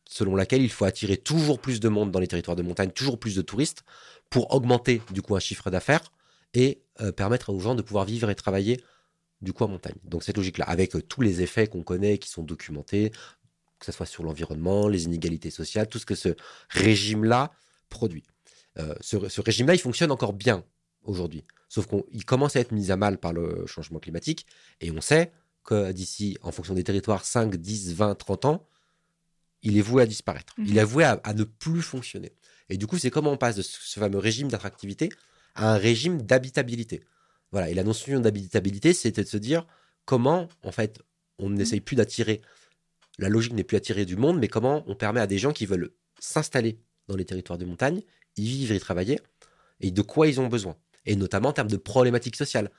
selon 0.08 0.36
laquelle 0.36 0.62
il 0.62 0.72
faut 0.72 0.86
attirer 0.86 1.18
toujours 1.18 1.60
plus 1.60 1.80
de 1.80 1.90
monde 1.90 2.12
dans 2.12 2.20
les 2.20 2.28
territoires 2.28 2.56
de 2.56 2.64
montagne, 2.64 2.92
toujours 2.92 3.20
plus 3.20 3.36
de 3.36 3.42
touristes, 3.42 3.84
pour 4.30 4.54
augmenter 4.54 5.02
du 5.12 5.22
coup 5.22 5.36
un 5.36 5.40
chiffre 5.40 5.70
d'affaires 5.70 6.12
et 6.54 6.82
euh, 7.02 7.12
permettre 7.12 7.52
aux 7.52 7.60
gens 7.60 7.76
de 7.76 7.82
pouvoir 7.82 8.06
vivre 8.06 8.30
et 8.30 8.36
travailler 8.36 8.84
du 9.42 9.54
coup 9.54 9.64
en 9.64 9.68
montagne. 9.68 9.96
Donc 10.04 10.24
cette 10.24 10.38
logique-là, 10.38 10.66
avec 10.66 10.96
euh, 10.96 11.02
tous 11.02 11.22
les 11.22 11.42
effets 11.42 11.68
qu'on 11.68 11.84
connaît, 11.84 12.18
qui 12.18 12.30
sont 12.30 12.44
documentés, 12.44 13.12
que 13.80 13.86
ce 13.86 13.92
soit 13.92 14.06
sur 14.06 14.24
l'environnement, 14.24 14.88
les 14.88 15.06
inégalités 15.06 15.50
sociales, 15.50 15.88
tout 15.88 16.00
ce 16.00 16.06
que 16.06 16.16
ce 16.16 16.30
régime-là 16.70 17.52
produit. 17.90 18.24
Euh, 18.80 18.96
ce, 19.02 19.42
régime-là, 19.42 19.76
il 19.76 19.80
fonctionne 19.80 20.12
encore 20.12 20.34
bien 20.34 20.64
aujourd'hui, 21.04 21.44
sauf 21.68 21.88
qu'il 21.88 22.26
commence 22.26 22.56
à 22.56 22.62
être 22.62 22.72
mis 22.72 22.92
à 22.92 22.98
mal 22.98 23.18
par 23.18 23.34
le 23.34 23.66
changement 23.68 24.00
climatique, 24.00 24.48
et 24.80 24.90
on 24.90 25.02
sait 25.02 25.32
que 25.64 25.92
d'ici, 25.92 26.38
en 26.42 26.52
fonction 26.52 26.74
des 26.74 26.84
territoires, 26.84 27.26
5, 27.26 27.56
10, 27.56 27.94
20, 27.94 28.16
30 28.16 28.46
ans, 28.46 28.68
il 29.64 29.78
est 29.78 29.82
voué 29.82 30.04
à 30.04 30.06
disparaître. 30.06 30.54
Il 30.58 30.78
est 30.78 30.82
mhm. 30.82 30.88
voué 30.88 31.04
à, 31.04 31.34
ne 31.34 31.44
plus 31.44 31.82
fonctionner. 31.82 32.34
Et 32.70 32.78
du 32.78 32.88
coup, 32.88 32.98
c'est 32.98 33.10
comment 33.10 33.32
on 33.32 33.38
passe 33.38 33.56
de 33.56 33.62
ce, 33.62 34.00
fameux 34.00 34.20
régime 34.20 34.50
d'attractivité 34.50 35.10
à 35.56 35.74
un 35.74 35.78
régime 35.78 36.22
d'habitabilité. 36.22 37.04
Voilà. 37.52 37.70
Et 37.70 37.74
la 37.74 37.84
notion 37.84 38.20
d'habitabilité, 38.20 38.94
c'était 38.94 39.24
de 39.24 39.30
se 39.30 39.38
dire 39.38 39.66
comment, 40.06 40.48
en 40.64 40.72
fait, 40.72 41.00
on 41.40 41.50
mhm. 41.50 41.56
n'essaye 41.56 41.82
plus 41.82 41.96
d'attirer 41.96 42.42
la 43.20 43.30
logique 43.30 43.54
n'est 43.54 43.64
plus 43.64 43.78
attirée 43.78 44.06
du 44.06 44.16
monde, 44.16 44.40
mais 44.40 44.48
comment 44.48 44.84
on 44.88 44.96
permet 44.96 45.20
à 45.20 45.28
des 45.28 45.38
gens 45.38 45.54
qui 45.54 45.66
veulent 45.66 45.92
s'installer 46.20 46.80
dans 47.08 47.16
les 47.16 47.26
territoires 47.26 47.60
de 47.60 47.66
montagne, 47.66 48.02
y 48.38 48.48
vivre 48.48 48.74
y 48.74 48.80
travailler, 48.80 49.20
et 49.82 49.92
de 49.92 50.02
quoi 50.02 50.28
ils 50.28 50.40
ont 50.40 50.48
besoin. 50.48 50.78
Et 51.06 51.16
notamment 51.16 51.50
en 51.50 51.54
termes 51.54 51.70
de 51.70 51.78
problématiques 51.78 52.36
sociales. 52.36 52.72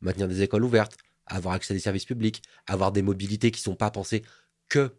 Maintenir 0.00 0.28
des 0.28 0.42
écoles 0.42 0.64
ouvertes, 0.64 0.96
avoir 1.26 1.54
accès 1.54 1.72
à 1.72 1.76
des 1.76 1.80
services 1.80 2.04
publics, 2.04 2.42
avoir 2.66 2.92
des 2.92 3.02
mobilités 3.02 3.50
qui 3.50 3.60
sont 3.60 3.74
pas 3.74 3.90
pensées 3.90 4.22
que 4.68 4.94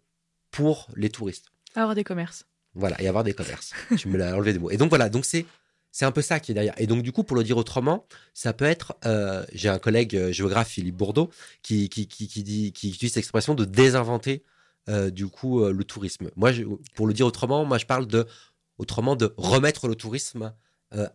pour 0.55 0.87
les 0.95 1.09
touristes. 1.09 1.47
Avoir 1.75 1.95
des 1.95 2.03
commerces. 2.03 2.45
Voilà, 2.73 3.01
et 3.01 3.07
avoir 3.07 3.23
des 3.23 3.33
commerces. 3.33 3.71
tu 3.97 4.07
me 4.07 4.17
l'as 4.17 4.35
enlevé 4.35 4.53
des 4.53 4.59
mots. 4.59 4.71
Et 4.71 4.77
donc 4.77 4.89
voilà, 4.89 5.09
donc 5.09 5.25
c'est 5.25 5.45
c'est 5.91 6.03
un 6.05 6.11
peu 6.11 6.21
ça 6.21 6.39
qui 6.41 6.51
est 6.51 6.53
derrière. 6.53 6.73
Et 6.77 6.87
donc 6.87 7.03
du 7.03 7.11
coup, 7.13 7.23
pour 7.23 7.37
le 7.37 7.43
dire 7.43 7.57
autrement, 7.57 8.05
ça 8.33 8.51
peut 8.53 8.65
être. 8.65 8.95
euh, 9.05 9.45
J'ai 9.53 9.69
un 9.69 9.79
collègue 9.79 10.15
euh, 10.15 10.31
géographe, 10.31 10.69
Philippe 10.69 10.95
Bourdeau, 10.97 11.29
qui 11.61 11.87
qui, 11.89 12.07
qui, 12.07 12.27
qui 12.27 12.43
dit 12.43 12.73
qui 12.73 12.89
utilise 12.89 13.13
cette 13.13 13.21
expression 13.21 13.53
de 13.55 13.63
désinventer 13.65 14.43
euh, 14.89 15.09
du 15.09 15.27
coup 15.27 15.61
euh, 15.61 15.71
le 15.71 15.83
tourisme. 15.83 16.29
Moi, 16.35 16.51
je- 16.51 16.63
pour 16.95 17.07
le 17.07 17.13
dire 17.13 17.25
autrement, 17.27 17.63
moi 17.65 17.77
je 17.77 17.85
parle 17.85 18.07
de 18.07 18.25
autrement 18.77 19.15
de 19.15 19.33
remettre 19.37 19.87
le 19.87 19.95
tourisme 19.95 20.53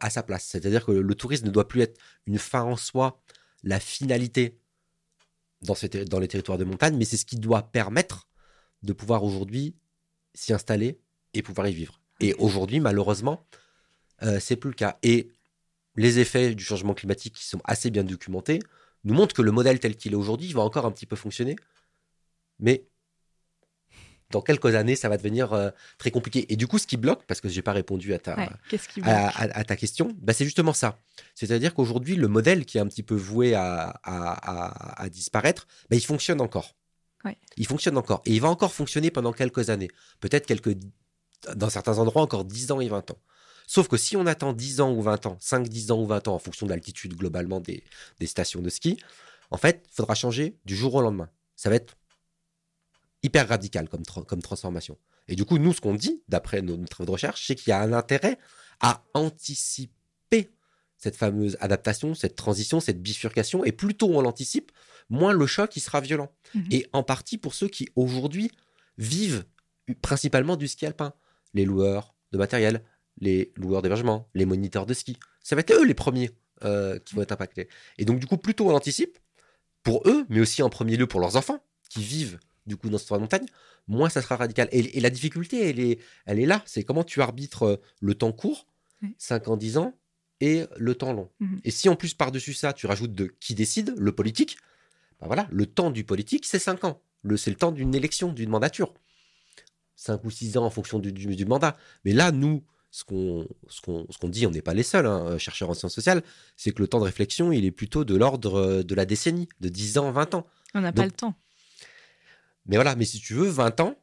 à 0.01 0.11
sa 0.11 0.23
place. 0.23 0.45
C'est-à-dire 0.45 0.85
que 0.85 0.93
le, 0.93 1.01
le 1.01 1.15
tourisme 1.15 1.47
ne 1.47 1.51
doit 1.51 1.67
plus 1.67 1.81
être 1.81 1.99
une 2.27 2.39
fin 2.39 2.63
en 2.63 2.77
soi, 2.77 3.19
la 3.63 3.81
finalité 3.81 4.59
dans, 5.63 5.75
ces 5.75 5.89
dans 5.89 6.19
les 6.21 6.29
territoires 6.29 6.59
de 6.59 6.65
montagne, 6.65 6.97
mais 6.99 7.05
c'est 7.07 7.17
ce 7.17 7.25
qui 7.25 7.37
doit 7.37 7.63
permettre 7.63 8.29
de 8.83 8.93
pouvoir 8.93 9.25
aujourd'hui 9.25 9.75
s'y 10.35 10.53
installer 10.53 10.99
et 11.35 11.43
pouvoir 11.43 11.69
y 11.69 11.73
vivre. 11.75 12.01
Et 12.21 12.35
aujourd'hui, 12.35 12.81
malheureusement, 12.81 13.47
euh, 14.23 14.39
c'est 14.41 14.57
plus 14.57 14.71
le 14.71 14.75
cas. 14.77 14.99
Et 15.03 15.33
les 15.97 16.19
effets 16.19 16.55
du 16.55 16.65
changement 16.65 16.95
climatique 16.95 17.35
qui 17.35 17.45
sont 17.47 17.61
assez 17.65 17.91
bien 17.91 18.05
documentés 18.05 18.59
nous 19.05 19.15
montrent 19.15 19.35
que 19.35 19.43
le 19.43 19.51
modèle 19.53 19.81
tel 19.81 19.97
qu'il 19.97 20.13
est 20.13 20.17
aujourd'hui 20.17 20.53
va 20.53 20.61
encore 20.63 20.85
un 20.87 20.91
petit 20.93 21.07
peu 21.07 21.17
fonctionner, 21.17 21.57
mais 22.59 22.87
dans 24.31 24.43
quelques 24.43 24.75
années, 24.77 24.95
ça 24.95 25.09
va 25.09 25.17
devenir 25.17 25.53
euh, 25.53 25.71
très 25.99 26.13
compliqué. 26.13 26.53
Et 26.53 26.57
du 26.57 26.69
coup, 26.69 26.79
ce 26.79 26.87
qui 26.87 26.97
bloque, 26.97 27.25
parce 27.27 27.41
que 27.41 27.49
j'ai 27.49 27.63
pas 27.63 27.73
répondu 27.73 28.15
à 28.15 28.19
ta, 28.21 28.37
Ouais. 28.37 28.49
À, 29.03 29.27
bloque? 29.27 29.35
à- 29.55 29.59
à 29.59 29.65
ta 29.65 29.75
question, 29.77 30.17
bah, 30.21 30.33
c'est 30.33 30.45
justement 30.45 30.73
ça. 30.73 31.01
C'est-à-dire 31.35 31.75
qu'aujourd'hui, 31.75 32.15
le 32.15 32.29
modèle 32.29 32.65
qui 32.65 32.79
est 32.79 32.81
un 32.81 32.87
petit 32.87 33.03
peu 33.03 33.17
voué 33.17 33.55
à, 33.55 33.89
à- 34.05 34.05
à- 34.05 35.03
à 35.03 35.09
disparaître, 35.09 35.67
bah, 35.89 35.97
il 35.97 36.05
fonctionne 36.05 36.41
encore. 36.41 36.77
Il 37.57 37.67
fonctionne 37.67 37.97
encore. 37.99 38.23
Et 38.25 38.33
il 38.33 38.41
va 38.41 38.49
encore 38.49 38.73
fonctionner 38.73 39.11
pendant 39.11 39.33
quelques 39.33 39.71
années. 39.71 39.91
Peut-être 40.21 40.47
quelques, 40.47 40.77
dans 41.55 41.71
certains 41.71 41.99
endroits, 41.99 42.23
encore 42.23 42.45
10 42.45 42.73
ans 42.73 42.81
et 42.81 42.89
20 42.89 43.11
ans. 43.11 43.19
Sauf 43.67 43.89
que 43.89 43.97
si 43.97 44.17
on 44.17 44.27
attend 44.27 44.53
10 44.53 44.81
ans 44.81 44.93
ou 44.93 45.03
20 45.03 45.27
ans, 45.27 45.37
5, 45.41 45.69
10 45.69 45.93
ans 45.93 46.01
ou 46.01 46.07
20 46.07 46.29
ans 46.29 46.35
en 46.35 46.39
fonction 46.39 46.67
de 46.67 46.71
l'altitude 46.71 47.15
globalement 47.15 47.61
des, 47.61 47.85
des 48.19 48.27
stations 48.27 48.61
de 48.63 48.69
ski, 48.69 48.99
en 49.51 49.57
fait, 49.57 49.87
il 49.91 49.95
faudra 49.95 50.15
changer 50.15 50.59
du 50.65 50.75
jour 50.75 50.95
au 50.95 51.03
lendemain. 51.03 51.31
Ça 51.57 51.71
va 51.71 51.77
être 51.77 51.97
hyper 53.23 53.49
radical 53.49 53.89
comme, 53.89 54.05
comme 54.05 54.43
transformation. 54.43 54.99
Et 55.29 55.37
du 55.37 55.45
coup, 55.45 55.59
nous, 55.59 55.73
ce 55.73 55.81
qu'on 55.81 55.95
dit, 55.95 56.23
d'après 56.29 56.63
nos, 56.63 56.77
nos 56.77 56.87
travaux 56.87 57.07
de 57.07 57.13
recherche, 57.13 57.47
c'est 57.47 57.55
qu'il 57.55 57.71
y 57.71 57.73
a 57.73 57.81
un 57.81 57.93
intérêt 57.93 58.39
à 58.81 59.05
anticiper 59.15 60.51
cette 60.97 61.17
fameuse 61.17 61.57
adaptation, 61.61 62.15
cette 62.15 62.37
transition, 62.37 62.81
cette 62.81 63.03
bifurcation. 63.03 63.65
Et 63.65 63.73
plus 63.73 63.95
tôt 63.95 64.11
on 64.13 64.21
l'anticipe, 64.21 64.73
moins 65.11 65.33
le 65.33 65.47
choc 65.47 65.77
il 65.77 65.81
sera 65.81 66.01
violent. 66.01 66.33
Mhm. 66.55 66.67
Et 66.71 66.87
en 66.93 67.03
partie 67.03 67.39
pour 67.39 67.55
ceux 67.55 67.69
qui 67.69 67.89
aujourd'hui 67.97 68.51
vivent 68.97 69.45
principalement 70.03 70.57
du 70.57 70.69
ski 70.69 70.87
alpin. 70.87 71.13
Les 71.53 71.65
loueurs 71.65 72.15
de 72.33 72.39
matériel, 72.39 72.83
les 73.21 73.53
loueurs 73.57 73.83
d'hébergement, 73.83 74.29
les 74.35 74.47
moniteurs 74.47 74.87
de 74.87 74.95
ski. 74.95 75.19
Ça 75.43 75.57
va 75.57 75.61
être 75.61 75.73
eux 75.73 75.85
les 75.85 75.95
premiers 75.95 76.31
euh, 76.65 76.99
qui 77.01 77.15
vont 77.15 77.23
être 77.23 77.33
impactés. 77.33 77.69
Et 77.99 78.05
donc 78.05 78.21
du 78.21 78.27
coup, 78.27 78.37
plus 78.37 78.55
tôt 78.55 78.69
on 78.69 78.73
l'anticipe, 78.73 79.19
pour 79.83 80.03
eux, 80.07 80.27
mais 80.29 80.41
aussi 80.41 80.63
en 80.63 80.71
premier 80.71 80.97
lieu 80.97 81.07
pour 81.07 81.21
leurs 81.21 81.37
enfants 81.37 81.65
qui 81.89 82.03
vivent 82.03 82.39
du 82.67 82.77
coup 82.77 82.89
dans 82.89 82.99
cette 82.99 83.11
montagne, 83.11 83.47
moins 83.89 84.09
ça 84.09 84.23
sera 84.23 84.37
radical. 84.37 84.69
Et, 84.71 84.99
et 84.99 85.01
la 85.01 85.11
difficulté, 85.11 85.69
elle 85.71 85.81
est, 85.81 85.99
elle 86.27 86.39
est 86.39 86.47
là. 86.47 86.63
C'est 86.67 86.85
comment 86.85 87.03
tu 87.03 87.21
arbitres 87.21 87.63
euh, 87.65 87.77
le 88.01 88.15
temps 88.15 88.33
court, 88.33 88.67
Oui. 89.03 89.15
5 89.19 89.49
ans, 89.49 89.57
10 89.57 89.79
ans, 89.79 89.95
et 90.41 90.65
le 90.77 90.95
temps 90.95 91.13
long. 91.13 91.31
Mhm. 91.41 91.61
Et 91.65 91.71
si 91.71 91.89
en 91.89 91.97
plus 91.97 92.15
par-dessus 92.15 92.55
ça, 92.55 92.73
tu 92.73 92.87
rajoutes 92.87 93.15
de 93.15 93.35
qui 93.41 93.55
décide, 93.55 93.95
le 93.97 94.13
politique, 94.13 94.57
ben 95.21 95.27
voilà, 95.27 95.47
le 95.51 95.67
temps 95.67 95.91
du 95.91 96.05
politique, 96.05 96.47
c'est 96.47 96.59
5 96.59 96.85
ans. 96.85 97.03
C'est 97.37 97.51
le 97.51 97.57
temps 97.57 97.73
d'une 97.73 97.95
élection, 97.95 98.33
d'une 98.33 98.49
mandature. 98.51 98.95
5 99.97 100.25
ou 100.25 100.31
6 100.31 100.57
ans 100.57 100.65
en 100.65 100.71
fonction 100.71 100.99
du, 100.99 101.13
du- 101.13 101.37
du 101.37 101.45
mandat. 101.45 101.77
Mais 102.05 102.13
là, 102.13 102.33
nous, 102.33 102.65
ce 102.91 103.05
qu'on, 103.05 103.47
dit, 104.25 104.47
on 104.47 104.51
n'est 104.51 104.63
pas 104.63 104.73
les 104.75 104.83
seuls, 104.83 105.07
hein, 105.07 105.37
chercheurs 105.39 105.69
en 105.71 105.75
sciences 105.75 105.95
sociales, 105.95 106.23
c'est 106.57 106.73
que 106.73 106.81
le 106.81 106.89
temps 106.89 106.99
de 107.01 107.05
réflexion, 107.05 107.53
il 107.53 107.65
est 107.67 107.71
plutôt 107.71 108.05
de 108.05 108.17
l'ordre 108.17 108.55
euh, 108.59 108.83
de 108.83 108.95
la 108.95 109.05
décennie, 109.05 109.49
de 109.61 109.69
10 109.69 109.99
ans, 109.99 110.11
20 110.11 110.35
ans. 110.35 110.47
On 110.75 110.81
n'a 110.81 110.93
pas 110.93 111.05
le 111.05 111.11
temps. 111.11 111.35
Mais 112.67 112.77
voilà, 112.77 112.97
mais 112.97 113.05
si 113.05 113.21
tu 113.21 113.35
veux, 113.35 113.49
20 113.49 113.81
ans, 113.81 113.97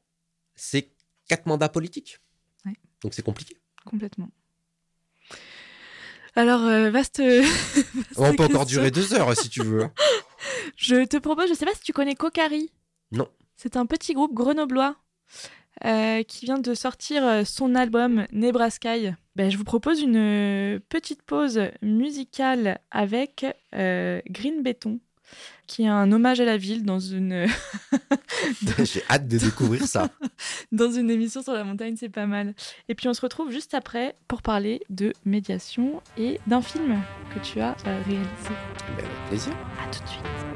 c'est 0.56 0.92
4 1.30 1.48
mandats 1.48 1.70
politiques. 1.70 2.20
Ouais. 2.66 2.74
Donc 3.02 3.14
c'est 3.16 3.24
compliqué. 3.24 3.58
Complètement. 3.86 4.30
Alors, 6.36 6.62
euh, 6.66 6.92
vaste. 6.92 7.20
vaste 7.22 7.96
On 8.18 8.36
peut 8.36 8.44
encore 8.44 8.66
durer 8.68 8.92
deux 8.92 9.14
heures 9.16 9.36
si 9.36 9.50
tu 9.50 9.64
veux. 9.64 9.88
Je 10.76 11.06
te 11.06 11.18
propose, 11.18 11.50
je 11.50 11.54
sais 11.54 11.66
pas 11.66 11.74
si 11.74 11.82
tu 11.82 11.94
connais 11.94 12.16
Kokari. 12.16 12.72
Non. 13.12 13.28
C'est 13.56 13.78
un 13.78 13.86
petit 13.86 14.14
groupe 14.14 14.34
grenoblois 14.34 14.96
euh, 15.86 16.24
qui 16.24 16.46
vient 16.46 16.60
de 16.60 16.74
sortir 16.74 17.26
euh, 17.26 17.44
son 17.44 17.76
album 17.76 18.26
Nebraska. 18.32 18.96
Ben, 19.36 19.52
je 19.52 19.58
vous 19.58 19.64
propose 19.64 20.02
une 20.02 20.80
petite 20.90 21.22
pause 21.22 21.62
musicale 21.82 22.80
avec 22.90 23.46
euh, 23.76 24.20
Green 24.28 24.64
Béton, 24.64 25.00
qui 25.68 25.84
est 25.84 25.88
un 25.88 26.12
hommage 26.12 26.40
à 26.40 26.46
la 26.46 26.58
ville 26.58 26.84
dans 26.86 27.00
une, 27.00 27.48
J'ai 28.84 29.04
hâte 29.10 29.28
de 29.28 29.38
découvrir 29.38 29.84
ça. 29.84 30.10
dans 30.72 30.92
une 30.92 31.10
émission 31.10 31.42
sur 31.42 31.54
la 31.54 31.64
montagne, 31.64 31.96
c'est 31.98 32.10
pas 32.10 32.26
mal. 32.26 32.54
Et 32.90 32.96
puis 32.96 33.08
on 33.08 33.14
se 33.14 33.22
retrouve 33.22 33.52
juste 33.52 33.74
après 33.74 34.16
pour 34.28 34.42
parler 34.42 34.82
de 34.90 35.14
médiation 35.26 36.02
et 36.18 36.40
d'un 36.48 36.62
film 36.62 37.02
que 37.34 37.40
tu 37.40 37.60
as 37.60 37.76
euh, 37.86 38.02
réalisé. 38.06 38.28
Ben, 38.98 39.06
avec 39.06 39.28
plaisir. 39.28 39.54
À 39.82 39.92
tout 39.92 40.04
de 40.04 40.10
suite. 40.10 40.47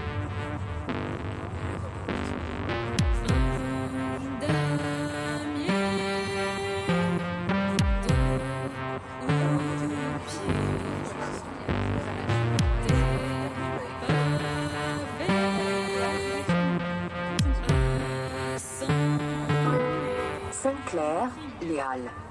Sainte-Claire, 20.92 21.30
Léal. 21.62 22.31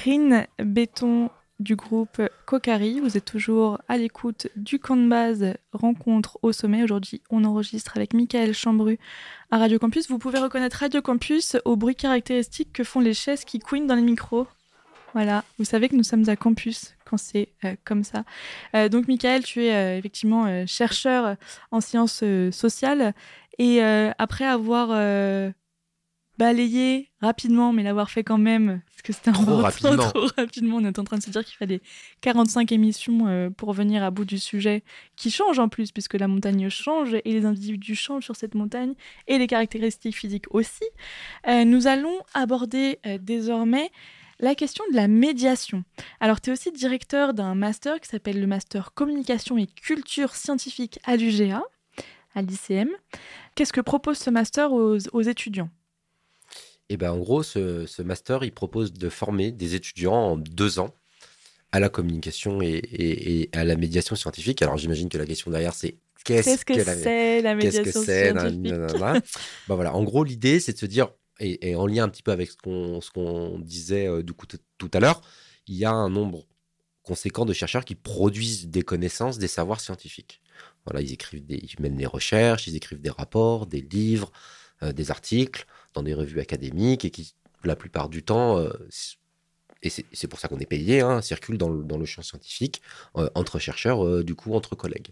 Green 0.00 0.46
Béton 0.60 1.28
du 1.58 1.74
groupe 1.74 2.22
Kokari. 2.46 3.00
Vous 3.00 3.16
êtes 3.16 3.24
toujours 3.24 3.80
à 3.88 3.96
l'écoute 3.96 4.46
du 4.54 4.78
camp 4.78 4.96
de 4.96 5.08
base 5.08 5.54
Rencontre 5.72 6.38
au 6.42 6.52
sommet. 6.52 6.84
Aujourd'hui, 6.84 7.20
on 7.30 7.44
enregistre 7.44 7.96
avec 7.96 8.14
Michael 8.14 8.54
Chambru 8.54 9.00
à 9.50 9.58
Radio 9.58 9.80
Campus. 9.80 10.08
Vous 10.08 10.18
pouvez 10.18 10.38
reconnaître 10.38 10.76
Radio 10.76 11.02
Campus 11.02 11.56
au 11.64 11.74
bruit 11.74 11.96
caractéristique 11.96 12.72
que 12.72 12.84
font 12.84 13.00
les 13.00 13.12
chaises 13.12 13.44
qui 13.44 13.58
couinent 13.58 13.88
dans 13.88 13.96
les 13.96 14.02
micros. 14.02 14.46
Voilà, 15.14 15.42
vous 15.58 15.64
savez 15.64 15.88
que 15.88 15.96
nous 15.96 16.04
sommes 16.04 16.28
à 16.28 16.36
campus 16.36 16.94
quand 17.04 17.16
c'est 17.16 17.48
euh, 17.64 17.74
comme 17.84 18.04
ça. 18.04 18.24
Euh, 18.76 18.88
donc, 18.88 19.08
Michael, 19.08 19.42
tu 19.42 19.64
es 19.64 19.74
euh, 19.74 19.98
effectivement 19.98 20.64
chercheur 20.66 21.34
en 21.72 21.80
sciences 21.80 22.22
sociales 22.52 23.14
et 23.58 23.82
après 23.82 24.44
avoir 24.44 24.90
balayé 26.38 27.10
rapidement, 27.20 27.72
mais 27.72 27.82
l'avoir 27.82 28.10
fait 28.10 28.22
quand 28.22 28.38
même, 28.38 28.80
parce 28.88 29.02
que 29.02 29.12
c'était 29.12 29.30
un 29.30 29.32
Trop 29.32 29.44
peu 29.46 29.52
rapidement. 29.54 29.96
trop 30.10 30.26
rapidement, 30.36 30.76
on 30.76 30.84
est 30.84 30.98
en 30.98 31.04
train 31.04 31.18
de 31.18 31.22
se 31.22 31.30
dire 31.30 31.44
qu'il 31.44 31.56
fallait 31.56 31.80
45 32.20 32.70
émissions 32.72 33.26
euh, 33.26 33.50
pour 33.50 33.72
venir 33.72 34.02
à 34.04 34.10
bout 34.10 34.24
du 34.24 34.38
sujet, 34.38 34.84
qui 35.16 35.30
change 35.30 35.58
en 35.58 35.68
plus, 35.68 35.90
puisque 35.92 36.14
la 36.14 36.28
montagne 36.28 36.68
change 36.70 37.14
et 37.14 37.32
les 37.32 37.44
individus 37.44 37.96
changent 37.96 38.24
sur 38.24 38.36
cette 38.36 38.54
montagne 38.54 38.94
et 39.26 39.38
les 39.38 39.46
caractéristiques 39.48 40.16
physiques 40.16 40.46
aussi. 40.50 40.84
Euh, 41.48 41.64
nous 41.64 41.86
allons 41.88 42.18
aborder 42.34 42.98
euh, 43.06 43.18
désormais 43.20 43.90
la 44.40 44.54
question 44.54 44.84
de 44.92 44.96
la 44.96 45.08
médiation. 45.08 45.82
Alors, 46.20 46.40
tu 46.40 46.50
es 46.50 46.52
aussi 46.52 46.70
directeur 46.70 47.34
d'un 47.34 47.56
master 47.56 47.98
qui 48.00 48.08
s'appelle 48.08 48.40
le 48.40 48.46
Master 48.46 48.94
Communication 48.94 49.58
et 49.58 49.66
Culture 49.66 50.36
Scientifique 50.36 51.00
à 51.04 51.16
l'UGA, 51.16 51.62
à 52.36 52.42
l'ICM. 52.42 52.90
Qu'est-ce 53.56 53.72
que 53.72 53.80
propose 53.80 54.18
ce 54.18 54.30
master 54.30 54.72
aux, 54.72 54.96
aux 55.12 55.22
étudiants? 55.22 55.70
Et 56.88 56.96
ben 56.96 57.12
en 57.12 57.18
gros, 57.18 57.42
ce, 57.42 57.86
ce 57.86 58.02
master, 58.02 58.44
il 58.44 58.52
propose 58.52 58.92
de 58.92 59.08
former 59.08 59.52
des 59.52 59.74
étudiants 59.74 60.14
en 60.14 60.36
deux 60.36 60.78
ans 60.78 60.94
à 61.70 61.80
la 61.80 61.88
communication 61.90 62.62
et, 62.62 62.68
et- 62.68 63.40
et 63.42 63.50
à 63.52 63.64
la 63.64 63.76
médiation 63.76 64.16
scientifique. 64.16 64.62
Alors 64.62 64.78
j'imagine 64.78 65.08
que 65.08 65.18
la 65.18 65.26
question 65.26 65.50
derrière, 65.50 65.74
c'est 65.74 65.96
qu'est-ce 66.24 66.64
que, 66.64 66.74
que 66.74 66.78
la 66.80 66.94
c'est 66.94 67.42
la 67.42 67.54
Qu'est-ce 67.54 67.78
médiation 67.78 68.00
que 68.00 68.06
scientifique? 68.06 68.72
Bah 69.66 69.74
voilà, 69.74 69.94
en 69.94 70.02
gros, 70.02 70.24
l'idée, 70.24 70.60
c'est 70.60 70.72
de 70.72 70.78
se 70.78 70.86
dire, 70.86 71.10
et, 71.40 71.68
et 71.70 71.74
en 71.76 71.86
lien 71.86 72.04
un 72.04 72.08
petit 72.08 72.22
peu 72.22 72.32
avec 72.32 72.50
ce 72.50 73.10
qu'on 73.10 73.58
disait 73.58 74.06
euh, 74.06 74.22
du 74.22 74.32
coup 74.32 74.46
tout 74.78 74.90
à 74.94 75.00
l'heure, 75.00 75.20
il 75.66 75.76
y 75.76 75.84
a 75.84 75.90
un 75.90 76.08
nombre 76.08 76.46
conséquent 77.02 77.44
de 77.44 77.52
chercheurs 77.52 77.84
qui 77.84 77.94
produisent 77.94 78.68
des 78.68 78.82
connaissances, 78.82 79.38
des 79.38 79.48
savoirs 79.48 79.80
scientifiques. 79.80 80.40
Voilà, 80.86 81.00
ils 81.02 81.12
écrivent 81.12 81.44
des, 81.44 81.56
ils 81.56 81.80
mènent 81.80 81.96
des 81.96 82.06
recherches, 82.06 82.66
ils 82.66 82.76
écrivent 82.76 83.00
des 83.00 83.10
rapports, 83.10 83.66
des 83.66 83.80
livres, 83.82 84.32
euh, 84.82 84.92
des 84.92 85.10
articles 85.10 85.66
dans 85.98 86.04
des 86.04 86.14
revues 86.14 86.40
académiques 86.40 87.04
et 87.04 87.10
qui, 87.10 87.34
la 87.64 87.74
plupart 87.74 88.08
du 88.08 88.22
temps, 88.22 88.58
euh, 88.58 88.70
et 89.82 89.90
c'est 89.90 90.28
pour 90.28 90.38
ça 90.38 90.48
qu'on 90.48 90.58
est 90.58 90.66
payé, 90.66 91.00
hein, 91.00 91.20
circulent 91.22 91.58
dans 91.58 91.68
le, 91.68 91.82
dans 91.82 91.98
le 91.98 92.04
champ 92.04 92.22
scientifique 92.22 92.82
euh, 93.16 93.28
entre 93.34 93.58
chercheurs, 93.58 94.04
euh, 94.04 94.24
du 94.24 94.34
coup, 94.34 94.54
entre 94.54 94.76
collègues. 94.76 95.10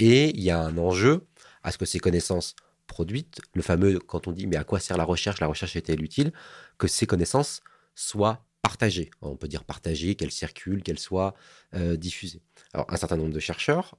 Et 0.00 0.30
il 0.30 0.42
y 0.42 0.50
a 0.50 0.60
un 0.60 0.76
enjeu 0.76 1.26
à 1.62 1.70
ce 1.72 1.78
que 1.78 1.84
ces 1.84 2.00
connaissances 2.00 2.56
produites, 2.86 3.40
le 3.54 3.62
fameux, 3.62 3.98
quand 4.00 4.26
on 4.26 4.32
dit 4.32 4.46
mais 4.46 4.56
à 4.56 4.64
quoi 4.64 4.80
sert 4.80 4.96
la 4.96 5.04
recherche, 5.04 5.40
la 5.40 5.46
recherche 5.46 5.76
est-elle 5.76 6.02
utile, 6.02 6.32
que 6.78 6.88
ces 6.88 7.06
connaissances 7.06 7.60
soient 7.94 8.44
partagées. 8.62 9.10
On 9.20 9.36
peut 9.36 9.48
dire 9.48 9.64
partagées, 9.64 10.14
qu'elles 10.14 10.32
circulent, 10.32 10.82
qu'elles 10.82 10.98
soient 10.98 11.34
diffusées. 11.74 12.40
Alors 12.72 12.86
un 12.88 12.96
certain 12.96 13.16
nombre 13.16 13.32
de 13.32 13.40
chercheurs 13.40 13.98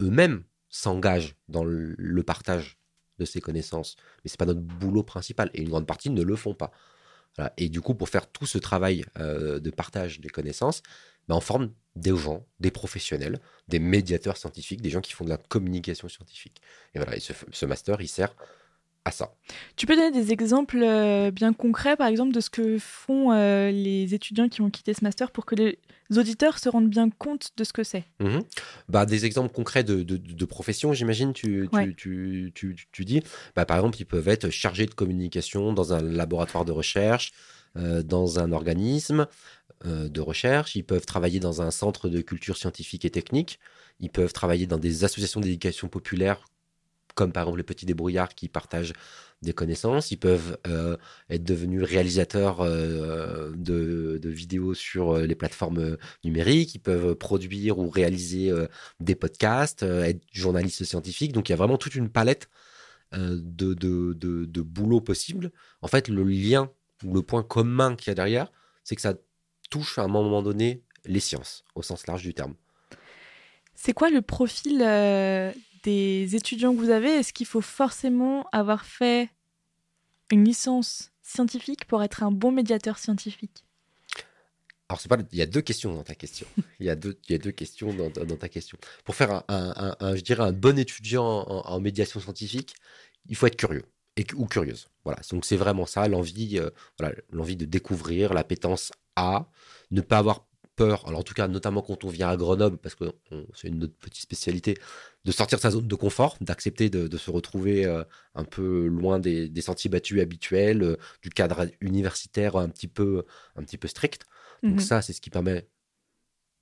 eux-mêmes 0.00 0.44
s'engagent 0.68 1.34
dans 1.48 1.64
le 1.64 2.22
partage 2.22 2.78
de 3.18 3.24
ces 3.24 3.40
connaissances, 3.40 3.96
mais 4.24 4.30
c'est 4.30 4.38
pas 4.38 4.46
notre 4.46 4.60
boulot 4.60 5.02
principal 5.02 5.50
et 5.54 5.62
une 5.62 5.68
grande 5.68 5.86
partie 5.86 6.10
ne 6.10 6.22
le 6.22 6.36
font 6.36 6.54
pas. 6.54 6.70
Et 7.56 7.68
du 7.70 7.80
coup, 7.80 7.94
pour 7.94 8.08
faire 8.08 8.30
tout 8.30 8.46
ce 8.46 8.58
travail 8.58 9.04
euh, 9.18 9.58
de 9.58 9.70
partage 9.70 10.20
des 10.20 10.28
connaissances, 10.28 10.82
ben, 11.28 11.36
on 11.36 11.40
forme 11.40 11.72
des 11.96 12.14
gens, 12.14 12.44
des 12.60 12.70
professionnels, 12.70 13.40
des 13.68 13.78
médiateurs 13.78 14.36
scientifiques, 14.36 14.82
des 14.82 14.90
gens 14.90 15.00
qui 15.00 15.12
font 15.12 15.24
de 15.24 15.30
la 15.30 15.38
communication 15.38 16.08
scientifique. 16.08 16.60
Et 16.94 16.98
voilà, 16.98 17.18
ce 17.20 17.66
master, 17.66 18.00
il 18.00 18.08
sert 18.08 18.34
à 19.04 19.10
ça. 19.10 19.34
Tu 19.76 19.86
peux 19.86 19.96
donner 19.96 20.12
des 20.12 20.32
exemples 20.32 20.80
euh, 20.82 21.30
bien 21.30 21.52
concrets, 21.52 21.96
par 21.96 22.06
exemple, 22.06 22.32
de 22.32 22.40
ce 22.40 22.50
que 22.50 22.78
font 22.78 23.32
euh, 23.32 23.70
les 23.70 24.14
étudiants 24.14 24.48
qui 24.48 24.60
ont 24.60 24.70
quitté 24.70 24.94
ce 24.94 25.02
master 25.02 25.30
pour 25.32 25.44
que 25.44 25.54
les 25.56 25.78
auditeurs 26.16 26.58
se 26.58 26.68
rendent 26.68 26.88
bien 26.88 27.10
compte 27.10 27.50
de 27.56 27.64
ce 27.64 27.72
que 27.72 27.82
c'est? 27.82 28.04
Mhm. 28.20 28.42
Bah, 28.88 29.04
des 29.04 29.24
exemples 29.24 29.52
concrets 29.52 29.82
de, 29.82 30.02
de, 30.02 30.16
de 30.16 30.44
professions, 30.44 30.92
j'imagine, 30.92 31.32
tu, 31.32 31.68
tu, 31.72 31.76
Ouais. 31.76 31.92
tu, 31.94 32.52
tu, 32.54 32.74
tu- 32.74 32.86
tu 32.92 33.04
dis. 33.04 33.22
Bah, 33.56 33.64
par 33.66 33.78
exemple, 33.78 33.98
ils 34.00 34.04
peuvent 34.06 34.28
être 34.28 34.50
chargés 34.50 34.86
de 34.86 34.94
communication 34.94 35.72
dans 35.72 35.92
un 35.92 36.00
laboratoire 36.00 36.64
de 36.64 36.72
recherche, 36.72 37.32
euh, 37.76 38.02
dans 38.04 38.38
un 38.38 38.52
organisme 38.52 39.26
euh, 39.84 40.08
de 40.08 40.20
recherche. 40.20 40.76
Ils 40.76 40.84
peuvent 40.84 41.06
travailler 41.06 41.40
dans 41.40 41.60
un 41.60 41.72
centre 41.72 42.08
de 42.08 42.20
culture 42.20 42.56
scientifique 42.56 43.04
et 43.04 43.10
technique. 43.10 43.58
Ils 43.98 44.10
peuvent 44.10 44.32
travailler 44.32 44.66
dans 44.66 44.78
des 44.78 45.02
associations 45.04 45.40
d'éducation 45.40 45.88
populaire, 45.88 46.44
comme 47.14 47.32
par 47.32 47.44
exemple 47.44 47.58
les 47.58 47.64
petits 47.64 47.86
débrouillards 47.86 48.34
qui 48.34 48.48
partagent 48.48 48.92
des 49.42 49.52
connaissances. 49.52 50.10
Ils 50.10 50.18
peuvent 50.18 50.56
euh, 50.66 50.96
être 51.28 51.44
devenus 51.44 51.82
réalisateurs 51.82 52.60
euh, 52.60 53.52
de, 53.54 54.20
vidéos 54.24 54.74
sur 54.74 55.12
euh, 55.12 55.26
les 55.26 55.34
plateformes 55.34 55.96
numériques. 56.24 56.74
Ils 56.74 56.80
peuvent 56.80 57.14
produire 57.14 57.78
ou 57.78 57.90
réaliser 57.90 58.52
des 59.00 59.14
podcasts, 59.14 59.82
être 59.82 60.22
journalistes 60.32 60.84
scientifiques. 60.84 61.32
Donc 61.32 61.48
il 61.48 61.52
y 61.52 61.54
a 61.54 61.56
vraiment 61.56 61.78
toute 61.78 61.94
une 61.94 62.08
palette 62.08 62.48
de, 63.12 63.74
de, 63.74 64.14
de, 64.14 64.62
boulot 64.62 65.00
possible. 65.02 65.52
En 65.82 65.88
fait, 65.88 66.08
le 66.08 66.22
lien 66.24 66.70
ou 67.04 67.12
le 67.12 67.22
point 67.22 67.42
commun 67.42 67.94
qu'il 67.94 68.08
y 68.08 68.12
a 68.12 68.14
derrière, 68.14 68.50
c'est 68.84 68.96
que 68.96 69.02
ça 69.02 69.14
touche 69.70 69.98
à 69.98 70.02
un 70.02 70.08
moment 70.08 70.42
donné 70.42 70.82
les 71.04 71.20
sciences, 71.20 71.64
au 71.74 71.82
sens 71.82 72.06
large 72.06 72.22
du 72.22 72.32
terme. 72.32 72.54
C'est 73.74 73.92
quoi 73.92 74.08
le 74.08 74.22
profil 74.22 74.80
des 75.82 76.36
étudiants 76.36 76.74
que 76.74 76.78
vous 76.78 76.90
avez 76.90 77.10
Est-ce 77.10 77.32
qu'il 77.32 77.46
faut 77.46 77.60
forcément 77.60 78.46
avoir 78.52 78.84
fait 78.84 79.30
une 80.30 80.44
licence 80.44 81.10
scientifique 81.22 81.84
pour 81.86 82.02
être 82.02 82.22
un 82.22 82.30
bon 82.30 82.52
médiateur 82.52 82.98
scientifique? 82.98 83.64
Alors, 84.88 85.00
c'est 85.00 85.08
pas, 85.08 85.16
il 85.32 85.38
y 85.38 85.42
a 85.42 85.46
deux 85.46 85.62
questions 85.62 85.94
dans 85.94 86.02
ta 86.02 86.14
question. 86.14 86.46
Il 86.80 86.86
y 86.86 86.90
a 86.90 86.96
deux, 86.96 87.18
il 87.28 87.32
y 87.32 87.34
a 87.34 87.38
deux 87.38 87.52
questions 87.52 87.94
dans, 87.94 88.10
ta 88.10 88.48
question. 88.48 88.76
Pour 89.04 89.14
faire 89.14 89.42
un, 89.48 89.94
un- 90.00 90.16
je 90.16 90.20
dirais, 90.20 90.42
un 90.42 90.52
bon 90.52 90.78
étudiant 90.78 91.24
en, 91.24 91.66
en 91.66 91.80
médiation 91.80 92.20
scientifique, 92.20 92.74
il 93.28 93.36
faut 93.36 93.46
être 93.46 93.56
curieux 93.56 93.84
et, 94.16 94.26
ou 94.34 94.46
curieuse. 94.46 94.88
Voilà. 95.04 95.20
Donc, 95.30 95.44
c'est 95.44 95.56
vraiment 95.56 95.86
ça, 95.86 96.06
l'envie, 96.08 96.58
euh, 96.58 96.70
voilà, 96.98 97.14
l'envie 97.30 97.56
de 97.56 97.64
découvrir, 97.64 98.34
l'appétence 98.34 98.92
à, 99.16 99.48
ne 99.90 100.00
pas 100.00 100.18
avoir 100.18 100.46
peur. 100.76 101.06
Alors, 101.06 101.20
en 101.20 101.22
tout 101.22 101.34
cas, 101.34 101.48
notamment 101.48 101.82
quand 101.82 102.04
on 102.04 102.08
vient 102.08 102.28
à 102.28 102.36
Grenoble, 102.36 102.78
parce 102.78 102.94
que 102.94 103.12
c'est 103.54 103.68
une 103.68 103.84
autre 103.84 103.96
petite 103.98 104.22
spécialité, 104.22 104.76
de 105.24 105.32
sortir 105.32 105.58
de 105.58 105.62
sa 105.62 105.70
zone 105.70 105.86
de 105.86 105.94
confort, 105.94 106.36
d'accepter 106.40 106.90
de, 106.90 107.06
de 107.08 107.16
se 107.18 107.30
retrouver 107.30 107.84
euh, 107.86 108.04
un 108.34 108.44
peu 108.44 108.86
loin 108.86 109.18
des, 109.20 109.48
des 109.48 109.60
sentiers 109.60 109.90
battus 109.90 110.20
habituels, 110.20 110.82
euh, 110.82 110.96
du 111.22 111.30
cadre 111.30 111.66
universitaire 111.80 112.56
un 112.56 112.68
petit 112.68 112.88
peu, 112.88 113.24
un 113.56 113.62
petit 113.62 113.78
peu 113.78 113.88
strict. 113.88 114.24
Donc 114.68 114.80
Mhm. 114.80 114.82
ça, 114.82 115.02
c'est 115.02 115.12
ce 115.12 115.20
qui 115.20 115.30
permet 115.30 115.68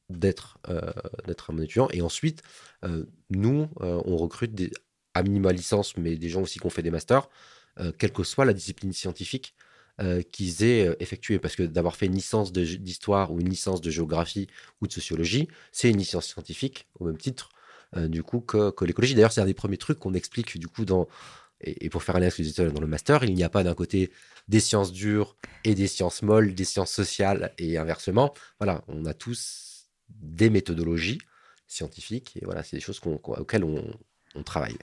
d'être 0.09 0.59
euh, 0.69 0.81
d'être 1.27 1.51
un 1.51 1.55
bon 1.55 1.63
étudiant. 1.63 1.89
Et 1.93 2.03
ensuite, 2.03 2.43
nous, 3.31 3.69
on 3.81 4.17
recrute 4.17 4.55
des, 4.55 4.71
à 5.15 5.23
minima 5.23 5.53
licence, 5.53 5.97
mais 5.97 6.17
des 6.17 6.29
gens 6.29 6.43
aussi 6.43 6.59
qui 6.59 6.67
ont 6.67 6.71
fait 6.71 6.83
des 6.83 6.91
masters, 6.91 7.29
quelle 7.99 8.13
que 8.13 8.25
soit 8.25 8.45
la 8.45 8.53
discipline 8.53 8.93
scientifique 8.93 9.55
qu'ils 10.33 10.65
aient 10.65 10.97
effectuée. 11.01 11.39
Parce 11.39 11.57
que 11.57 11.63
d'avoir 11.63 11.97
fait 11.97 12.07
une 12.07 12.15
licence 12.15 12.53
d'histoire 12.53 13.33
ou 13.33 13.41
une 13.41 13.49
licence 13.49 13.81
de 13.81 13.91
géographie 13.91 14.49
ou 14.81 14.87
de 14.87 14.93
sociologie, 14.93 15.49
c'est 15.73 15.91
une 15.91 15.99
licence 15.99 16.27
scientifique 16.27 16.89
au 16.99 17.05
même 17.07 17.19
titre 17.19 17.51
du 17.97 18.23
coup 18.23 18.41
que, 18.41 18.71
que 18.71 18.85
l'écologie. 18.85 19.15
D'ailleurs, 19.15 19.33
c'est 19.33 19.41
un 19.41 19.47
des 19.47 19.55
premiers 19.55 19.77
trucs 19.77 19.99
qu'on 19.99 20.15
explique 20.15 20.59
du 20.59 20.69
coup 20.69 20.85
dans 20.85 21.09
et, 21.61 21.91
pour 21.91 22.03
faire 22.03 22.17
un 22.17 22.21
lien 22.21 22.31
dans 22.73 22.81
le 22.81 22.87
master, 22.87 23.25
il 23.25 23.35
n'y 23.35 23.45
a 23.45 23.51
pas 23.51 23.63
d'un 23.63 23.75
côté 23.75 24.11
des 24.49 24.61
sciences 24.61 24.93
dures 24.93 25.37
et 25.65 25.75
des 25.75 25.87
sciences 25.87 26.23
molles, 26.23 26.55
des 26.55 26.65
sciences 26.65 26.93
sociales 26.93 27.53
et 27.59 27.77
inversement. 27.77 28.33
Voilà, 28.59 28.83
on 28.89 29.05
a 29.05 29.15
tous 29.15 29.89
des 30.09 30.51
méthodologies 30.51 31.19
scientifiques 31.67 32.37
et 32.41 32.45
voilà, 32.45 32.63
c'est 32.63 32.77
des 32.77 32.83
choses 32.83 33.01
auxquelles 33.05 33.65
on 33.65 34.43
travaille. 34.43 34.79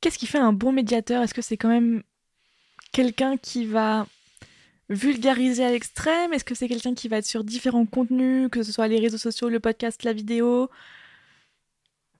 Qu'est-ce 0.00 0.18
qui 0.18 0.26
fait 0.26 0.38
un 0.38 0.52
bon 0.52 0.72
médiateur? 0.72 1.22
Est-ce 1.22 1.34
que 1.34 1.42
c'est 1.42 1.58
quand 1.58 1.68
même 1.68 2.02
quelqu'un 2.92 3.36
qui 3.36 3.66
va 3.66 4.06
vulgariser 4.88 5.64
à 5.64 5.70
l'extrême? 5.70 6.32
Est-ce 6.32 6.44
que 6.44 6.54
c'est 6.54 6.68
quelqu'un 6.68 6.94
qui 6.94 7.08
va 7.08 7.18
être 7.18 7.26
sur 7.26 7.44
différents 7.44 7.84
contenus, 7.84 8.48
que 8.50 8.62
ce 8.62 8.72
soit 8.72 8.88
les 8.88 8.98
réseaux 8.98 9.18
sociaux, 9.18 9.50
le 9.50 9.60
podcast, 9.60 10.02
la 10.04 10.14
vidéo? 10.14 10.70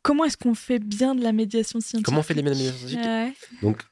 Comment 0.03 0.25
est-ce 0.25 0.37
qu'on 0.37 0.55
fait 0.55 0.79
bien 0.79 1.15
de 1.15 1.23
la 1.23 1.33
médiation 1.33 1.81
scientifique 1.81 2.07
Comment 2.07 2.21
on 2.21 2.23
fait 2.23 2.35
les 2.35 2.43
médiations 2.43 2.73
scientifiques 2.73 3.05
Ouais. 3.05 3.33
Donc, 3.63 3.83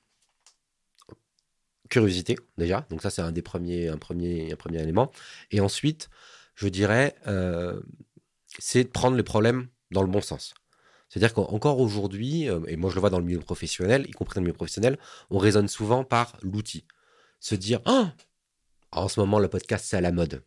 curiosité, 1.89 2.39
déjà. 2.57 2.87
Donc, 2.91 3.03
ça, 3.03 3.11
c'est 3.11 3.23
un 3.23 3.33
des 3.33 3.43
premiers, 3.43 3.89
un 3.89 3.99
premier, 3.99 4.53
un 4.53 4.57
premier 4.57 4.81
élément. 4.83 5.11
Et 5.51 5.61
ensuite, 5.61 6.09
je 6.55 6.69
dirais, 6.69 7.15
euh, 7.27 7.81
c'est 8.59 8.85
de 8.85 8.89
prendre 8.89 9.17
les 9.17 9.23
problèmes 9.23 9.69
dans 9.91 10.03
le 10.03 10.09
bon 10.09 10.21
sens. 10.21 10.55
C'est-à-dire 11.09 11.33
qu'encore 11.33 11.81
aujourd'hui, 11.81 12.51
euh, 12.51 12.61
et 12.67 12.77
moi 12.77 12.91
je 12.91 12.97
le 12.97 13.01
vois 13.01 13.11
dans 13.11 13.19
le 13.19 13.25
milieu 13.25 13.39
professionnel, 13.39 14.05
y 14.07 14.11
compris 14.11 14.35
dans 14.35 14.41
le 14.41 14.47
milieu 14.47 14.57
professionnel, 14.57 14.99
on 15.31 15.39
raisonne 15.39 15.69
souvent 15.69 16.05
par 16.05 16.37
l'outil. 16.43 16.85
Se 17.41 17.55
dire, 17.55 17.81
ah, 17.87 18.13
en 18.93 19.09
ce 19.09 19.21
moment, 19.21 19.39
le 19.39 19.49
podcast, 19.49 19.87
c'est 19.89 19.97
à 19.97 20.01
la 20.01 20.13
mode. 20.13 20.43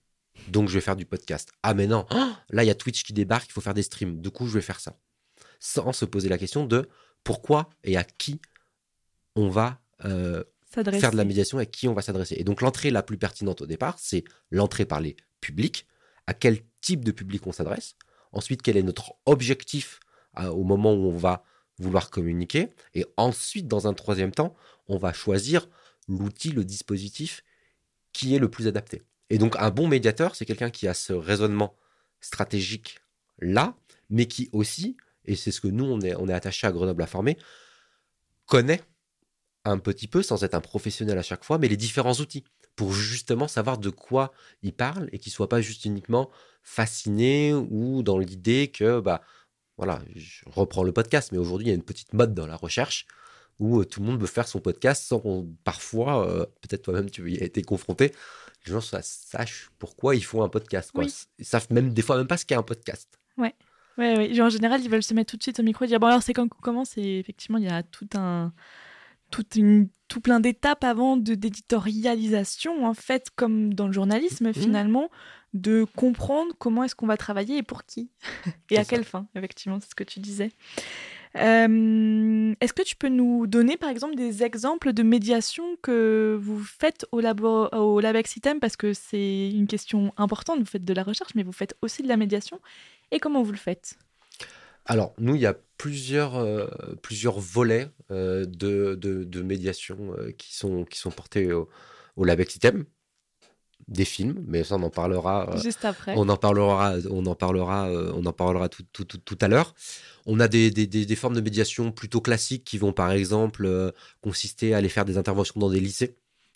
Donc, 0.47 0.69
je 0.69 0.73
vais 0.73 0.81
faire 0.81 0.95
du 0.95 1.05
podcast. 1.05 1.51
Ah, 1.63 1.73
mais 1.73 1.87
non, 1.87 2.05
oh, 2.11 2.31
là, 2.49 2.63
il 2.63 2.67
y 2.67 2.71
a 2.71 2.75
Twitch 2.75 3.03
qui 3.03 3.13
débarque, 3.13 3.47
il 3.49 3.53
faut 3.53 3.61
faire 3.61 3.73
des 3.73 3.83
streams. 3.83 4.21
Du 4.21 4.31
coup, 4.31 4.47
je 4.47 4.53
vais 4.53 4.61
faire 4.61 4.79
ça. 4.79 4.97
Sans 5.61 5.93
se 5.93 6.05
poser 6.05 6.27
la 6.27 6.37
question 6.37 6.65
de 6.65 6.89
pourquoi 7.23 7.69
et 7.83 7.95
à 7.95 8.03
qui 8.03 8.41
on 9.35 9.47
va 9.47 9.79
euh, 10.03 10.43
faire 10.65 10.83
de 10.83 11.17
la 11.17 11.23
médiation 11.23 11.59
et 11.59 11.63
à 11.63 11.65
qui 11.65 11.87
on 11.87 11.93
va 11.93 12.01
s'adresser. 12.01 12.35
Et 12.37 12.43
donc, 12.43 12.61
l'entrée 12.61 12.91
la 12.91 13.03
plus 13.03 13.17
pertinente 13.17 13.61
au 13.61 13.65
départ, 13.65 13.97
c'est 13.99 14.23
l'entrée 14.49 14.85
par 14.85 14.99
les 14.99 15.15
publics. 15.39 15.87
À 16.27 16.33
quel 16.33 16.59
type 16.81 17.05
de 17.05 17.11
public 17.11 17.45
on 17.47 17.51
s'adresse 17.53 17.95
Ensuite, 18.33 18.61
quel 18.61 18.75
est 18.75 18.83
notre 18.83 19.13
objectif 19.25 19.99
au 20.37 20.63
moment 20.63 20.93
où 20.93 21.09
on 21.09 21.17
va 21.17 21.43
vouloir 21.77 22.09
communiquer 22.09 22.69
Et 22.93 23.05
ensuite, 23.17 23.67
dans 23.67 23.87
un 23.87 23.93
troisième 23.93 24.31
temps, 24.31 24.55
on 24.87 24.97
va 24.97 25.13
choisir 25.13 25.67
l'outil, 26.07 26.51
le 26.51 26.63
dispositif 26.63 27.43
qui 28.13 28.35
est 28.35 28.39
le 28.39 28.49
plus 28.49 28.67
adapté. 28.67 29.03
Et 29.29 29.37
donc, 29.37 29.55
un 29.59 29.69
bon 29.69 29.87
médiateur, 29.87 30.35
c'est 30.35 30.45
quelqu'un 30.45 30.69
qui 30.69 30.87
a 30.87 30.93
ce 30.93 31.13
raisonnement 31.13 31.75
stratégique 32.19 32.99
là, 33.39 33.75
mais 34.09 34.25
qui 34.25 34.49
aussi, 34.51 34.97
et 35.25 35.35
c'est 35.35 35.51
ce 35.51 35.61
que 35.61 35.67
nous, 35.67 35.85
on 35.85 36.01
est, 36.01 36.15
on 36.15 36.27
est 36.27 36.33
attaché 36.33 36.67
à 36.67 36.71
Grenoble 36.71 37.03
à 37.03 37.07
former, 37.07 37.37
connaît 38.45 38.81
un 39.63 39.77
petit 39.77 40.07
peu, 40.07 40.23
sans 40.23 40.43
être 40.43 40.55
un 40.55 40.61
professionnel 40.61 41.17
à 41.17 41.23
chaque 41.23 41.43
fois, 41.43 41.57
mais 41.57 41.67
les 41.67 41.77
différents 41.77 42.15
outils 42.15 42.43
pour 42.75 42.93
justement 42.93 43.47
savoir 43.47 43.77
de 43.77 43.89
quoi 43.89 44.33
il 44.63 44.73
parle 44.73 45.09
et 45.11 45.19
qu'il 45.19 45.31
soit 45.31 45.49
pas 45.49 45.61
juste 45.61 45.85
uniquement 45.85 46.29
fasciné 46.63 47.53
ou 47.53 48.01
dans 48.03 48.17
l'idée 48.17 48.71
que, 48.73 48.99
bah, 48.99 49.21
voilà, 49.77 50.01
je 50.15 50.43
reprends 50.47 50.83
le 50.83 50.91
podcast, 50.91 51.31
mais 51.31 51.37
aujourd'hui, 51.37 51.67
il 51.67 51.69
y 51.69 51.73
a 51.73 51.75
une 51.75 51.83
petite 51.83 52.13
mode 52.13 52.33
dans 52.33 52.47
la 52.47 52.55
recherche 52.55 53.05
où 53.59 53.79
euh, 53.79 53.85
tout 53.85 53.99
le 53.99 54.07
monde 54.07 54.19
veut 54.19 54.27
faire 54.27 54.47
son 54.47 54.59
podcast 54.59 55.03
sans 55.03 55.19
qu'on, 55.19 55.47
parfois, 55.63 56.27
euh, 56.27 56.45
peut-être 56.61 56.83
toi-même 56.83 57.09
tu 57.09 57.31
y 57.31 57.39
as 57.39 57.43
été 57.43 57.61
confronté, 57.61 58.13
les 58.65 58.71
gens 58.71 58.81
sachent 58.81 59.69
pourquoi 59.79 60.15
ils 60.15 60.23
font 60.23 60.43
un 60.43 60.49
podcast. 60.49 60.91
Quoi. 60.91 61.05
Ils 61.39 61.45
savent 61.45 61.67
même 61.71 61.93
des 61.93 62.01
fois 62.01 62.17
même 62.17 62.27
pas 62.27 62.37
ce 62.37 62.45
qu'est 62.45 62.55
un 62.55 62.63
podcast. 62.63 63.19
Ouais. 63.37 63.55
Ouais, 64.01 64.17
ouais. 64.17 64.41
en 64.41 64.49
général, 64.49 64.81
ils 64.81 64.89
veulent 64.89 65.03
se 65.03 65.13
mettre 65.13 65.31
tout 65.31 65.37
de 65.37 65.43
suite 65.43 65.59
au 65.59 65.63
micro 65.63 65.85
et 65.85 65.87
dire 65.87 65.99
Bon, 65.99 66.07
alors 66.07 66.23
c'est 66.23 66.33
quand 66.33 66.43
on 66.43 66.61
commence? 66.61 66.97
Et 66.97 67.19
effectivement, 67.19 67.57
il 67.57 67.65
y 67.65 67.69
a 67.69 67.83
tout 67.83 68.07
un. 68.15 68.51
une, 69.55 69.89
tout 70.07 70.21
plein 70.21 70.39
d'étapes 70.39 70.83
avant 70.83 71.17
de 71.17 71.35
d'éditorialisation, 71.35 72.85
en 72.85 72.93
fait, 72.93 73.29
comme 73.35 73.73
dans 73.73 73.87
le 73.87 73.93
journalisme, 73.93 74.49
mmh. 74.49 74.53
finalement, 74.53 75.09
de 75.53 75.85
comprendre 75.95 76.53
comment 76.57 76.83
est-ce 76.83 76.95
qu'on 76.95 77.07
va 77.07 77.17
travailler 77.17 77.57
et 77.57 77.63
pour 77.63 77.85
qui. 77.85 78.09
et 78.71 78.77
à 78.77 78.85
quelle 78.85 79.03
fin, 79.03 79.27
effectivement, 79.35 79.79
c'est 79.79 79.89
ce 79.89 79.95
que 79.95 80.03
tu 80.03 80.19
disais. 80.19 80.51
Euh, 81.37 82.53
est-ce 82.59 82.73
que 82.73 82.81
tu 82.81 82.97
peux 82.97 83.07
nous 83.07 83.47
donner 83.47 83.77
par 83.77 83.89
exemple 83.89 84.15
des 84.15 84.43
exemples 84.43 84.91
de 84.91 85.01
médiation 85.01 85.63
que 85.81 86.37
vous 86.41 86.61
faites 86.61 87.05
au, 87.13 87.21
labo, 87.21 87.69
au 87.71 88.01
Parce 88.01 88.75
que 88.75 88.93
c'est 88.93 89.49
une 89.49 89.67
question 89.67 90.13
importante, 90.17 90.59
vous 90.59 90.65
faites 90.65 90.83
de 90.83 90.93
la 90.93 91.03
recherche, 91.03 91.31
mais 91.35 91.43
vous 91.43 91.53
faites 91.53 91.75
aussi 91.81 92.03
de 92.03 92.09
la 92.09 92.17
médiation. 92.17 92.59
Et 93.11 93.19
comment 93.19 93.43
vous 93.43 93.51
le 93.51 93.57
faites? 93.57 93.97
Alors, 94.85 95.13
nous, 95.19 95.35
il 95.35 95.41
y 95.41 95.45
a 95.45 95.55
plusieurs, 95.77 96.35
euh, 96.37 96.67
plusieurs 97.01 97.39
volets 97.39 97.89
euh, 98.09 98.45
de, 98.45 98.95
de, 98.95 99.41
médiation 99.41 100.15
qui, 100.37 100.55
sont, 100.55 100.85
qui 100.85 100.97
sont 100.97 101.11
portés 101.11 101.51
au, 101.51 101.69
au 102.15 102.25
Labexitem 102.25 102.85
des 103.87 104.05
films, 104.05 104.43
mais 104.47 104.63
ça 104.63 104.75
on 104.75 104.83
en 104.83 104.89
parlera. 104.89 105.49
Euh, 105.49 105.57
Juste 105.57 105.85
après. 105.85 106.13
On 106.15 106.29
en 106.29 106.37
parlera, 106.37 106.95
on 107.09 107.25
en 107.25 107.35
parlera, 107.35 107.89
euh, 107.89 108.11
on 108.15 108.25
en 108.25 108.33
parlera 108.33 108.69
tout, 108.69 108.83
tout, 108.91 109.05
tout, 109.05 109.37
à 109.41 109.47
l'heure. 109.47 109.73
On 110.25 110.39
a 110.39 110.47
des, 110.47 110.71
des, 110.71 110.87
des, 110.87 111.15
formes 111.15 111.35
de 111.35 111.41
médiation 111.41 111.91
plutôt 111.91 112.21
classiques 112.21 112.63
qui 112.63 112.77
vont 112.77 112.93
par 112.93 113.11
exemple 113.11 113.65
euh, 113.65 113.91
consister 114.21 114.73
à 114.73 114.77
aller 114.77 114.89
faire 114.89 115.05
des 115.05 115.17
interventions 115.17 115.59
dans 115.59 115.69
des 115.69 115.79
lycées. 115.79 116.15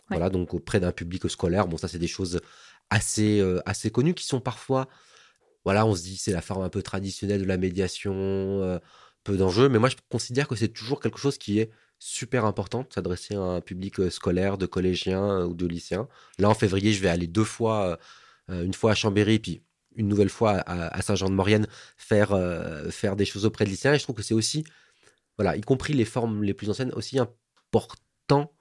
Voilà, 0.09 0.29
donc 0.29 0.53
auprès 0.53 0.79
d'un 0.79 0.91
public 0.91 1.27
scolaire. 1.29 1.67
Bon, 1.67 1.77
ça 1.77 1.87
c'est 1.87 1.97
des 1.97 2.07
choses 2.07 2.39
assez, 2.91 3.43
assez 3.65 3.89
connues 3.89 4.13
qui 4.13 4.23
sont 4.23 4.39
parfois, 4.39 4.87
voilà, 5.65 5.85
on 5.85 5.95
se 5.95 6.03
dit 6.03 6.17
c'est 6.17 6.31
la 6.31 6.41
forme 6.41 6.63
un 6.63 6.69
peu 6.69 6.81
traditionnelle 6.81 7.41
de 7.41 7.45
la 7.45 7.57
médiation, 7.57 8.79
peu 9.23 9.35
d'enjeux, 9.35 9.67
mais 9.67 9.79
moi 9.79 9.89
je 9.89 9.95
considère 10.09 10.47
que 10.47 10.55
c'est 10.55 10.69
toujours 10.69 11.01
quelque 11.01 11.17
chose 11.19 11.37
qui 11.37 11.59
est 11.59 11.71
super 11.99 12.45
importante, 12.45 12.93
s'adresser 12.93 13.35
à 13.35 13.41
un 13.41 13.61
public 13.61 13.99
euh, 13.99 14.09
scolaire, 14.09 14.57
de 14.57 14.65
collégiens 14.65 15.39
euh, 15.39 15.45
ou 15.45 15.53
de 15.53 15.65
lycéens. 15.65 16.07
Là, 16.37 16.49
en 16.49 16.53
février, 16.53 16.93
je 16.93 17.01
vais 17.01 17.09
aller 17.09 17.27
deux 17.27 17.43
fois, 17.43 17.97
euh, 18.49 18.63
une 18.63 18.73
fois 18.73 18.91
à 18.91 18.95
Chambéry, 18.95 19.39
puis 19.39 19.61
une 19.95 20.07
nouvelle 20.07 20.29
fois 20.29 20.61
à, 20.67 21.01
Saint-Jean-de-Maurienne, 21.01 21.67
faire, 21.95 22.37
faire 22.89 23.15
des 23.15 23.23
choses 23.23 23.45
auprès 23.45 23.63
de 23.63 23.69
lycéens. 23.69 23.93
Et 23.93 23.97
je 23.97 24.03
trouve 24.03 24.17
que 24.17 24.23
c'est 24.23 24.33
aussi, 24.33 24.65
voilà, 25.37 25.55
y 25.55 25.61
compris 25.61 25.93
les 25.93 26.03
formes 26.03 26.43
les 26.43 26.53
plus 26.53 26.69
anciennes, 26.69 26.91
aussi 26.95 27.17
important 27.17 28.53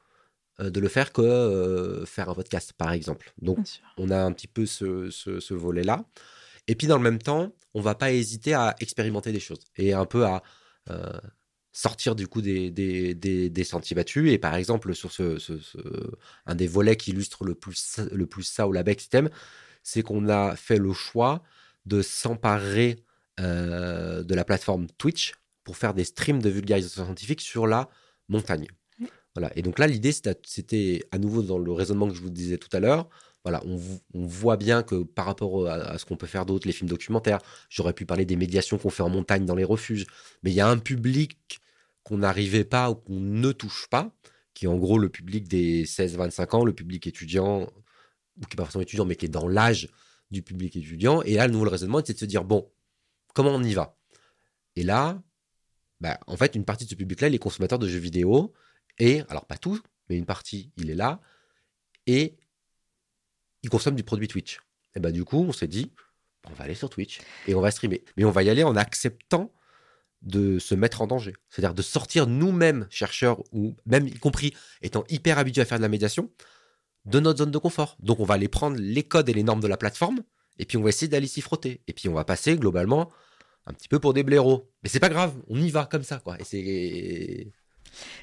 de 0.60 0.78
le 0.78 0.86
faire 0.86 1.12
que 1.12 2.04
faire 2.06 2.28
un 2.28 2.34
podcast, 2.34 2.72
par 2.74 2.92
exemple. 2.92 3.32
Donc, 3.42 3.58
on 3.98 4.10
a 4.10 4.22
un 4.22 4.30
petit 4.30 4.46
peu 4.46 4.64
ce, 4.64 5.10
ce 5.10 5.54
volet-là. 5.54 6.04
Et 6.68 6.74
puis, 6.74 6.86
dans 6.86 6.96
le 6.96 7.02
même 7.02 7.18
temps, 7.18 7.52
on 7.74 7.80
va 7.80 7.94
pas 7.94 8.12
hésiter 8.12 8.54
à 8.54 8.74
expérimenter 8.80 9.32
des 9.32 9.40
choses 9.40 9.60
et 9.76 9.92
un 9.92 10.06
peu 10.06 10.24
à 10.24 10.42
sortir 11.74 12.14
du 12.14 12.28
coup 12.28 12.40
des, 12.40 12.70
des, 12.70 13.14
des, 13.14 13.64
sentiers 13.64 13.96
battus. 13.96 14.32
Et 14.32 14.38
par 14.38 14.54
exemple, 14.54 14.94
sur 14.94 15.12
ce, 15.12 15.38
un 16.46 16.54
des 16.54 16.68
volets 16.68 16.96
qui 16.96 17.10
illustre 17.10 17.44
le 17.44 17.54
plus, 17.54 18.00
le 18.12 18.26
plus 18.26 18.44
ça 18.44 18.66
au 18.66 18.72
LabEx 18.72 19.02
System, 19.02 19.28
c'est 19.82 20.02
qu'on 20.02 20.28
a 20.28 20.56
fait 20.56 20.78
le 20.78 20.92
choix 20.92 21.42
de 21.84 22.00
s'emparer 22.00 23.04
euh, 23.40 24.22
de 24.22 24.34
la 24.34 24.44
plateforme 24.44 24.86
Twitch 24.98 25.34
pour 25.64 25.76
faire 25.76 25.94
des 25.94 26.04
streams 26.04 26.40
de 26.40 26.48
vulgarisation 26.48 27.04
scientifique 27.04 27.40
sur 27.40 27.66
la 27.66 27.90
montagne. 28.28 28.68
Voilà. 29.34 29.50
Et 29.56 29.62
donc 29.62 29.80
là, 29.80 29.88
l'idée, 29.88 30.12
c'était 30.12 31.02
à 31.10 31.18
nouveau 31.18 31.42
dans 31.42 31.58
le 31.58 31.72
raisonnement 31.72 32.08
que 32.08 32.14
je 32.14 32.20
vous 32.20 32.30
disais 32.30 32.56
tout 32.56 32.68
à 32.72 32.78
l'heure. 32.78 33.08
Voilà, 33.44 33.62
on, 33.66 33.78
voit 34.26 34.56
bien 34.56 34.82
que 34.82 35.02
par 35.02 35.26
rapport 35.26 35.68
à, 35.68 35.98
ce 35.98 36.06
qu'on 36.06 36.16
peut 36.16 36.26
faire 36.26 36.46
d'autres, 36.46 36.66
les 36.66 36.72
films 36.72 36.88
documentaires, 36.88 37.40
j'aurais 37.68 37.92
pu 37.92 38.06
parler 38.06 38.24
des 38.24 38.36
médiations 38.36 38.78
qu'on 38.78 38.88
fait 38.88 39.02
en 39.02 39.10
montagne 39.10 39.44
dans 39.44 39.54
les 39.54 39.64
refuges, 39.64 40.06
mais 40.42 40.50
il 40.50 40.54
y 40.54 40.62
a 40.62 40.68
un 40.68 40.78
public 40.78 41.60
qu'on 42.04 42.18
n'arrivait 42.18 42.64
pas 42.64 42.90
ou 42.90 42.94
qu'on 42.94 43.20
ne 43.20 43.52
touche 43.52 43.86
pas, 43.90 44.14
qui 44.54 44.64
est 44.64 44.68
en 44.68 44.78
gros 44.78 44.98
le 44.98 45.10
public 45.10 45.46
des 45.46 45.84
16-25 45.84 46.56
ans, 46.56 46.64
le 46.64 46.72
public 46.72 47.06
étudiant, 47.06 47.62
ou 47.62 48.40
qui 48.40 48.52
n'est 48.52 48.56
pas 48.56 48.64
forcément 48.64 48.82
étudiant, 48.82 49.04
mais 49.04 49.16
qui 49.16 49.26
est 49.26 49.28
dans 49.28 49.46
l'âge 49.46 49.88
du 50.30 50.42
public 50.42 50.74
étudiant. 50.76 51.20
Et 51.22 51.34
là, 51.34 51.46
le 51.46 51.52
nouveau 51.52 51.68
raisonnement, 51.68 52.00
c'est 52.04 52.14
de 52.14 52.18
se 52.18 52.24
dire, 52.24 52.44
bon, 52.44 52.70
comment 53.34 53.50
on 53.50 53.62
y 53.62 53.74
va? 53.74 53.98
Et 54.76 54.82
là, 54.82 55.22
bah, 56.00 56.18
en 56.26 56.36
fait, 56.36 56.54
une 56.54 56.64
partie 56.64 56.84
de 56.84 56.90
ce 56.90 56.94
public-là, 56.94 57.28
les 57.28 57.38
consommateurs 57.38 57.78
de 57.78 57.88
jeux 57.88 57.98
vidéo, 57.98 58.54
et, 58.98 59.22
alors 59.28 59.44
pas 59.44 59.58
tous, 59.58 59.82
mais 60.08 60.16
une 60.16 60.26
partie, 60.26 60.72
il 60.78 60.90
est 60.90 60.94
là, 60.94 61.20
et 62.06 62.36
il 63.64 63.70
consomme 63.70 63.96
du 63.96 64.04
produit 64.04 64.28
Twitch. 64.28 64.60
Et 64.94 65.00
bah 65.00 65.10
du 65.10 65.24
coup, 65.24 65.44
on 65.48 65.52
s'est 65.52 65.66
dit, 65.66 65.90
on 66.48 66.54
va 66.54 66.64
aller 66.64 66.74
sur 66.74 66.90
Twitch, 66.90 67.20
et 67.48 67.54
on 67.54 67.60
va 67.60 67.70
streamer. 67.70 68.04
Mais 68.16 68.24
on 68.24 68.30
va 68.30 68.42
y 68.42 68.50
aller 68.50 68.62
en 68.62 68.76
acceptant 68.76 69.52
de 70.22 70.58
se 70.58 70.74
mettre 70.74 71.02
en 71.02 71.06
danger. 71.06 71.34
C'est-à-dire 71.48 71.74
de 71.74 71.82
sortir 71.82 72.26
nous-mêmes, 72.26 72.86
chercheurs, 72.90 73.42
ou 73.52 73.74
même 73.86 74.06
y 74.06 74.18
compris 74.18 74.54
étant 74.82 75.04
hyper 75.08 75.38
habitués 75.38 75.62
à 75.62 75.64
faire 75.64 75.78
de 75.78 75.82
la 75.82 75.88
médiation, 75.88 76.30
de 77.06 77.20
notre 77.20 77.38
zone 77.38 77.50
de 77.50 77.58
confort. 77.58 77.96
Donc 78.00 78.20
on 78.20 78.24
va 78.24 78.34
aller 78.34 78.48
prendre 78.48 78.76
les 78.78 79.02
codes 79.02 79.28
et 79.28 79.34
les 79.34 79.42
normes 79.42 79.60
de 79.60 79.66
la 79.66 79.76
plateforme, 79.76 80.22
et 80.58 80.66
puis 80.66 80.76
on 80.76 80.82
va 80.82 80.90
essayer 80.90 81.08
d'aller 81.08 81.26
s'y 81.26 81.40
frotter. 81.40 81.82
Et 81.88 81.92
puis 81.92 82.08
on 82.08 82.14
va 82.14 82.24
passer 82.24 82.56
globalement 82.56 83.10
un 83.66 83.72
petit 83.72 83.88
peu 83.88 83.98
pour 83.98 84.12
des 84.12 84.22
blaireaux. 84.22 84.70
Mais 84.82 84.90
c'est 84.90 85.00
pas 85.00 85.08
grave, 85.08 85.34
on 85.48 85.58
y 85.58 85.70
va 85.70 85.86
comme 85.86 86.04
ça, 86.04 86.18
quoi. 86.18 86.38
Et 86.38 86.44
c'est... 86.44 87.50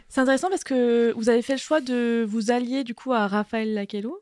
C'est 0.09 0.21
intéressant 0.21 0.49
parce 0.49 0.63
que 0.63 1.13
vous 1.13 1.29
avez 1.29 1.41
fait 1.41 1.53
le 1.53 1.59
choix 1.59 1.81
de 1.81 2.25
vous 2.27 2.51
allier 2.51 2.83
du 2.83 2.93
coup 2.93 3.13
à 3.13 3.27
Raphaël 3.27 3.73
Lakello, 3.73 4.21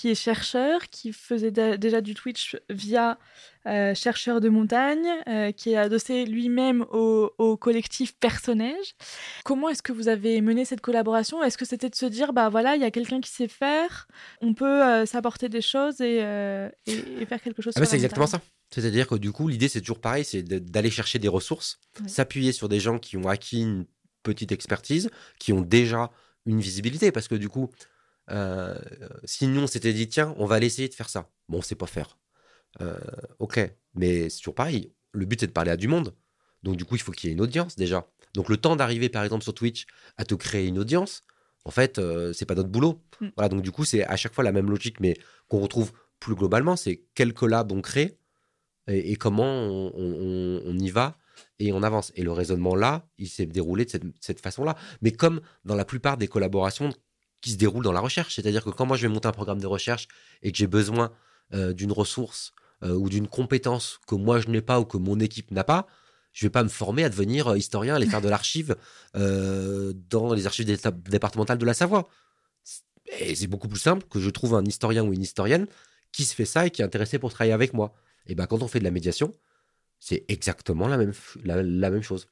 qui 0.00 0.08
est 0.08 0.14
chercheur, 0.14 0.88
qui 0.88 1.12
faisait 1.12 1.50
déjà 1.50 2.00
du 2.00 2.14
Twitch 2.14 2.56
via 2.70 3.18
euh, 3.66 3.94
Chercheur 3.94 4.40
de 4.40 4.48
montagne, 4.48 5.06
euh, 5.28 5.52
qui 5.52 5.72
est 5.72 5.76
adossé 5.76 6.24
lui-même 6.24 6.86
au, 6.90 7.58
collectif 7.60 8.14
Personnage. 8.14 8.94
Comment 9.44 9.68
est-ce 9.68 9.82
que 9.82 9.92
vous 9.92 10.08
avez 10.08 10.40
mené 10.40 10.64
cette 10.64 10.80
collaboration? 10.80 11.42
Est-ce 11.42 11.58
que 11.58 11.66
c'était 11.66 11.90
de 11.90 11.94
se 11.94 12.06
dire, 12.06 12.32
bah 12.32 12.48
voilà, 12.48 12.76
il 12.76 12.80
y 12.80 12.84
a 12.86 12.90
quelqu'un 12.90 13.20
qui 13.20 13.30
sait 13.30 13.46
faire, 13.46 14.08
on 14.40 14.54
peut 14.54 14.82
euh, 14.82 15.04
s'apporter 15.04 15.50
des 15.50 15.60
choses 15.60 16.00
et, 16.00 16.20
faire 17.28 17.42
quelque 17.42 17.60
chose 17.60 17.74
ah 17.76 17.84
C'est 17.84 17.96
exactement 17.96 18.26
ça. 18.26 18.40
C'est-à-dire 18.70 19.06
que 19.06 19.16
du 19.16 19.32
coup, 19.32 19.48
l'idée, 19.48 19.68
c'est 19.68 19.80
toujours 19.80 20.00
pareil, 20.00 20.24
c'est 20.24 20.42
d'aller 20.42 20.90
chercher 20.90 21.18
des 21.18 21.28
ressources, 21.28 21.78
s'appuyer 22.06 22.52
sur 22.52 22.70
des 22.70 22.80
gens 22.80 22.98
qui 22.98 23.18
ont 23.18 23.28
acquis 23.28 23.60
une 23.60 23.84
petite 24.22 24.50
expertise, 24.50 25.10
qui 25.38 25.52
ont 25.52 25.60
déjà 25.60 26.10
une 26.46 26.60
visibilité, 26.60 27.12
parce 27.12 27.28
que 27.28 27.34
du 27.34 27.50
coup, 27.50 27.68
euh, 28.30 28.78
sinon, 29.24 29.64
on 29.64 29.66
s'était 29.66 29.92
dit, 29.92 30.08
tiens, 30.08 30.34
on 30.38 30.46
va 30.46 30.56
aller 30.56 30.66
essayer 30.66 30.88
de 30.88 30.94
faire 30.94 31.08
ça. 31.08 31.30
Bon, 31.48 31.58
on 31.58 31.62
sait 31.62 31.74
pas 31.74 31.86
faire. 31.86 32.18
Euh, 32.80 32.98
ok, 33.38 33.60
mais 33.94 34.28
c'est 34.28 34.38
toujours 34.38 34.54
pareil. 34.54 34.92
Le 35.12 35.26
but, 35.26 35.40
c'est 35.40 35.48
de 35.48 35.52
parler 35.52 35.70
à 35.70 35.76
du 35.76 35.88
monde. 35.88 36.14
Donc, 36.62 36.76
du 36.76 36.84
coup, 36.84 36.96
il 36.96 37.02
faut 37.02 37.12
qu'il 37.12 37.28
y 37.28 37.32
ait 37.32 37.34
une 37.34 37.40
audience 37.40 37.76
déjà. 37.76 38.06
Donc, 38.34 38.48
le 38.48 38.56
temps 38.56 38.76
d'arriver, 38.76 39.08
par 39.08 39.24
exemple, 39.24 39.42
sur 39.42 39.54
Twitch, 39.54 39.86
à 40.16 40.24
te 40.24 40.34
créer 40.34 40.66
une 40.66 40.78
audience, 40.78 41.24
en 41.64 41.70
fait, 41.70 41.98
euh, 41.98 42.32
c'est 42.32 42.46
pas 42.46 42.54
notre 42.54 42.68
boulot. 42.68 43.02
Mm. 43.20 43.28
Voilà, 43.36 43.48
donc, 43.48 43.62
du 43.62 43.72
coup, 43.72 43.84
c'est 43.84 44.04
à 44.04 44.16
chaque 44.16 44.34
fois 44.34 44.44
la 44.44 44.52
même 44.52 44.70
logique, 44.70 45.00
mais 45.00 45.16
qu'on 45.48 45.60
retrouve 45.60 45.92
plus 46.20 46.34
globalement 46.34 46.76
c'est 46.76 47.02
quel 47.14 47.32
collab 47.32 47.72
on 47.72 47.80
crée 47.80 48.18
et, 48.86 49.16
comment 49.16 49.44
on, 49.44 50.78
y 50.78 50.90
va 50.90 51.16
et 51.58 51.72
on 51.72 51.82
avance. 51.82 52.12
Et 52.16 52.22
le 52.22 52.32
raisonnement 52.32 52.74
là, 52.74 53.06
il 53.18 53.28
s'est 53.28 53.46
déroulé 53.46 53.84
de 53.84 53.90
cette, 53.90 54.04
cette 54.20 54.40
façon-là. 54.40 54.76
Mais 55.00 55.12
comme 55.12 55.40
dans 55.64 55.76
la 55.76 55.84
plupart 55.84 56.16
des 56.16 56.28
collaborations 56.28 56.90
qui 57.40 57.50
se 57.50 57.56
déroule 57.56 57.84
dans 57.84 57.92
la 57.92 58.00
recherche. 58.00 58.34
C'est-à-dire 58.34 58.64
que 58.64 58.70
quand 58.70 58.86
moi 58.86 58.96
je 58.96 59.02
vais 59.02 59.12
monter 59.12 59.28
un 59.28 59.32
programme 59.32 59.60
de 59.60 59.66
recherche 59.66 60.08
et 60.42 60.52
que 60.52 60.58
j'ai 60.58 60.66
besoin 60.66 61.12
euh, 61.54 61.72
d'une 61.72 61.92
ressource 61.92 62.52
euh, 62.82 62.94
ou 62.94 63.08
d'une 63.08 63.28
compétence 63.28 64.00
que 64.06 64.14
moi 64.14 64.40
je 64.40 64.48
n'ai 64.48 64.62
pas 64.62 64.80
ou 64.80 64.84
que 64.84 64.96
mon 64.96 65.18
équipe 65.20 65.50
n'a 65.50 65.64
pas, 65.64 65.86
je 66.32 66.46
vais 66.46 66.50
pas 66.50 66.62
me 66.62 66.68
former 66.68 67.04
à 67.04 67.08
devenir 67.08 67.48
euh, 67.48 67.58
historien, 67.58 67.94
aller 67.94 68.06
faire 68.06 68.20
de 68.20 68.28
l'archive 68.28 68.76
dans 69.14 70.32
les 70.32 70.46
archives 70.46 70.66
départementales 71.08 71.58
de 71.58 71.66
la 71.66 71.74
Savoie. 71.74 72.08
Et 73.18 73.34
c'est 73.34 73.48
beaucoup 73.48 73.68
plus 73.68 73.80
simple 73.80 74.06
que 74.08 74.20
je 74.20 74.30
trouve 74.30 74.54
un 74.54 74.64
historien 74.64 75.04
ou 75.04 75.12
une 75.12 75.22
historienne 75.22 75.66
qui 76.12 76.24
se 76.24 76.34
fait 76.34 76.44
ça 76.44 76.66
et 76.66 76.70
qui 76.70 76.82
est 76.82 76.84
intéressé 76.84 77.18
pour 77.18 77.32
travailler 77.32 77.52
avec 77.52 77.74
moi. 77.74 77.92
Et 78.26 78.34
ben 78.34 78.46
quand 78.46 78.62
on 78.62 78.68
fait 78.68 78.78
de 78.78 78.84
la 78.84 78.90
médiation, 78.90 79.34
c'est 79.98 80.24
exactement 80.28 80.86
la 80.86 80.96
même, 80.96 81.12
la 81.44 81.90
même 81.90 82.02
chose. 82.02 82.28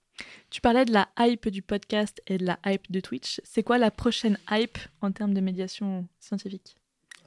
Tu 0.51 0.61
parlais 0.61 0.85
de 0.85 0.93
la 0.93 1.09
hype 1.19 1.49
du 1.49 1.63
podcast 1.63 2.21
et 2.27 2.39
de 2.39 2.47
la 2.47 2.59
hype 2.67 2.91
de 2.91 3.01
Twitch. 3.01 3.41
C'est 3.45 3.63
quoi 3.63 3.79
la 3.79 3.91
prochaine 3.91 4.39
hype 4.51 4.79
en 5.03 5.13
termes 5.13 5.35
de 5.35 5.41
médiation 5.41 6.09
scientifique? 6.21 6.77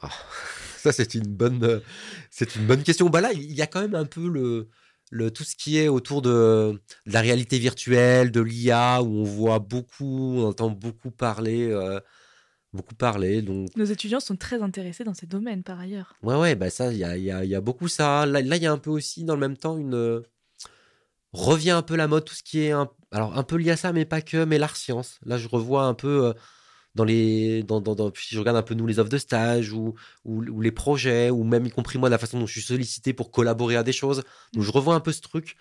Ça, 0.78 0.92
c'est 0.92 1.14
une 1.14 1.28
bonne, 1.28 1.64
euh, 1.64 1.80
c'est 2.32 2.56
une 2.56 2.66
bonne 2.66 2.82
question. 2.84 3.10
Bah 3.10 3.22
là, 3.22 3.32
il 3.34 3.52
y 3.54 3.62
a 3.62 3.68
quand 3.68 3.82
même 3.82 3.94
un 3.96 4.06
peu 4.06 4.28
le, 4.28 4.68
le 5.12 5.30
tout 5.30 5.44
ce 5.44 5.56
qui 5.56 5.78
est 5.78 5.88
autour 5.88 6.22
de, 6.24 6.82
de 7.06 7.12
la 7.14 7.22
réalité 7.22 7.60
virtuelle, 7.60 8.32
de 8.32 8.42
l'IA, 8.42 9.04
où 9.04 9.20
on 9.20 9.24
voit 9.24 9.60
beaucoup, 9.60 10.38
on 10.40 10.46
entend 10.48 10.72
beaucoup 10.72 11.12
parler, 11.12 11.70
euh, 11.70 12.00
beaucoup 12.74 12.96
parler. 12.96 13.44
Donc, 13.44 13.70
Nos 13.76 13.86
étudiants 13.86 14.20
sont 14.20 14.36
très 14.38 14.64
intéressés 14.64 15.04
dans 15.04 15.14
ces 15.14 15.28
domaines 15.28 15.62
par 15.62 15.80
ailleurs. 15.80 16.16
ouais, 16.24 16.36
ouais, 16.36 16.56
bah 16.56 16.72
ça, 16.72 16.92
il 16.92 16.98
y 16.98 17.04
a, 17.04 17.16
y 17.16 17.30
a- 17.30 17.46
y 17.46 17.54
a 17.54 17.62
beaucoup 17.62 17.88
ça. 17.88 18.26
Là, 18.26 18.42
là, 18.42 18.56
il 18.56 18.64
y 18.64 18.66
a 18.66 18.72
un 18.72 18.80
peu 18.80 18.90
aussi, 18.90 19.24
dans 19.24 19.36
le 19.36 19.40
même 19.42 19.58
temps, 19.58 19.78
une 19.78 20.24
revient 21.34 21.72
un 21.72 21.82
peu 21.82 21.96
la 21.96 22.08
mode, 22.08 22.26
tout 22.26 22.36
ce 22.36 22.44
qui 22.44 22.62
est 22.62 22.72
un, 22.72 22.90
alors 23.12 23.38
un 23.38 23.44
peu 23.44 23.56
lié 23.58 23.72
à 23.72 23.78
ça, 23.78 23.94
mais 23.94 24.06
pas 24.06 24.22
que, 24.22 24.44
mais 24.46 24.58
l'art 24.58 24.76
science. 24.76 25.20
Là, 25.26 25.38
je 25.38 25.48
revois 25.48 25.84
un 25.86 25.94
peu. 25.94 26.26
euh, 26.28 26.34
dans 26.94 27.06
les 27.06 27.64
dans, 27.64 27.80
dans, 27.80 27.96
dans- 27.96 28.12
si 28.14 28.36
je 28.36 28.40
regarde 28.40 28.58
un 28.58 28.64
peu 28.64 28.74
nous 28.74 28.86
les 28.86 29.00
offres 29.00 29.10
de 29.10 29.18
stage 29.18 29.72
ou, 29.72 29.94
ou, 30.26 30.44
ou 30.44 30.60
les 30.60 30.72
projets 30.74 31.30
ou 31.30 31.46
même 31.46 31.66
y 31.66 31.70
compris 31.72 31.98
moi 31.98 32.10
la 32.10 32.18
façon 32.18 32.38
dont 32.38 32.46
je 32.46 32.52
suis 32.52 32.62
sollicité 32.62 33.14
pour 33.14 33.32
collaborer 33.32 33.78
à 33.78 33.84
des 33.84 33.94
choses. 33.94 34.24
Donc 34.54 34.64
je 34.64 34.72
revois 34.74 34.94
un 34.94 35.00
peu 35.00 35.14
ce 35.14 35.22
truc 35.22 35.56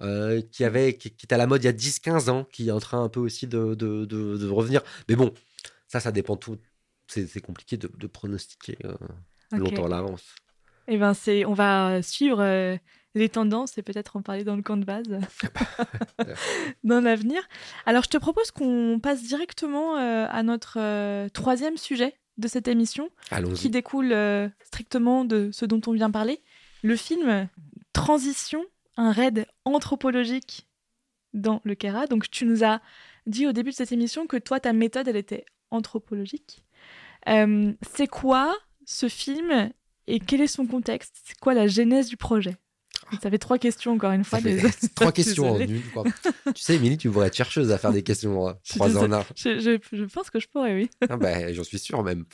euh, 0.00 0.42
qui 0.50 0.64
avait 0.64 0.96
qui, 0.96 1.10
qui 1.12 1.26
était 1.26 1.36
à 1.36 1.38
la 1.38 1.46
mode 1.46 1.62
il 1.62 1.66
y 1.66 1.68
a 1.68 1.72
10-15 1.72 2.30
ans 2.30 2.44
qui 2.50 2.66
est 2.68 2.72
en 2.72 2.80
train 2.80 3.00
un 3.04 3.08
peu 3.08 3.20
aussi 3.20 3.46
de, 3.46 3.74
de, 3.76 4.04
de, 4.06 4.36
de 4.36 4.48
revenir. 4.48 4.82
Mais 5.08 5.14
bon 5.14 5.32
ça 5.86 6.00
ça 6.00 6.10
dépend 6.10 6.36
tout. 6.36 6.58
C'est 7.06 7.40
compliqué 7.40 7.76
de, 7.76 7.88
pronostiquer 8.08 8.76
euh, 8.84 8.94
longtemps 9.52 9.84
à 9.86 9.88
l'avance. 9.88 10.24
Eh 10.88 10.96
ben 10.98 11.14
c'est, 11.14 11.44
on 11.44 11.52
va 11.54 12.02
suivre 12.02 12.40
euh, 12.40 12.76
les 13.14 13.28
tendances 13.28 13.76
et 13.78 13.82
peut-être 13.82 14.16
en 14.16 14.22
parler 14.22 14.44
dans 14.44 14.56
le 14.56 14.62
camp 14.62 14.76
de 14.76 14.84
base 14.84 15.04
dans 16.84 17.00
l'avenir. 17.00 17.42
Alors 17.86 18.04
je 18.04 18.08
te 18.08 18.18
propose 18.18 18.50
qu'on 18.50 18.98
passe 19.02 19.22
directement 19.22 19.96
euh, 19.96 20.26
à 20.30 20.42
notre 20.42 20.78
euh, 20.78 21.28
troisième 21.28 21.76
sujet 21.76 22.14
de 22.38 22.48
cette 22.48 22.66
émission, 22.66 23.10
qui 23.54 23.68
découle 23.68 24.12
euh, 24.12 24.48
strictement 24.64 25.26
de 25.26 25.50
ce 25.52 25.66
dont 25.66 25.80
on 25.86 25.92
vient 25.92 26.10
parler, 26.10 26.40
le 26.82 26.96
film 26.96 27.48
Transition, 27.92 28.64
un 28.96 29.12
raid 29.12 29.46
anthropologique 29.66 30.66
dans 31.34 31.60
le 31.64 31.74
Kera. 31.74 32.06
Donc 32.06 32.30
tu 32.30 32.46
nous 32.46 32.64
as 32.64 32.80
dit 33.26 33.46
au 33.46 33.52
début 33.52 33.70
de 33.70 33.76
cette 33.76 33.92
émission 33.92 34.26
que 34.26 34.38
toi 34.38 34.60
ta 34.60 34.72
méthode 34.72 35.08
elle 35.08 35.16
était 35.16 35.44
anthropologique. 35.70 36.64
C'est 37.26 38.06
quoi 38.10 38.56
ce 38.86 39.08
film 39.08 39.70
et 40.06 40.18
quel 40.18 40.40
est 40.40 40.46
son 40.46 40.66
contexte? 40.66 41.20
C'est 41.24 41.38
quoi 41.38 41.52
la 41.52 41.66
genèse 41.66 42.08
du 42.08 42.16
projet? 42.16 42.56
Ça 43.20 43.30
fait 43.30 43.38
trois 43.38 43.58
questions 43.58 43.92
encore 43.92 44.12
une 44.12 44.24
fois. 44.24 44.38
Trois 44.94 45.12
questions 45.12 45.50
en 45.50 45.58
Désolée. 45.58 45.80
une 45.80 45.90
quoi. 45.92 46.04
tu 46.54 46.62
sais 46.62 46.76
Émilie 46.76 46.96
tu 46.96 47.10
pourrais 47.10 47.26
être 47.26 47.36
chercheuse 47.36 47.70
à 47.72 47.78
faire 47.78 47.92
des 47.92 48.02
questions 48.02 48.54
suis 48.62 48.76
trois 48.78 48.96
en 48.96 49.12
un 49.12 49.24
Je, 49.36 49.58
je- 49.58 49.96
je 49.96 50.04
pense 50.04 50.30
que 50.30 50.40
je 50.40 50.48
pourrais, 50.48 50.74
oui. 50.74 50.90
Ah 51.08 51.16
bah, 51.16 51.52
j'en 51.52 51.64
suis 51.64 51.78
sûr 51.78 52.02
même. 52.02 52.24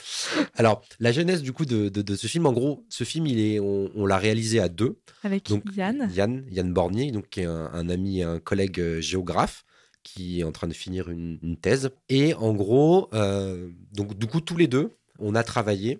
Alors, 0.54 0.82
la 1.00 1.12
genèse 1.12 1.42
du 1.42 1.52
coup 1.52 1.64
de, 1.64 1.88
de- 1.88 2.02
de 2.02 2.16
ce 2.16 2.26
film, 2.26 2.46
en 2.46 2.52
gros, 2.52 2.84
ce 2.88 3.04
film, 3.04 3.26
il 3.26 3.40
est, 3.40 3.60
on, 3.60 3.90
on 3.94 4.06
l'a 4.06 4.18
réalisé 4.18 4.60
à 4.60 4.68
deux. 4.68 4.98
Avec 5.22 5.48
Donc, 5.48 5.64
Yann. 5.76 6.10
Yann, 6.14 6.44
Yann 6.50 6.72
Bornier, 6.72 7.10
donc, 7.10 7.28
qui 7.30 7.40
est 7.40 7.44
un, 7.46 7.70
un 7.72 7.88
ami 7.88 8.20
et 8.20 8.22
un 8.22 8.38
collègue 8.38 8.80
euh, 8.80 9.00
géographe 9.00 9.64
qui 10.04 10.40
est 10.40 10.44
en 10.44 10.52
train 10.52 10.68
de 10.68 10.72
finir 10.74 11.10
une, 11.10 11.38
une 11.42 11.56
thèse. 11.56 11.90
Et 12.08 12.32
en 12.34 12.54
gros, 12.54 13.08
euh, 13.14 13.68
donc 13.92 14.16
du 14.16 14.26
coup, 14.26 14.40
tous 14.40 14.56
les 14.56 14.66
deux, 14.68 14.96
on 15.18 15.34
a 15.34 15.42
travaillé 15.42 15.98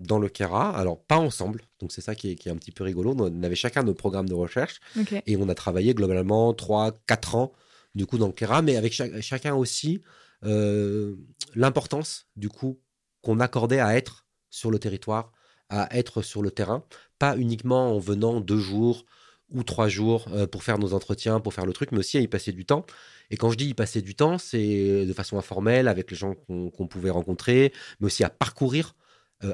dans 0.00 0.18
le 0.18 0.28
Kera. 0.28 0.76
Alors, 0.76 1.00
pas 1.02 1.16
ensemble, 1.18 1.62
donc 1.80 1.92
c'est 1.92 2.00
ça 2.00 2.14
qui 2.14 2.30
est, 2.32 2.34
qui 2.34 2.48
est 2.48 2.52
un 2.52 2.56
petit 2.56 2.72
peu 2.72 2.84
rigolo. 2.84 3.14
On 3.18 3.42
avait 3.42 3.54
chacun 3.54 3.82
nos 3.82 3.94
programmes 3.94 4.28
de 4.28 4.34
recherche 4.34 4.80
et 5.26 5.36
on 5.36 5.48
a 5.48 5.54
travaillé 5.54 5.94
globalement 5.94 6.52
3 6.54 6.92
4 7.06 7.34
ans 7.36 7.52
du 7.94 8.06
coup 8.06 8.16
dans 8.18 8.26
le 8.26 8.32
Kera 8.32 8.62
mais 8.62 8.76
avec 8.76 8.92
cha- 8.92 9.20
chacun 9.20 9.54
aussi 9.54 10.00
euh, 10.44 11.14
l'importance 11.54 12.26
du 12.36 12.48
coup 12.48 12.80
qu'on 13.22 13.38
accordait 13.40 13.80
à 13.80 13.96
être 13.96 14.26
sur 14.50 14.70
le 14.70 14.78
territoire 14.78 15.32
à 15.68 15.94
être 15.96 16.22
sur 16.22 16.42
le 16.42 16.50
terrain 16.50 16.84
pas 17.18 17.36
uniquement 17.36 17.94
en 17.94 17.98
venant 17.98 18.40
deux 18.40 18.58
jours 18.58 19.04
ou 19.50 19.62
trois 19.62 19.88
jours 19.88 20.26
euh, 20.32 20.46
pour 20.46 20.62
faire 20.64 20.78
nos 20.78 20.94
entretiens 20.94 21.38
pour 21.40 21.54
faire 21.54 21.66
le 21.66 21.72
truc 21.72 21.92
mais 21.92 21.98
aussi 21.98 22.16
à 22.18 22.20
y 22.20 22.28
passer 22.28 22.52
du 22.52 22.64
temps 22.64 22.84
et 23.30 23.36
quand 23.36 23.50
je 23.50 23.56
dis 23.56 23.68
y 23.68 23.74
passer 23.74 24.02
du 24.02 24.14
temps 24.14 24.38
c'est 24.38 25.06
de 25.06 25.12
façon 25.12 25.38
informelle 25.38 25.86
avec 25.86 26.10
les 26.10 26.16
gens 26.16 26.34
qu'on 26.34 26.86
pouvait 26.88 27.10
rencontrer 27.10 27.72
mais 28.00 28.06
aussi 28.06 28.24
à 28.24 28.30
parcourir 28.30 28.86
euh, 28.88 29.01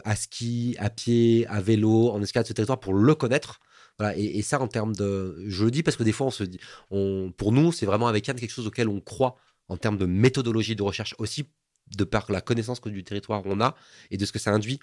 à 0.05 0.16
ski 0.16 0.76
à 0.78 0.91
pied 0.91 1.47
à 1.49 1.61
vélo 1.61 2.11
en 2.11 2.22
escalade 2.22 2.47
ce 2.47 2.53
territoire 2.53 2.80
pour 2.80 2.95
le 2.95 3.14
connaître 3.14 3.61
voilà, 3.99 4.16
et, 4.16 4.39
et 4.39 4.43
ça, 4.43 4.61
en 4.61 4.68
termes 4.68 4.95
de. 4.95 5.43
Je 5.49 5.64
le 5.64 5.72
dis 5.72 5.82
parce 5.82 5.97
que 5.97 6.05
des 6.05 6.12
fois, 6.12 6.28
on 6.28 6.30
se 6.30 6.45
dit. 6.45 6.61
On, 6.93 7.32
pour 7.36 7.51
nous, 7.51 7.72
c'est 7.72 7.84
vraiment 7.84 8.07
avec 8.07 8.28
Yann 8.28 8.39
quelque 8.39 8.53
chose 8.53 8.68
auquel 8.68 8.89
on 8.89 9.01
croit 9.01 9.34
en 9.68 9.76
termes 9.76 9.99
de 9.99 10.07
méthodologie 10.07 10.76
de 10.76 10.84
recherche 10.84 11.16
aussi, 11.18 11.47
de 11.97 12.05
par 12.05 12.30
la 12.30 12.41
connaissance 12.41 12.78
que 12.78 12.89
du 12.91 13.03
territoire 13.03 13.43
on 13.45 13.61
a 13.61 13.74
et 14.12 14.16
de 14.16 14.24
ce 14.24 14.30
que 14.30 14.39
ça 14.39 14.53
induit 14.53 14.78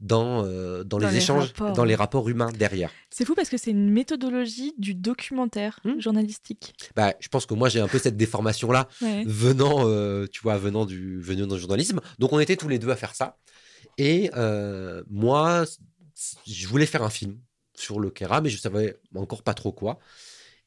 dans, 0.00 0.44
euh, 0.44 0.84
dans, 0.84 0.98
Dans 0.98 1.06
les, 1.06 1.12
les 1.12 1.18
échanges, 1.18 1.46
rapports. 1.56 1.72
dans 1.72 1.84
les 1.84 1.94
rapports 1.94 2.28
humains 2.28 2.50
derrière. 2.52 2.90
C'est 3.10 3.24
fou 3.24 3.34
parce 3.34 3.48
que 3.48 3.56
c'est 3.56 3.70
une 3.70 3.88
méthodologie 3.90 4.74
du 4.76 4.94
documentaire 4.94 5.80
Hmm. 5.84 5.98
journalistique. 6.00 6.74
Bah, 6.96 7.14
je 7.20 7.28
pense 7.28 7.46
que 7.46 7.54
moi, 7.54 7.68
j'ai 7.70 7.80
un 7.80 7.88
peu 7.88 7.98
cette 7.98 8.16
déformation-là 8.18 8.88
Ouais. 9.00 9.22
venant, 9.26 9.84
euh, 9.88 10.26
tu 10.30 10.42
vois, 10.42 10.58
venant 10.58 10.84
du, 10.84 11.18
venant 11.20 11.46
du 11.46 11.58
journalisme. 11.58 12.00
Donc, 12.18 12.32
on 12.34 12.40
était 12.40 12.56
tous 12.56 12.68
les 12.68 12.78
deux 12.78 12.90
à 12.90 12.96
faire 12.96 13.14
ça. 13.14 13.38
Et 13.98 14.30
euh, 14.34 15.02
moi, 15.08 15.64
je 16.46 16.66
voulais 16.66 16.86
faire 16.86 17.02
un 17.02 17.10
film 17.10 17.38
sur 17.74 18.00
le 18.00 18.10
Kera, 18.10 18.40
mais 18.40 18.50
je 18.50 18.58
savais 18.58 18.96
encore 19.14 19.42
pas 19.42 19.54
trop 19.54 19.72
quoi. 19.72 19.98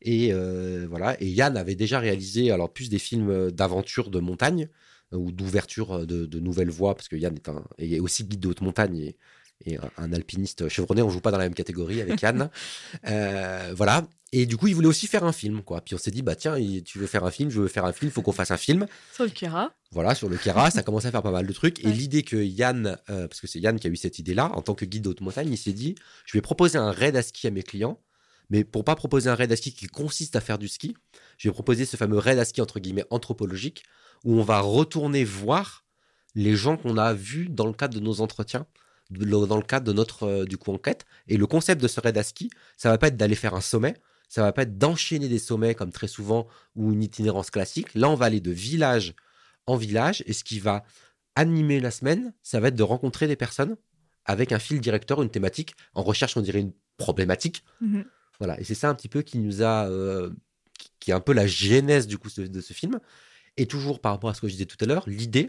Et 0.01 0.33
euh, 0.33 0.87
voilà. 0.89 1.21
Et 1.21 1.27
Yann 1.27 1.57
avait 1.57 1.75
déjà 1.75 1.99
réalisé 1.99 2.51
alors 2.51 2.71
plus 2.71 2.89
des 2.89 2.99
films 2.99 3.51
d'aventure 3.51 4.09
de 4.09 4.19
montagne 4.19 4.69
euh, 5.13 5.17
ou 5.17 5.31
d'ouverture 5.31 6.05
de, 6.05 6.25
de 6.25 6.39
nouvelles 6.39 6.69
voies, 6.69 6.95
parce 6.95 7.07
que 7.07 7.15
Yann 7.15 7.35
est, 7.35 7.49
un, 7.49 7.63
est 7.77 7.99
aussi 7.99 8.23
guide 8.25 8.41
de 8.41 8.49
haute 8.49 8.61
montagne 8.61 9.13
et 9.65 9.77
un, 9.97 10.13
alpiniste 10.13 10.69
chevronné. 10.69 11.01
On 11.01 11.09
joue 11.09 11.19
pas 11.19 11.31
dans 11.31 11.37
la 11.37 11.45
même 11.45 11.53
catégorie 11.53 12.01
avec 12.01 12.21
Yann. 12.21 12.49
Euh, 13.07 13.73
voilà. 13.75 14.07
Et 14.33 14.45
du 14.45 14.57
coup, 14.57 14.67
il 14.67 14.75
voulait 14.75 14.87
aussi 14.87 15.07
faire 15.07 15.23
un 15.23 15.31
film, 15.31 15.61
quoi. 15.61 15.81
Puis 15.81 15.95
on 15.95 15.97
s'est 15.97 16.11
dit, 16.11 16.21
bah 16.21 16.35
tiens, 16.35 16.55
tu 16.83 16.99
veux 16.99 17.07
faire 17.07 17.23
un 17.23 17.31
film, 17.31 17.49
je 17.49 17.61
veux 17.61 17.67
faire 17.67 17.85
un 17.85 17.93
film, 17.93 18.11
faut 18.11 18.21
qu'on 18.21 18.31
fasse 18.31 18.51
un 18.51 18.57
film. 18.57 18.87
Sur 19.13 19.23
le 19.23 19.29
Kera. 19.29 19.71
Voilà, 19.91 20.15
sur 20.15 20.27
le 20.27 20.37
Kera, 20.37 20.69
ça 20.71 20.83
commençait 20.83 21.07
à 21.07 21.11
faire 21.11 21.21
pas 21.21 21.31
mal 21.31 21.47
de 21.47 21.53
trucs. 21.53 21.83
Et 21.85 21.91
l'idée 21.91 22.23
que 22.23 22.35
Yann, 22.35 22.97
euh, 23.09 23.27
parce 23.27 23.39
que 23.39 23.47
c'est 23.47 23.59
Yann 23.59 23.79
qui 23.79 23.87
a 23.87 23.89
eu 23.89 23.95
cette 23.95 24.19
idée-là, 24.19 24.51
en 24.53 24.61
tant 24.61 24.75
que 24.75 24.85
guide 24.85 25.03
de 25.03 25.09
haute 25.09 25.21
montagne, 25.21 25.49
il 25.51 25.57
s'est 25.57 25.73
dit, 25.73 25.95
je 26.25 26.37
vais 26.37 26.41
proposer 26.41 26.77
un 26.77 26.91
raid 26.91 27.15
à 27.15 27.21
ski 27.21 27.47
à 27.47 27.51
mes 27.51 27.63
clients. 27.63 27.99
Mais 28.49 28.63
pour 28.63 28.83
pas 28.83 28.95
proposer 28.95 29.29
un 29.29 29.35
raid 29.35 29.51
à 29.51 29.55
ski 29.55 29.73
qui 29.73 29.87
consiste 29.87 30.35
à 30.35 30.41
faire 30.41 30.57
du 30.57 30.67
ski, 30.67 30.95
je 31.37 31.47
vais 31.47 31.53
proposer 31.53 31.85
ce 31.85 31.97
fameux 31.97 32.17
raid 32.17 32.39
à 32.39 32.45
ski 32.45 32.61
entre 32.61 32.79
guillemets 32.79 33.05
anthropologique 33.09 33.83
où 34.23 34.39
on 34.39 34.43
va 34.43 34.59
retourner 34.59 35.23
voir 35.23 35.85
les 36.35 36.55
gens 36.55 36.77
qu'on 36.77 36.97
a 36.97 37.13
vus 37.13 37.49
dans 37.49 37.65
le 37.65 37.73
cadre 37.73 37.95
de 37.95 37.99
nos 37.99 38.21
entretiens, 38.21 38.65
dans 39.09 39.55
le 39.57 39.61
cadre 39.63 39.85
de 39.85 39.93
notre 39.93 40.23
euh, 40.23 40.45
du 40.45 40.57
coup 40.57 40.71
enquête. 40.71 41.05
Et 41.27 41.37
le 41.37 41.47
concept 41.47 41.81
de 41.81 41.87
ce 41.87 41.99
raid 41.99 42.17
à 42.17 42.23
ski, 42.23 42.49
ça 42.77 42.89
va 42.89 42.97
pas 42.97 43.07
être 43.07 43.17
d'aller 43.17 43.35
faire 43.35 43.53
un 43.55 43.61
sommet, 43.61 43.95
ça 44.29 44.41
va 44.41 44.51
pas 44.51 44.63
être 44.63 44.77
d'enchaîner 44.77 45.29
des 45.29 45.39
sommets 45.39 45.75
comme 45.75 45.91
très 45.91 46.07
souvent 46.07 46.47
ou 46.75 46.91
une 46.93 47.03
itinérance 47.03 47.49
classique. 47.49 47.93
Là, 47.95 48.09
on 48.09 48.15
va 48.15 48.25
aller 48.25 48.41
de 48.41 48.51
village 48.51 49.13
en 49.65 49.75
village 49.77 50.23
et 50.25 50.33
ce 50.33 50.43
qui 50.43 50.59
va 50.59 50.83
animer 51.35 51.79
la 51.79 51.91
semaine, 51.91 52.33
ça 52.43 52.59
va 52.59 52.69
être 52.69 52.75
de 52.75 52.83
rencontrer 52.83 53.27
des 53.27 53.35
personnes 53.35 53.77
avec 54.25 54.51
un 54.51 54.59
fil 54.59 54.81
directeur, 54.81 55.21
une 55.21 55.29
thématique. 55.29 55.75
En 55.93 56.03
recherche, 56.03 56.35
on 56.35 56.41
dirait 56.41 56.59
une 56.59 56.73
problématique. 56.97 57.63
Mhm. 57.81 58.05
Voilà, 58.39 58.59
et 58.59 58.63
c'est 58.63 58.75
ça 58.75 58.89
un 58.89 58.95
petit 58.95 59.07
peu 59.09 59.21
qui 59.21 59.37
nous 59.39 59.61
a, 59.63 59.87
euh, 59.87 60.29
qui- 60.77 60.91
qui 60.99 61.11
est 61.11 61.13
un 61.13 61.19
peu 61.21 61.33
la 61.33 61.47
genèse 61.47 62.07
du 62.07 62.17
coup 62.17 62.29
de, 62.37 62.47
de 62.47 62.61
ce 62.61 62.73
film. 62.73 62.99
Et 63.55 63.65
toujours 63.65 63.99
par 64.01 64.11
rapport 64.11 64.29
à 64.29 64.33
ce 64.33 64.41
que 64.41 64.47
je 64.47 64.53
disais 64.53 64.65
tout 64.65 64.77
à 64.81 64.85
l'heure, 64.85 65.03
l'idée 65.07 65.47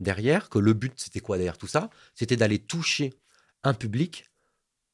derrière, 0.00 0.48
que 0.48 0.58
le 0.58 0.72
but 0.72 0.92
c'était 0.96 1.20
quoi 1.20 1.36
derrière 1.36 1.58
tout 1.58 1.66
ça? 1.66 1.90
C'était 2.14 2.36
d'aller 2.36 2.58
toucher 2.58 3.14
un 3.62 3.74
public 3.74 4.26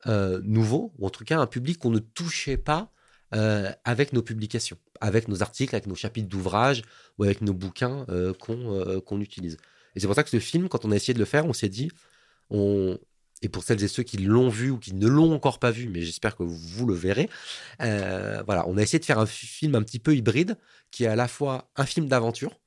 euh, 0.06 0.40
nouveau, 0.44 0.92
ou 0.98 1.06
en 1.06 1.10
tout 1.10 1.24
cas 1.24 1.38
un 1.38 1.46
public 1.46 1.78
qu'on 1.78 1.90
ne 1.90 1.98
touchait 1.98 2.56
pas 2.56 2.92
euh, 3.34 3.70
avec 3.84 4.12
nos 4.12 4.22
publications, 4.22 4.78
avec 5.00 5.28
nos 5.28 5.42
articles, 5.42 5.74
avec 5.74 5.86
nos 5.86 5.94
chapitres 5.94 6.28
d'ouvrages 6.28 6.82
ou 7.18 7.24
avec 7.24 7.40
nos 7.40 7.54
bouquins 7.54 8.06
euh, 8.08 8.32
qu'on 8.34 9.20
utilise. 9.20 9.56
Et 9.94 10.00
c'est 10.00 10.06
pour 10.06 10.14
ça 10.14 10.22
que 10.22 10.30
ce 10.30 10.40
film, 10.40 10.68
quand 10.68 10.84
on 10.84 10.92
a 10.92 10.96
essayé 10.96 11.14
de 11.14 11.18
le 11.18 11.24
faire, 11.24 11.46
on 11.46 11.52
s'est 11.52 11.68
dit, 11.68 11.90
on, 12.50 12.98
et 13.42 13.48
pour 13.48 13.64
celles 13.64 13.82
et 13.82 13.88
ceux 13.88 14.02
qui 14.02 14.18
l'ont 14.18 14.48
vu 14.48 14.70
ou 14.70 14.78
qui 14.78 14.94
ne 14.94 15.06
l'ont 15.06 15.32
encore 15.32 15.58
pas 15.58 15.70
vu, 15.70 15.88
mais 15.88 16.02
j'espère 16.02 16.36
que 16.36 16.42
vous 16.42 16.86
le 16.86 16.94
verrez, 16.94 17.28
voilà, 17.78 18.64
on 18.66 18.76
a 18.76 18.82
essayé 18.82 18.98
de 18.98 19.04
faire 19.04 19.18
un 19.18 19.26
fi- 19.26 19.46
film 19.46 19.74
un 19.74 19.82
petit 19.82 19.98
peu 19.98 20.14
hybride 20.14 20.56
qui 20.90 21.04
est 21.04 21.08
à 21.08 21.16
la 21.16 21.28
fois 21.28 21.70
un 21.76 21.86
film 21.86 22.08
d'aventure, 22.08 22.60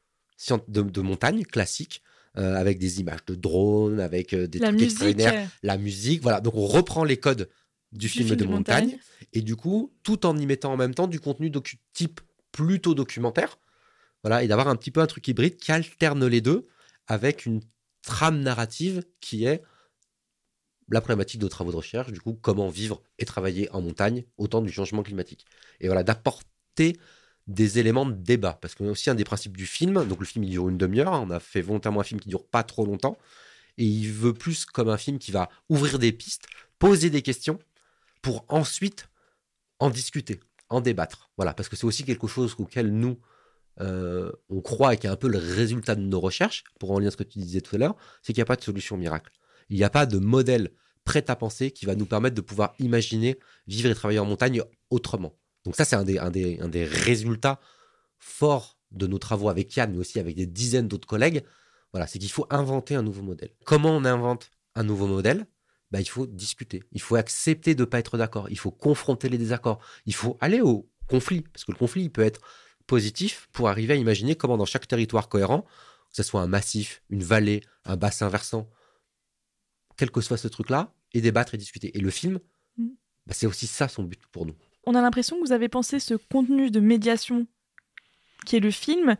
de 0.67 1.01
montagne 1.01 1.43
classique, 1.45 2.01
euh, 2.37 2.55
avec 2.55 2.77
des 2.77 2.99
images 2.99 3.25
de 3.25 3.35
drones, 3.35 3.99
avec 3.99 4.33
euh, 4.33 4.47
des 4.47 4.59
La 4.59 4.67
trucs 4.67 4.79
musique. 4.79 4.91
extraordinaires, 4.91 5.49
la 5.63 5.77
musique. 5.77 6.21
Voilà, 6.21 6.39
donc 6.39 6.55
on 6.55 6.65
reprend 6.65 7.03
les 7.03 7.17
codes 7.17 7.49
du, 7.91 8.09
film, 8.09 8.35
de 8.35 8.45
montagne, 8.45 8.97
et 9.33 9.41
du 9.41 9.55
coup, 9.55 9.93
tout 10.03 10.25
en 10.25 10.37
y 10.37 10.45
mettant 10.45 10.73
en 10.73 10.77
même 10.77 10.93
temps 10.93 11.07
du 11.07 11.19
contenu 11.19 11.49
docu 11.49 11.79
type 11.93 12.21
plutôt 12.51 12.93
documentaire. 12.93 13.57
Voilà, 14.23 14.43
et 14.43 14.47
d'avoir 14.47 14.67
un 14.67 14.75
petit 14.75 14.91
peu 14.91 14.99
un 14.99 15.07
truc 15.07 15.27
hybride 15.27 15.57
qui 15.57 15.71
alterne 15.71 16.25
les 16.25 16.41
deux 16.41 16.67
avec 17.07 17.45
une 17.45 17.61
trame 18.03 18.41
narrative 18.41 19.03
qui 19.19 19.45
est 19.45 19.63
la 20.89 21.01
problématique 21.01 21.41
de 21.41 21.47
travaux 21.47 21.71
de 21.71 21.77
recherche, 21.77 22.11
du 22.11 22.21
coup, 22.21 22.33
comment 22.33 22.69
vivre 22.69 23.01
et 23.19 23.25
travailler 23.25 23.69
en 23.71 23.81
montagne 23.81 24.23
au 24.37 24.47
temps 24.47 24.61
du 24.61 24.71
changement 24.71 25.03
climatique. 25.03 25.45
Et 25.79 25.87
voilà, 25.87 26.03
d'apporter 26.03 26.97
des 27.47 27.79
éléments 27.79 28.05
de 28.05 28.13
débat. 28.13 28.57
Parce 28.61 28.75
que 28.75 28.83
aussi 28.83 29.09
un 29.09 29.15
des 29.15 29.23
principes 29.23 29.57
du 29.57 29.65
film, 29.65 30.05
donc 30.05 30.19
le 30.19 30.25
film 30.25 30.43
il 30.43 30.51
dure 30.51 30.69
une 30.69 30.77
demi-heure, 30.77 31.13
hein, 31.13 31.25
on 31.27 31.31
a 31.31 31.39
fait 31.39 31.61
volontairement 31.61 32.01
un 32.01 32.03
film 32.03 32.19
qui 32.19 32.29
dure 32.29 32.45
pas 32.45 32.63
trop 32.63 32.85
longtemps, 32.85 33.17
et 33.77 33.85
il 33.85 34.11
veut 34.11 34.33
plus 34.33 34.65
comme 34.65 34.89
un 34.89 34.97
film 34.97 35.19
qui 35.19 35.31
va 35.31 35.49
ouvrir 35.69 35.99
des 35.99 36.11
pistes, 36.11 36.47
poser 36.79 37.09
des 37.09 37.21
questions, 37.21 37.59
pour 38.21 38.45
ensuite 38.49 39.07
en 39.79 39.89
discuter, 39.89 40.39
en 40.69 40.81
débattre. 40.81 41.29
Voilà, 41.37 41.53
parce 41.53 41.69
que 41.69 41.75
c'est 41.75 41.85
aussi 41.85 42.03
quelque 42.03 42.27
chose 42.27 42.55
auquel 42.57 42.91
nous, 42.91 43.19
euh, 43.79 44.31
on 44.49 44.61
croit 44.61 44.93
et 44.93 44.97
qui 44.97 45.07
est 45.07 45.09
un 45.09 45.15
peu 45.15 45.29
le 45.29 45.37
résultat 45.37 45.95
de 45.95 46.01
nos 46.01 46.19
recherches, 46.19 46.63
pour 46.79 46.91
en 46.91 46.99
lien 46.99 47.11
ce 47.11 47.17
que 47.17 47.23
tu 47.23 47.39
disais 47.39 47.61
tout 47.61 47.75
à 47.75 47.79
l'heure, 47.79 47.95
c'est 48.21 48.33
qu'il 48.33 48.41
n'y 48.41 48.43
a 48.43 48.45
pas 48.45 48.55
de 48.55 48.63
solution 48.63 48.97
miracle. 48.97 49.31
Il 49.69 49.77
n'y 49.77 49.83
a 49.83 49.89
pas 49.89 50.05
de 50.05 50.17
modèle 50.17 50.71
prêt 51.03 51.23
à 51.29 51.35
penser 51.35 51.71
qui 51.71 51.85
va 51.85 51.95
nous 51.95 52.05
permettre 52.05 52.35
de 52.35 52.41
pouvoir 52.41 52.73
imaginer 52.79 53.39
vivre 53.67 53.89
et 53.89 53.95
travailler 53.95 54.19
en 54.19 54.25
montagne 54.25 54.61
autrement. 54.89 55.37
Donc 55.67 55.75
ça, 55.75 55.83
c'est 55.83 55.97
un 55.97 56.05
des, 56.05 56.17
un, 56.17 56.31
des, 56.31 56.57
un 56.61 56.69
des 56.69 56.85
résultats 56.85 57.59
forts 58.19 58.77
de 58.91 59.05
nos 59.05 59.17
travaux 59.17 59.49
avec 59.49 59.75
Yann, 59.75 59.91
mais 59.91 59.97
aussi 59.97 60.17
avec 60.17 60.33
des 60.37 60.45
dizaines 60.45 60.87
d'autres 60.87 61.09
collègues. 61.09 61.43
Voilà, 61.91 62.07
c'est 62.07 62.19
qu'il 62.19 62.31
faut 62.31 62.47
inventer 62.49 62.95
un 62.95 63.01
nouveau 63.01 63.21
modèle. 63.21 63.51
Comment 63.65 63.89
on 63.91 64.05
invente 64.05 64.49
un 64.75 64.83
nouveau 64.83 65.07
modèle? 65.07 65.45
Bah, 65.91 65.99
Il 65.99 66.07
faut 66.07 66.25
discuter. 66.25 66.83
Il 66.93 67.01
faut 67.01 67.17
accepter 67.17 67.75
de 67.75 67.81
ne 67.81 67.85
pas 67.85 67.99
être 67.99 68.17
d'accord. 68.17 68.47
Il 68.49 68.57
faut 68.57 68.71
confronter 68.71 69.27
les 69.27 69.37
désaccords. 69.37 69.79
Il 70.05 70.15
faut 70.15 70.37
aller 70.39 70.61
au 70.61 70.89
conflit, 71.09 71.41
parce 71.41 71.65
que 71.65 71.73
le 71.73 71.77
conflit, 71.77 72.03
il 72.03 72.11
peut 72.11 72.23
être 72.23 72.39
positif 72.85 73.49
pour 73.51 73.67
arriver 73.67 73.91
à 73.93 73.97
imaginer 73.97 74.35
comment 74.35 74.55
dans 74.55 74.65
chaque 74.65 74.87
territoire 74.87 75.27
cohérent, 75.27 75.63
que 75.63 76.15
ce 76.15 76.23
soit 76.23 76.41
un 76.41 76.47
massif, 76.47 77.03
une 77.09 77.23
vallée, 77.23 77.61
un 77.83 77.97
bassin 77.97 78.29
versant, 78.29 78.69
quel 79.97 80.11
que 80.11 80.21
soit 80.21 80.37
ce 80.37 80.47
truc-là, 80.47 80.93
et 81.13 81.19
débattre 81.19 81.55
et 81.55 81.57
discuter. 81.57 81.97
Et 81.97 81.99
le 81.99 82.09
film, 82.09 82.39
Mm. 82.77 82.89
bah, 83.25 83.33
c'est 83.33 83.47
aussi 83.47 83.67
ça 83.67 83.87
son 83.89 84.03
but 84.03 84.21
pour 84.31 84.45
nous. 84.45 84.55
On 84.87 84.95
a 84.95 85.01
l'impression 85.01 85.35
que 85.35 85.45
vous 85.45 85.51
avez 85.51 85.67
pensé 85.67 85.99
ce 85.99 86.13
contenu 86.13 86.71
de 86.71 86.79
médiation 86.79 87.45
qui 88.45 88.55
est 88.55 88.61
le 88.61 88.71
film 88.71 89.17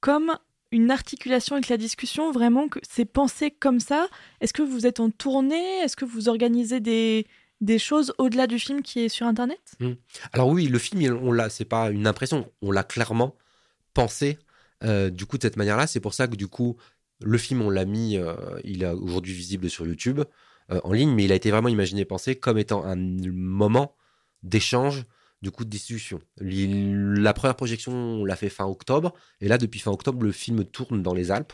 comme 0.00 0.32
une 0.72 0.90
articulation 0.90 1.54
avec 1.54 1.68
la 1.68 1.76
discussion, 1.76 2.32
vraiment 2.32 2.66
que 2.68 2.80
c'est 2.82 3.04
pensé 3.04 3.52
comme 3.52 3.78
ça. 3.78 4.08
Est-ce 4.40 4.52
que 4.52 4.62
vous 4.62 4.84
êtes 4.84 4.98
en 4.98 5.10
tournée? 5.10 5.78
Est-ce 5.78 5.94
que 5.94 6.04
vous 6.04 6.28
organisez 6.28 6.80
des, 6.80 7.24
des 7.60 7.78
choses 7.78 8.12
au-delà 8.18 8.48
du 8.48 8.58
film 8.58 8.82
qui 8.82 8.98
est 8.98 9.08
sur 9.08 9.26
Internet? 9.28 9.60
Alors 10.32 10.48
oui, 10.48 10.66
le 10.66 10.78
film, 10.80 11.00
il- 11.02 11.12
on 11.12 11.30
l'a, 11.30 11.50
c'est 11.50 11.64
pas 11.64 11.90
une 11.90 12.08
impression, 12.08 12.50
on 12.60 12.72
l'a 12.72 12.82
clairement 12.82 13.36
pensé. 13.94 14.38
euh, 14.82 15.08
du 15.08 15.24
coup, 15.24 15.38
de 15.38 15.42
cette 15.42 15.56
manière-là, 15.56 15.86
c'est 15.86 16.00
pour 16.00 16.14
ça 16.14 16.26
que 16.26 16.34
du 16.36 16.48
coup, 16.48 16.76
le 17.22 17.38
film, 17.38 17.62
on 17.62 17.70
l'a 17.70 17.84
mis, 17.84 18.18
euh, 18.18 18.34
il 18.64 18.82
est 18.82 18.90
aujourd'hui 18.90 19.32
visible 19.32 19.70
sur 19.70 19.86
YouTube 19.86 20.20
euh, 20.72 20.80
en 20.84 20.92
ligne, 20.92 21.14
mais 21.14 21.24
il 21.24 21.32
a 21.32 21.34
été 21.36 21.50
vraiment 21.52 21.68
imaginé, 21.68 22.04
pensé 22.04 22.34
comme 22.36 22.58
étant 22.58 22.84
un 22.84 22.96
moment 22.96 23.94
d'échange, 24.46 25.04
du 25.42 25.50
coup, 25.50 25.64
de. 25.64 25.76
L'il- 26.40 27.14
La 27.22 27.32
première 27.34 27.56
projection, 27.56 27.92
on 27.92 28.24
l'a 28.24 28.36
fait 28.36 28.48
fin 28.48 28.66
octobre, 28.66 29.14
et 29.40 29.48
là, 29.48 29.58
depuis 29.58 29.80
fin 29.80 29.90
octobre, 29.90 30.22
le 30.24 30.32
film 30.32 30.64
tourne 30.64 31.02
dans 31.02 31.14
les 31.14 31.30
Alpes. 31.30 31.52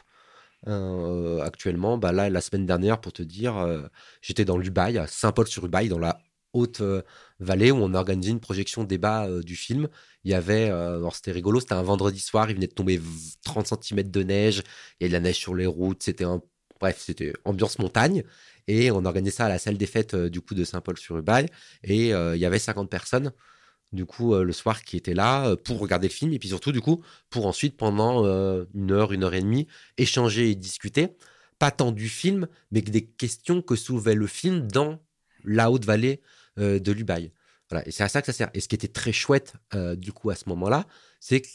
Euh, 0.68 1.40
actuellement, 1.42 1.98
bah 1.98 2.12
là, 2.12 2.30
la 2.30 2.40
semaine 2.40 2.66
dernière, 2.66 3.00
pour 3.00 3.12
te 3.12 3.22
dire, 3.22 3.56
euh, 3.58 3.82
j'étais 4.22 4.44
dans 4.44 4.58
l'Ubaye, 4.58 4.98
à 4.98 5.06
Saint-Paul-sur-Ubaye, 5.06 5.88
dans 5.88 5.98
la 5.98 6.18
haute 6.52 6.80
euh, 6.82 7.02
vallée, 7.40 7.70
où 7.72 7.76
on 7.78 7.94
a 7.94 7.98
organisé 7.98 8.30
une 8.30 8.40
projection 8.40 8.84
débat 8.84 9.28
du 9.42 9.56
film. 9.56 9.88
Il 10.24 10.30
y 10.30 10.34
avait, 10.34 10.70
alors 10.70 11.16
c'était 11.16 11.32
rigolo, 11.32 11.60
c'était 11.60 11.74
un 11.74 11.82
vendredi 11.82 12.20
soir, 12.20 12.50
il 12.50 12.54
venait 12.56 12.68
de 12.68 12.72
tomber 12.74 12.96
v- 12.98 13.04
30 13.44 13.66
cm 13.66 14.10
de 14.10 14.22
neige, 14.22 14.62
il 15.00 15.04
y 15.04 15.06
a 15.06 15.08
de 15.08 15.12
la 15.14 15.20
neige 15.20 15.36
sur 15.36 15.54
les 15.54 15.66
routes, 15.66 16.02
c'était 16.02 16.24
un, 16.24 16.40
bref, 16.80 16.98
c'était 17.00 17.32
ambiance 17.44 17.78
montagne. 17.78 18.22
Et 18.68 18.90
on 18.90 19.04
organisait 19.04 19.36
ça 19.36 19.46
à 19.46 19.48
la 19.48 19.58
salle 19.58 19.76
des 19.76 19.86
fêtes 19.86 20.14
euh, 20.14 20.30
du 20.30 20.40
coup 20.40 20.54
de 20.54 20.64
Saint-Paul-sur-Ubaye, 20.64 21.46
et 21.84 22.14
euh, 22.14 22.36
il 22.36 22.40
y 22.40 22.46
avait 22.46 22.58
50 22.58 22.88
personnes 22.90 23.32
du 23.92 24.06
coup 24.06 24.34
euh, 24.34 24.42
le 24.44 24.52
soir 24.52 24.82
qui 24.84 24.96
étaient 24.96 25.14
là 25.14 25.48
euh, 25.48 25.56
pour 25.56 25.78
regarder 25.78 26.08
le 26.08 26.12
film 26.12 26.32
et 26.32 26.38
puis 26.38 26.48
surtout 26.48 26.72
du 26.72 26.80
coup 26.80 27.02
pour 27.30 27.46
ensuite 27.46 27.76
pendant 27.76 28.24
euh, 28.24 28.64
une 28.74 28.90
heure 28.90 29.12
une 29.12 29.24
heure 29.24 29.34
et 29.34 29.40
demie 29.42 29.66
échanger 29.98 30.50
et 30.50 30.54
discuter. 30.54 31.08
Pas 31.58 31.70
tant 31.70 31.92
du 31.92 32.08
film 32.08 32.48
mais 32.70 32.80
des 32.80 33.04
questions 33.04 33.62
que 33.62 33.76
soulevait 33.76 34.14
le 34.14 34.26
film 34.26 34.66
dans 34.66 34.98
la 35.44 35.70
haute 35.70 35.84
vallée 35.84 36.20
euh, 36.58 36.78
de 36.78 36.92
l'Ubaye 36.92 37.32
voilà. 37.70 37.86
Et 37.88 37.90
c'est 37.90 38.02
à 38.02 38.08
ça 38.08 38.20
que 38.20 38.26
ça 38.26 38.32
sert. 38.34 38.50
Et 38.52 38.60
ce 38.60 38.68
qui 38.68 38.74
était 38.74 38.88
très 38.88 39.12
chouette 39.12 39.54
euh, 39.74 39.94
du 39.94 40.12
coup 40.12 40.30
à 40.30 40.34
ce 40.36 40.48
moment 40.48 40.68
là 40.68 40.86
c'est 41.20 41.40
que 41.42 41.48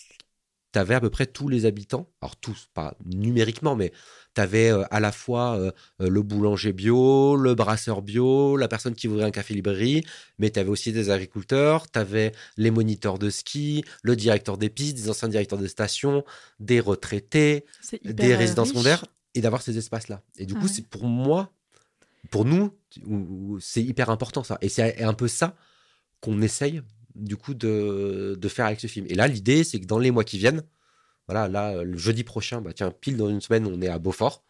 tu 0.78 0.82
avais 0.82 0.96
à 0.96 1.02
peu 1.02 1.10
près 1.10 1.26
tous 1.26 1.48
les 1.50 1.66
habitants 1.66 2.08
alors 2.22 2.36
tous 2.36 2.68
pas 2.74 2.96
numériquement 3.04 3.76
mais 3.76 3.92
tu 4.36 4.42
avais 4.42 4.70
à 4.92 5.00
la 5.00 5.12
fois 5.12 5.58
euh, 5.58 5.72
euh, 6.02 6.10
le 6.10 6.22
boulanger 6.22 6.72
bio 6.72 7.36
le 7.36 7.56
brasseur 7.56 8.04
bio 8.04 8.58
la 8.58 8.68
personne 8.68 8.94
qui 8.94 9.08
ouvrait 9.08 9.24
un 9.24 9.32
café 9.32 9.56
librairie 9.56 10.04
mais 10.40 10.52
tu 10.52 10.60
avais 10.60 10.70
aussi 10.70 10.92
des 10.92 11.10
agriculteurs, 11.10 11.90
tu 11.90 11.98
avais 12.00 12.32
les 12.58 12.72
moniteurs 12.72 13.18
de 13.18 13.30
ski, 13.30 13.84
le 14.04 14.16
directeur 14.16 14.58
des 14.58 14.70
pistes, 14.70 14.96
des 14.98 15.10
anciens 15.10 15.28
directeurs 15.30 15.60
de 15.60 15.68
station, 15.68 16.24
des 16.60 16.80
retraités, 16.80 17.66
des 18.04 18.34
euh, 18.34 18.38
résidences 18.38 18.68
riche. 18.70 18.74
secondaires, 18.78 19.06
et 19.34 19.42
d'avoir 19.42 19.62
ces 19.62 19.78
espaces-là. 19.78 20.22
Et 20.38 20.46
du 20.46 20.54
Ah 20.56 20.60
coup, 20.60 20.66
ouais. 20.66 20.72
c'est 20.72 20.86
pour 20.88 21.06
moi, 21.06 21.52
pour 22.30 22.46
nous, 22.46 22.72
c'est 23.60 23.84
hyper 23.84 24.10
important 24.10 24.44
ça. 24.44 24.58
Et 24.62 24.70
c'est 24.70 25.02
un 25.04 25.14
peu 25.14 25.28
ça 25.28 25.56
qu'on 26.22 26.42
essaye, 26.42 26.82
du 27.18 27.38
coup, 27.38 27.54
de, 27.54 28.38
de 28.40 28.48
faire 28.48 28.66
avec 28.66 28.80
ce 28.80 28.88
film. 28.88 29.06
Et 29.10 29.16
là, 29.16 29.28
l'idée, 29.28 29.64
c'est 29.64 29.80
que 29.80 29.86
dans 29.86 30.00
les 30.00 30.12
mois 30.12 30.24
qui 30.24 30.38
viennent, 30.38 30.64
voilà, 31.28 31.48
là, 31.48 31.84
le 31.84 31.98
jeudi 31.98 32.24
prochain, 32.24 32.62
bah 32.62 32.74
tiens, 32.74 32.92
pile 32.92 33.18
dans 33.18 33.30
une 33.30 33.42
semaine, 33.42 33.66
on 33.68 33.82
est 33.82 33.90
à 33.90 34.00
Beaufort. 34.00 34.44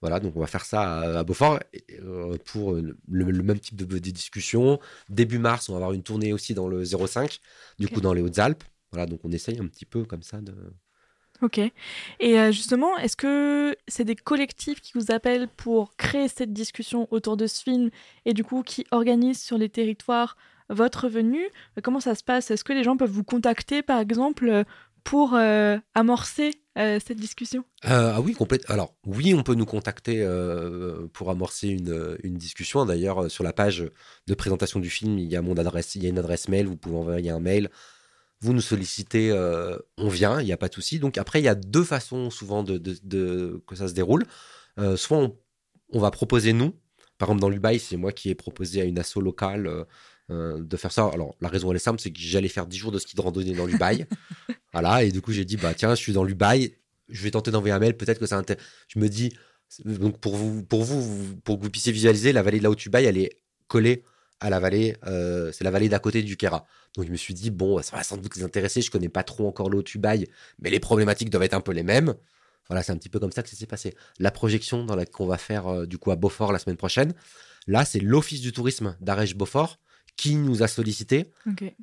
Voilà, 0.00 0.20
donc 0.20 0.36
on 0.36 0.40
va 0.40 0.46
faire 0.46 0.64
ça 0.64 0.82
à, 0.82 1.18
à 1.18 1.24
Beaufort 1.24 1.58
euh, 2.02 2.36
pour 2.44 2.74
le, 2.74 2.96
le 3.08 3.42
même 3.42 3.58
type 3.58 3.76
de, 3.76 3.84
de 3.84 3.98
discussion. 3.98 4.78
Début 5.08 5.38
mars, 5.38 5.68
on 5.68 5.72
va 5.72 5.78
avoir 5.78 5.92
une 5.92 6.02
tournée 6.04 6.32
aussi 6.32 6.54
dans 6.54 6.68
le 6.68 6.84
05, 6.84 7.40
du 7.78 7.88
coup 7.88 8.00
dans 8.00 8.12
les 8.12 8.22
Hautes-Alpes. 8.22 8.62
Voilà, 8.92 9.06
donc 9.06 9.20
on 9.24 9.32
essaye 9.32 9.58
un 9.58 9.66
petit 9.66 9.84
peu 9.84 10.04
comme 10.04 10.22
ça 10.22 10.40
de. 10.40 10.54
Ok. 11.42 11.58
Et 11.58 12.38
euh, 12.38 12.50
justement, 12.50 12.96
est-ce 12.98 13.16
que 13.16 13.76
c'est 13.86 14.04
des 14.04 14.16
collectifs 14.16 14.80
qui 14.80 14.92
vous 14.94 15.12
appellent 15.12 15.48
pour 15.56 15.94
créer 15.96 16.28
cette 16.28 16.52
discussion 16.52 17.06
autour 17.10 17.36
de 17.36 17.46
ce 17.46 17.62
film 17.62 17.90
et 18.24 18.34
du 18.34 18.42
coup 18.44 18.62
qui 18.62 18.86
organisent 18.90 19.40
sur 19.40 19.56
les 19.56 19.68
territoires 19.68 20.36
votre 20.68 21.08
venue 21.08 21.44
Euh, 21.76 21.80
Comment 21.82 22.00
ça 22.00 22.14
se 22.14 22.24
passe? 22.24 22.50
Est-ce 22.50 22.64
que 22.64 22.72
les 22.72 22.84
gens 22.84 22.96
peuvent 22.96 23.10
vous 23.10 23.24
contacter 23.24 23.82
par 23.82 24.00
exemple 24.00 24.48
euh, 24.48 24.64
pour 25.04 25.34
euh, 25.34 25.78
amorcer 25.94 26.50
cette 26.76 27.18
discussion? 27.18 27.64
Ah 27.82 28.20
oui, 28.20 28.34
complète. 28.34 28.70
Alors, 28.70 28.94
oui, 29.04 29.34
on 29.34 29.42
peut 29.42 29.56
nous 29.56 29.66
contacter 29.66 30.24
pour 31.12 31.28
amorcer 31.28 31.70
une, 31.70 32.36
discussion. 32.36 32.86
D'ailleurs, 32.86 33.28
sur 33.28 33.42
la 33.42 33.52
page 33.52 33.84
de 34.28 34.34
présentation 34.34 34.78
du 34.78 34.88
film, 34.88 35.18
il 35.18 35.26
y 35.26 35.34
a 35.34 35.42
mon 35.42 35.56
adresse, 35.56 35.96
il 35.96 36.04
y 36.04 36.06
a 36.06 36.08
une 36.08 36.20
adresse 36.20 36.46
mail. 36.46 36.68
Vous 36.68 36.76
pouvez 36.76 36.94
envoyer 36.94 37.30
un 37.30 37.40
mail. 37.40 37.68
Vous 38.40 38.52
nous 38.52 38.60
sollicitez, 38.60 39.32
on 39.96 40.08
vient, 40.08 40.40
il 40.40 40.44
n'y 40.44 40.52
a 40.52 40.56
pas 40.56 40.68
de 40.68 40.74
souci. 40.74 41.00
Donc 41.00 41.18
après, 41.18 41.40
il 41.40 41.44
y 41.46 41.48
a 41.48 41.56
deux 41.56 41.82
façons 41.82 42.30
souvent 42.30 42.62
de, 42.62 43.60
que 43.66 43.74
ça 43.74 43.88
se 43.88 43.94
déroule. 43.94 44.24
Soit 44.94 45.18
on, 45.18 45.36
on 45.92 45.98
va 45.98 46.12
proposer 46.12 46.52
nous. 46.52 46.74
Par 47.18 47.30
exemple, 47.30 47.40
dans 47.40 47.48
l'Ubaï, 47.48 47.80
c'est 47.80 47.96
moi 47.96 48.12
qui 48.12 48.30
ai 48.30 48.36
proposé 48.36 48.82
à 48.82 48.84
une 48.84 49.00
asso 49.00 49.16
locale 49.16 49.68
euh, 50.30 50.62
de 50.62 50.76
faire 50.76 50.92
ça. 50.92 51.06
Alors, 51.12 51.34
la 51.40 51.48
raison, 51.48 51.70
elle 51.70 51.76
est 51.76 51.80
simple, 51.80 52.00
c'est 52.00 52.10
que 52.10 52.20
j'allais 52.20 52.48
faire 52.48 52.66
10 52.66 52.76
jours 52.76 52.92
de 52.92 52.98
ski 52.98 53.16
de 53.16 53.20
randonnée 53.20 53.54
dans 53.54 53.66
l'Ubaï. 53.66 54.06
voilà, 54.72 55.02
et 55.04 55.10
du 55.10 55.20
coup, 55.20 55.32
j'ai 55.32 55.44
dit, 55.44 55.56
bah 55.56 55.74
tiens, 55.74 55.94
je 55.94 56.00
suis 56.00 56.12
dans 56.12 56.24
l'Ubaï, 56.24 56.74
je 57.08 57.22
vais 57.22 57.30
tenter 57.30 57.50
d'envoyer 57.50 57.72
un 57.72 57.78
mail, 57.78 57.96
peut-être 57.96 58.18
que 58.18 58.26
ça 58.26 58.36
intéresse. 58.36 58.62
Je 58.88 58.98
me 58.98 59.08
dis, 59.08 59.32
donc 59.84 60.18
pour 60.18 60.36
vous, 60.36 60.62
pour 60.62 60.84
vous, 60.84 61.36
pour 61.44 61.58
que 61.58 61.64
vous 61.64 61.70
puissiez 61.70 61.92
visualiser, 61.92 62.32
la 62.32 62.42
vallée 62.42 62.58
de 62.58 62.64
la 62.64 62.70
Haute-Ubaï, 62.70 63.04
elle 63.04 63.18
est 63.18 63.38
collée 63.68 64.04
à 64.40 64.50
la 64.50 64.60
vallée, 64.60 64.96
euh, 65.06 65.50
c'est 65.52 65.64
la 65.64 65.70
vallée 65.70 65.88
d'à 65.88 65.98
côté 65.98 66.22
du 66.22 66.36
Kera. 66.36 66.66
Donc 66.94 67.06
je 67.06 67.10
me 67.10 67.16
suis 67.16 67.34
dit, 67.34 67.50
bon, 67.50 67.82
ça 67.82 67.96
va 67.96 68.02
sans 68.02 68.16
doute 68.16 68.36
les 68.36 68.42
intéresser, 68.42 68.82
je 68.82 68.90
connais 68.90 69.08
pas 69.08 69.22
trop 69.22 69.48
encore 69.48 69.68
le 69.68 69.78
Haute-Ubaï, 69.78 70.28
mais 70.60 70.70
les 70.70 70.80
problématiques 70.80 71.30
doivent 71.30 71.42
être 71.42 71.54
un 71.54 71.60
peu 71.60 71.72
les 71.72 71.82
mêmes. 71.82 72.14
Voilà, 72.68 72.82
c'est 72.82 72.92
un 72.92 72.96
petit 72.96 73.08
peu 73.08 73.18
comme 73.18 73.32
ça 73.32 73.42
que 73.42 73.48
ça 73.48 73.56
s'est 73.56 73.66
passé. 73.66 73.94
La 74.18 74.30
projection 74.30 74.84
dans 74.84 74.94
la 74.94 75.06
qu'on 75.06 75.26
va 75.26 75.38
faire 75.38 75.66
euh, 75.68 75.86
du 75.86 75.98
coup 75.98 76.10
à 76.10 76.16
Beaufort 76.16 76.52
la 76.52 76.58
semaine 76.58 76.76
prochaine, 76.76 77.14
là, 77.66 77.84
c'est 77.84 78.00
l'Office 78.00 78.40
du 78.40 78.52
tourisme 78.52 78.96
d'Arèche-Beaufort 79.00 79.78
qui 80.18 80.34
nous 80.34 80.64
a 80.64 80.68
sollicité 80.68 81.32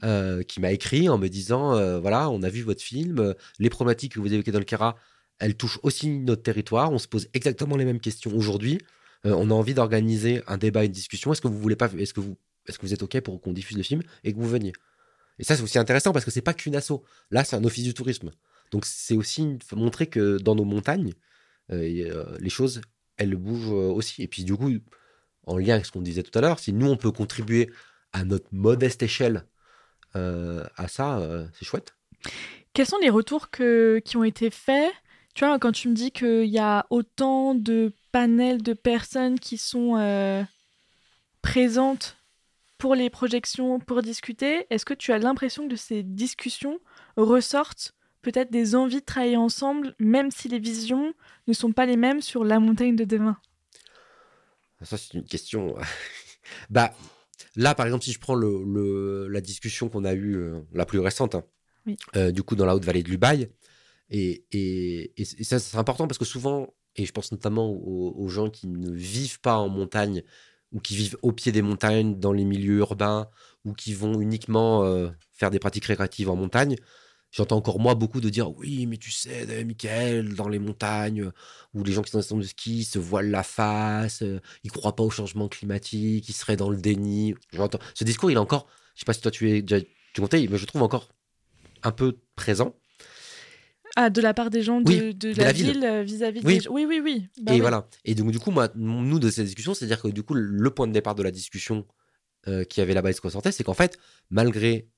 euh, 0.04 0.44
qui 0.44 0.60
m'a 0.60 0.74
écrit 0.74 1.08
en 1.08 1.18
me 1.18 1.30
disant 1.30 1.74
euh, 1.74 2.00
voilà, 2.00 2.30
on 2.30 2.44
a 2.44 2.50
vu 2.50 2.62
votre 2.62 2.82
film, 2.82 3.18
euh, 3.20 3.34
les 3.60 3.70
problématiques 3.70 4.14
que 4.14 4.20
vous 4.20 4.32
évoquez 4.32 4.52
dans 4.52 4.60
le 4.60 4.66
Kera, 4.66 4.98
elles 5.40 5.56
touchent 5.56 5.80
aussi 5.84 6.10
notre 6.10 6.44
territoire, 6.44 6.92
on 6.92 7.00
se 7.00 7.08
pose 7.08 7.30
exactement 7.34 7.78
les 7.78 7.86
mêmes 7.86 8.02
questions 8.02 8.36
aujourd'hui. 8.36 8.80
Euh, 9.26 9.34
on 9.38 9.50
a 9.50 9.54
envie 9.54 9.74
d'organiser 9.74 10.44
un 10.48 10.58
débat, 10.58 10.84
une 10.84 10.92
discussion. 10.92 11.32
Est-ce 11.32 11.42
que 11.42 11.48
vous 11.48 11.58
voulez 11.58 11.78
pas, 11.78 11.90
est-ce 11.98 12.14
que 12.14 12.20
vous, 12.20 12.38
est-ce 12.68 12.78
que 12.78 12.86
vous 12.86 12.94
êtes 12.94 13.04
ok 13.04 13.22
pour 13.22 13.40
qu'on 13.40 13.54
diffuse 13.54 13.78
le 13.78 13.84
film 13.84 14.02
et 14.26 14.34
que 14.34 14.38
vous 14.38 14.50
veniez? 14.50 14.74
Et 15.40 15.46
ça, 15.46 15.56
c'est 15.56 15.64
aussi 15.64 15.80
intéressant 15.80 16.12
parce 16.12 16.26
que 16.26 16.32
c'est 16.32 16.42
pas 16.42 16.54
qu'une 16.54 16.76
asso. 16.76 17.04
Là, 17.32 17.46
c'est 17.46 17.56
un 17.56 17.64
office 17.64 17.86
du 17.86 17.94
tourisme. 17.94 18.32
Donc, 18.72 18.86
c'est 18.86 19.16
aussi 19.16 19.58
montrer 19.74 20.08
que 20.08 20.38
dans 20.40 20.56
nos 20.56 20.66
montagnes, 20.66 21.14
et, 21.72 22.08
les 22.40 22.50
choses, 22.50 22.82
elles 23.18 23.36
bougent 23.36 23.72
aussi. 23.72 24.24
Et 24.24 24.28
puis 24.28 24.44
du 24.44 24.56
coup, 24.56 24.72
en 25.46 25.58
lien 25.58 25.74
avec 25.74 25.86
ce 25.86 25.92
qu'on 25.92 26.02
disait 26.02 26.24
tout 26.24 26.38
à 26.38 26.42
l'heure, 26.42 26.60
si 26.60 26.72
nous, 26.72 26.88
on 26.88 26.96
peut 26.96 27.12
contribuer 27.12 27.70
à 28.16 28.24
notre 28.24 28.48
modeste 28.54 29.04
échelle 29.04 29.46
euh, 30.16 30.66
à 30.78 30.88
ça, 30.88 31.20
euh, 31.20 31.46
c'est 31.54 31.66
chouette. 31.66 31.94
Quels 32.72 32.86
sont 32.86 32.98
les 33.00 33.10
retours 33.10 33.50
que, 33.50 34.02
qui 34.06 34.16
ont 34.16 34.24
été 34.24 34.50
faits? 34.50 34.94
Tu 35.34 35.44
vois, 35.44 35.60
quand 35.60 35.74
tu 35.74 35.90
me 35.90 35.94
dis 35.94 36.12
qu'il 36.12 36.46
y 36.46 36.58
a 36.58 36.86
autant 36.90 37.56
de 37.56 37.92
panels 38.14 38.64
de 38.64 38.72
personnes 38.72 39.38
qui 39.38 39.58
sont 39.58 39.98
euh, 39.98 40.44
présentes 41.42 42.16
pour 42.78 42.96
les 42.96 43.10
projections, 43.10 43.80
pour 43.80 44.02
discuter, 44.02 44.66
est-ce 44.70 44.86
que 44.86 44.94
tu 44.94 45.12
as 45.12 45.18
l'impression 45.18 45.66
que 45.66 45.72
de 45.72 45.76
ces 45.76 46.02
discussions 46.02 46.80
ressortent 47.18 47.94
peut-être 48.22 48.50
des 48.50 48.76
envies 48.76 49.02
de 49.02 49.06
travailler 49.06 49.38
ensemble, 49.38 49.94
même 50.00 50.32
si 50.32 50.48
les 50.48 50.60
visions 50.60 51.14
ne 51.48 51.54
sont 51.54 51.74
pas 51.74 51.86
les 51.86 51.98
mêmes 51.98 52.22
sur 52.22 52.46
la 52.46 52.62
montagne 52.62 52.96
de 52.96 53.04
demain? 53.04 53.38
Ça, 54.82 54.98
c'est 54.98 55.16
une 55.16 55.26
question. 55.26 55.76
bah, 56.70 56.94
là, 57.56 57.76
par 57.76 57.86
exemple, 57.86 58.04
si 58.04 58.12
je 58.12 58.20
prends 58.20 58.36
le, 58.36 58.64
le- 58.66 59.28
la 59.28 59.42
discussion 59.42 59.90
qu'on 59.90 60.06
a 60.06 60.14
eue, 60.14 60.36
euh, 60.36 60.62
la 60.74 60.86
plus 60.86 61.00
récente, 61.00 61.36
hein, 61.36 61.44
Oui. 61.86 61.98
euh, 62.16 62.32
du 62.32 62.44
coup, 62.44 62.56
dans 62.56 62.66
la 62.66 62.76
haute 62.76 62.86
vallée 62.86 63.04
de 63.04 63.10
l'Ubaye, 63.10 63.50
et, 64.10 64.46
ça, 65.44 65.60
c'est 65.60 65.78
important 65.78 66.08
parce 66.08 66.18
que 66.18 66.26
souvent, 66.26 66.74
et 66.96 67.06
je 67.06 67.12
pense 67.12 67.32
notamment 67.32 67.70
aux, 67.70 68.14
aux 68.18 68.28
gens 68.28 68.50
qui 68.50 68.68
ne 68.68 68.92
vivent 68.92 69.40
pas 69.42 69.58
en 69.58 69.70
montagne 69.70 70.24
ou 70.72 70.80
qui 70.80 70.96
vivent 70.96 71.18
au 71.22 71.32
pied 71.32 71.52
des 71.52 71.62
montagnes, 71.62 72.20
dans 72.20 72.34
les 72.34 72.44
milieux 72.44 72.80
urbains, 72.80 73.30
ou 73.64 73.74
qui 73.74 73.94
vont 73.94 74.20
uniquement 74.20 74.84
euh, 74.84 75.10
faire 75.32 75.50
des 75.50 75.60
pratiques 75.60 75.86
récréatives 75.86 76.30
en 76.30 76.36
montagne, 76.36 76.76
J'entends 77.36 77.58
encore 77.58 77.80
moi 77.82 77.96
beaucoup 77.96 78.22
de 78.22 78.30
dire 78.30 78.56
oui, 78.58 78.86
mais 78.86 78.96
tu 78.98 79.12
sais, 79.12 79.46
euh, 79.50 79.66
Michael, 79.66 80.36
dans 80.36 80.48
les 80.48 80.60
montagnes, 80.60 81.32
où 81.74 81.84
les 81.84 81.92
gens 81.92 82.02
qui 82.02 82.12
sont 82.12 82.20
en 82.20 82.22
station 82.22 82.38
de 82.38 82.44
ski 82.44 82.86
se 82.86 82.98
voilent 82.98 83.30
la 83.30 83.44
face, 83.44 84.22
euh, 84.22 84.40
ils 84.64 84.72
croient 84.72 84.96
pas 84.96 85.04
au 85.04 85.10
changement 85.10 85.50
climatique, 85.50 86.30
ils 86.30 86.34
seraient 86.34 86.56
dans 86.56 86.70
le 86.70 86.78
déni. 86.78 87.36
J'entends 87.52 87.80
ce 87.94 88.06
discours, 88.06 88.32
il 88.32 88.36
est 88.36 88.38
encore, 88.38 88.68
je 88.96 89.02
sais 89.02 89.06
pas 89.06 89.12
si 89.14 89.20
toi 89.22 89.32
tu 89.32 89.50
es 89.52 89.62
déjà 89.62 89.84
tu 90.14 90.22
comptais, 90.22 90.48
mais 90.50 90.58
je 90.58 90.66
trouve 90.66 90.82
encore 90.82 91.10
un 91.84 91.92
peu 91.92 92.18
présent. 92.38 92.74
Ah, 93.98 94.10
de 94.10 94.22
la 94.22 94.34
part 94.34 94.50
des 94.50 94.62
gens 94.62 94.80
de, 94.82 94.90
Oui, 94.90 95.14
de 95.14 95.32
de 95.34 95.38
la, 95.38 95.46
la 95.46 95.52
ville. 95.52 95.84
euh, 95.84 96.04
vis-à-vis 96.04 96.42
Oui. 96.46 96.56
des 96.56 96.60
gens. 96.62 96.72
Oui, 96.74 96.86
oui, 96.88 97.02
oui. 97.04 97.28
Bah 97.42 97.52
et 97.52 97.56
oui. 97.56 97.62
voilà. 97.62 97.88
Et 98.06 98.16
donc 98.16 98.32
du 98.32 98.40
coup, 98.40 98.52
moi, 98.52 98.70
nous 98.76 99.20
de 99.20 99.30
cette 99.30 99.46
discussion, 99.46 99.74
c'est-à-dire 99.74 100.02
que 100.02 100.08
du 100.10 100.24
coup, 100.24 100.34
le 100.34 100.70
point 100.70 100.88
de 100.88 100.94
départ 100.94 101.16
de 101.16 101.24
la 101.24 101.32
discussion 101.32 101.86
euh, 102.48 102.64
qui 102.64 102.80
avait 102.82 102.94
là-bas 102.94 103.10
et 103.10 103.14
ce 103.14 103.22
qu'on 103.22 103.28
ressortait, 103.30 103.52
c'est 103.54 103.64
qu'en 103.64 103.74
fait, 103.74 103.98
malgré 104.30 104.90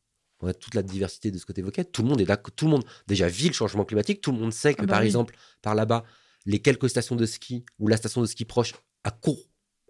ouais, 0.42 0.54
toute 0.54 0.74
la 0.76 0.84
diversité 0.84 1.32
de 1.32 1.38
ce 1.38 1.46
que 1.46 1.54
tu 1.54 1.60
évoquais, 1.62 1.84
tout 1.86 2.02
le 2.04 2.10
monde 2.10 2.22
est 2.22 2.26
d'accord, 2.26 2.52
tout 2.56 2.66
le 2.66 2.72
monde 2.72 2.84
déjà 3.08 3.28
vit 3.28 3.48
le 3.48 3.54
changement 3.54 3.86
climatique, 3.86 4.22
tout 4.22 4.32
le 4.32 4.38
monde 4.40 4.54
sait 4.54 4.74
que 4.74 4.82
Ah 4.82 4.86
bah 4.86 4.94
par 4.94 5.00
oui. 5.02 5.06
exemple, 5.08 5.36
par 5.62 5.76
là-bas, 5.76 6.04
les 6.46 6.60
quelques 6.60 6.90
stations 6.90 7.16
de 7.16 7.26
ski 7.26 7.66
ou 7.80 7.88
la 7.88 7.98
station 7.98 8.22
de 8.22 8.26
ski 8.28 8.46
proche 8.46 8.74
à 9.04 9.12
court, 9.12 9.42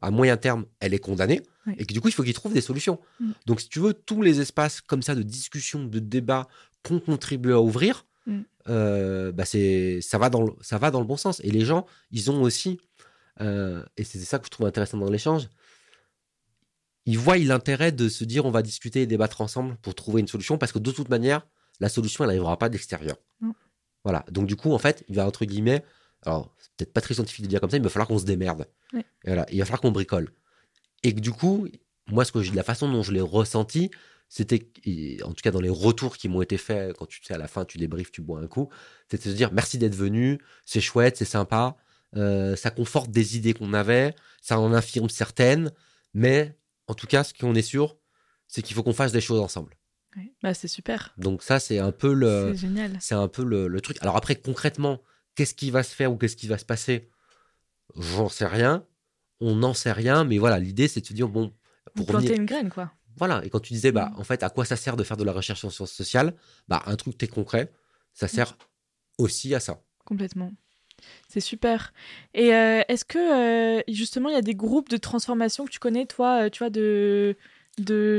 à 0.02 0.12
moyen 0.12 0.38
terme, 0.38 0.66
elle 0.80 0.94
est 0.94 1.00
condamnée 1.00 1.42
Oui. 1.66 1.74
et 1.78 1.86
que 1.86 1.94
du 1.94 2.02
coup, 2.02 2.08
il 2.08 2.14
faut 2.14 2.24
qu'ils 2.24 2.34
trouvent 2.34 2.54
des 2.54 2.62
solutions. 2.62 3.00
Mm. 3.20 3.32
Donc 3.46 3.62
si 3.62 3.70
tu 3.70 3.80
veux, 3.80 3.94
tous 3.94 4.22
les 4.22 4.40
espaces 4.42 4.82
comme 4.82 5.02
ça 5.02 5.16
de 5.16 5.24
discussion, 5.24 5.84
de 5.86 6.00
débat 6.00 6.48
qu'on 6.84 7.00
contribue 7.00 7.54
à 7.54 7.62
ouvrir, 7.62 8.06
Mm. 8.28 8.42
euh, 8.68 9.32
bah 9.32 9.46
c'est 9.46 10.02
ça 10.02 10.18
va 10.18 10.30
dans 10.30 10.42
le, 10.44 10.52
ça 10.62 10.78
va 10.78 10.92
dans 10.92 11.00
le 11.00 11.06
bon 11.08 11.16
sens. 11.16 11.40
Et 11.46 11.50
les 11.50 11.64
gens, 11.64 11.86
ils 12.12 12.30
ont 12.30 12.42
aussi, 12.42 12.78
euh, 13.40 13.82
et 13.96 14.04
c'est 14.04 14.20
ça 14.20 14.38
que 14.40 14.46
je 14.48 14.50
trouve 14.52 14.68
intéressant 14.68 14.98
dans 14.98 15.10
l'échange, 15.10 15.48
ils 17.08 17.18
voient 17.18 17.38
l'intérêt 17.38 17.92
de 17.92 18.08
se 18.10 18.24
dire 18.24 18.46
on 18.46 18.52
va 18.52 18.62
discuter 18.62 19.02
et 19.02 19.08
débattre 19.08 19.42
ensemble 19.42 19.76
pour 19.78 19.96
trouver 19.96 20.22
une 20.22 20.28
solution 20.28 20.58
parce 20.60 20.72
que 20.72 20.78
de 20.80 20.92
toute 20.92 21.10
manière, 21.10 21.48
la 21.80 21.90
solution 21.90 22.24
elle 22.24 22.28
n'arrivera 22.30 22.60
pas 22.60 22.70
de 22.70 22.74
l'extérieur. 22.74 23.18
Non. 23.42 23.54
Voilà. 24.04 24.24
Donc 24.30 24.46
du 24.46 24.56
coup, 24.56 24.72
en 24.74 24.78
fait, 24.78 25.04
il 25.10 25.16
va 25.16 25.26
entre 25.26 25.46
guillemets, 25.46 25.84
alors 26.24 26.54
c'est 26.60 26.72
peut-être 26.78 26.94
pas 26.94 27.02
très 27.02 27.14
scientifique 27.16 27.44
de 27.46 27.50
dire 27.50 27.60
comme 27.60 27.70
ça, 27.72 27.78
mais 27.78 27.82
il 27.82 27.84
va 27.84 27.90
falloir 27.90 28.08
qu'on 28.08 28.20
se 28.20 28.26
démerde. 28.26 28.68
Et 28.94 29.00
voilà, 29.26 29.46
il 29.52 29.58
va 29.60 29.66
falloir 29.66 29.82
qu'on 29.82 29.92
bricole. 29.92 30.30
Et 31.04 31.14
que 31.14 31.20
du 31.20 31.32
coup, 31.32 31.68
moi, 32.08 32.24
ce 32.26 32.32
que 32.32 32.42
j'ai- 32.42 32.54
la 32.54 32.64
façon 32.64 32.92
dont 32.92 33.04
je 33.04 33.12
l'ai 33.12 33.22
ressenti, 33.22 33.90
c'était, 34.30 34.70
en 35.24 35.30
tout 35.30 35.42
cas 35.42 35.52
dans 35.52 35.62
les 35.62 35.70
retours 35.70 36.18
qui 36.18 36.28
m'ont 36.30 36.42
été 36.42 36.58
faits 36.58 36.94
quand 36.98 37.06
tu 37.06 37.24
sais 37.24 37.34
à 37.34 37.38
la 37.38 37.48
fin 37.48 37.64
tu 37.66 37.78
débriefes, 37.78 38.12
tu 38.12 38.22
bois 38.22 38.42
un 38.42 38.48
coup, 38.48 38.70
c'est 39.10 39.18
de 39.18 39.24
se 39.24 39.30
dire 39.36 39.52
merci 39.54 39.78
d'être 39.78 39.96
venu, 39.96 40.40
c'est 40.66 40.82
chouette, 40.82 41.16
c'est 41.18 41.26
sympa, 41.26 41.78
euh, 42.18 42.56
ça 42.58 42.70
conforte 42.72 43.10
des 43.12 43.38
idées 43.38 43.54
qu'on 43.54 43.74
avait, 43.74 44.14
ça 44.42 44.60
en 44.60 44.74
infirme 44.74 45.10
certaines, 45.10 45.72
mais 46.14 46.58
en 46.88 46.94
tout 46.94 47.08
cas, 47.08 47.24
ce 47.24 47.34
qu'on 47.34 47.56
est 47.56 47.62
sûr, 47.62 47.98
c'est 48.48 48.62
qu'il 48.62 48.76
faut 48.76 48.84
qu'on 48.84 48.94
fasse 48.94 49.12
des 49.12 49.22
choses 49.22 49.40
ensemble. 49.40 49.78
Ouais. 50.16 50.34
Bah, 50.42 50.54
c'est 50.54 50.68
super. 50.68 51.14
Donc 51.18 51.44
ça, 51.44 51.60
c'est 51.60 51.80
un 51.80 51.92
peu 51.92 52.14
le, 52.14 52.52
C'est 52.54 52.68
génial. 52.68 52.98
c'est 53.00 53.16
un 53.16 53.28
peu 53.28 53.44
le, 53.44 53.68
le 53.68 53.82
truc. 53.82 53.98
Alors 54.02 54.16
après, 54.18 54.36
concrètement, 54.36 55.02
qu'est-ce 55.36 55.54
qui 55.54 55.70
va 55.72 55.84
se 55.84 55.94
faire 55.94 56.12
ou 56.12 56.18
qu'est-ce 56.18 56.36
qui 56.38 56.48
va 56.48 56.58
se 56.58 56.66
passer? 56.66 57.10
J'en 57.96 58.30
sais 58.30 58.46
rien. 58.48 58.86
On 59.40 59.56
n'en 59.56 59.74
sait 59.74 59.92
rien, 59.92 60.24
mais 60.24 60.38
voilà, 60.40 60.58
l'idée, 60.60 60.88
c'est 60.88 61.02
de 61.02 61.06
se 61.06 61.14
dire 61.14 61.28
bon, 61.28 61.54
Vous 61.96 62.04
pour 62.06 62.08
revenir- 62.08 62.30
plantez 62.30 62.42
une 62.42 62.46
graine, 62.48 62.70
quoi. 62.70 62.92
voilà. 63.18 63.44
Et 63.46 63.50
quand 63.50 63.60
tu 63.60 63.74
disais, 63.74 63.92
bah, 63.92 64.10
Mm. 64.16 64.20
en 64.20 64.24
fait, 64.24 64.42
à 64.44 64.50
quoi 64.50 64.66
ça 64.66 64.76
sert 64.76 64.96
de 64.98 65.04
faire 65.04 65.18
de 65.18 65.24
la 65.24 65.34
recherche 65.34 65.64
en 65.66 65.70
sciences 65.70 65.92
sociales? 65.92 66.34
Bah, 66.68 66.82
un 66.88 66.96
truc 66.96 67.18
très 67.18 67.28
concret, 67.28 67.72
ça 68.14 68.28
sert 68.28 68.58
aussi 69.20 69.54
à 69.54 69.60
ça. 69.60 69.84
Complètement. 70.06 70.52
C'est 71.28 71.40
super. 71.40 71.94
Et 72.34 72.54
euh, 72.54 72.82
est-ce 72.88 73.06
que 73.06 73.18
euh, 73.18 73.82
justement 73.88 74.30
il 74.30 74.36
y 74.36 74.38
a 74.38 74.42
des 74.42 74.56
groupes 74.56 74.90
de 74.90 74.98
transformation 74.98 75.66
que 75.66 75.72
tu 75.72 75.80
connais, 75.80 76.06
toi, 76.06 76.46
euh, 76.46 76.50
tu 76.50 76.60
vois, 76.60 76.70
de, 76.70 77.36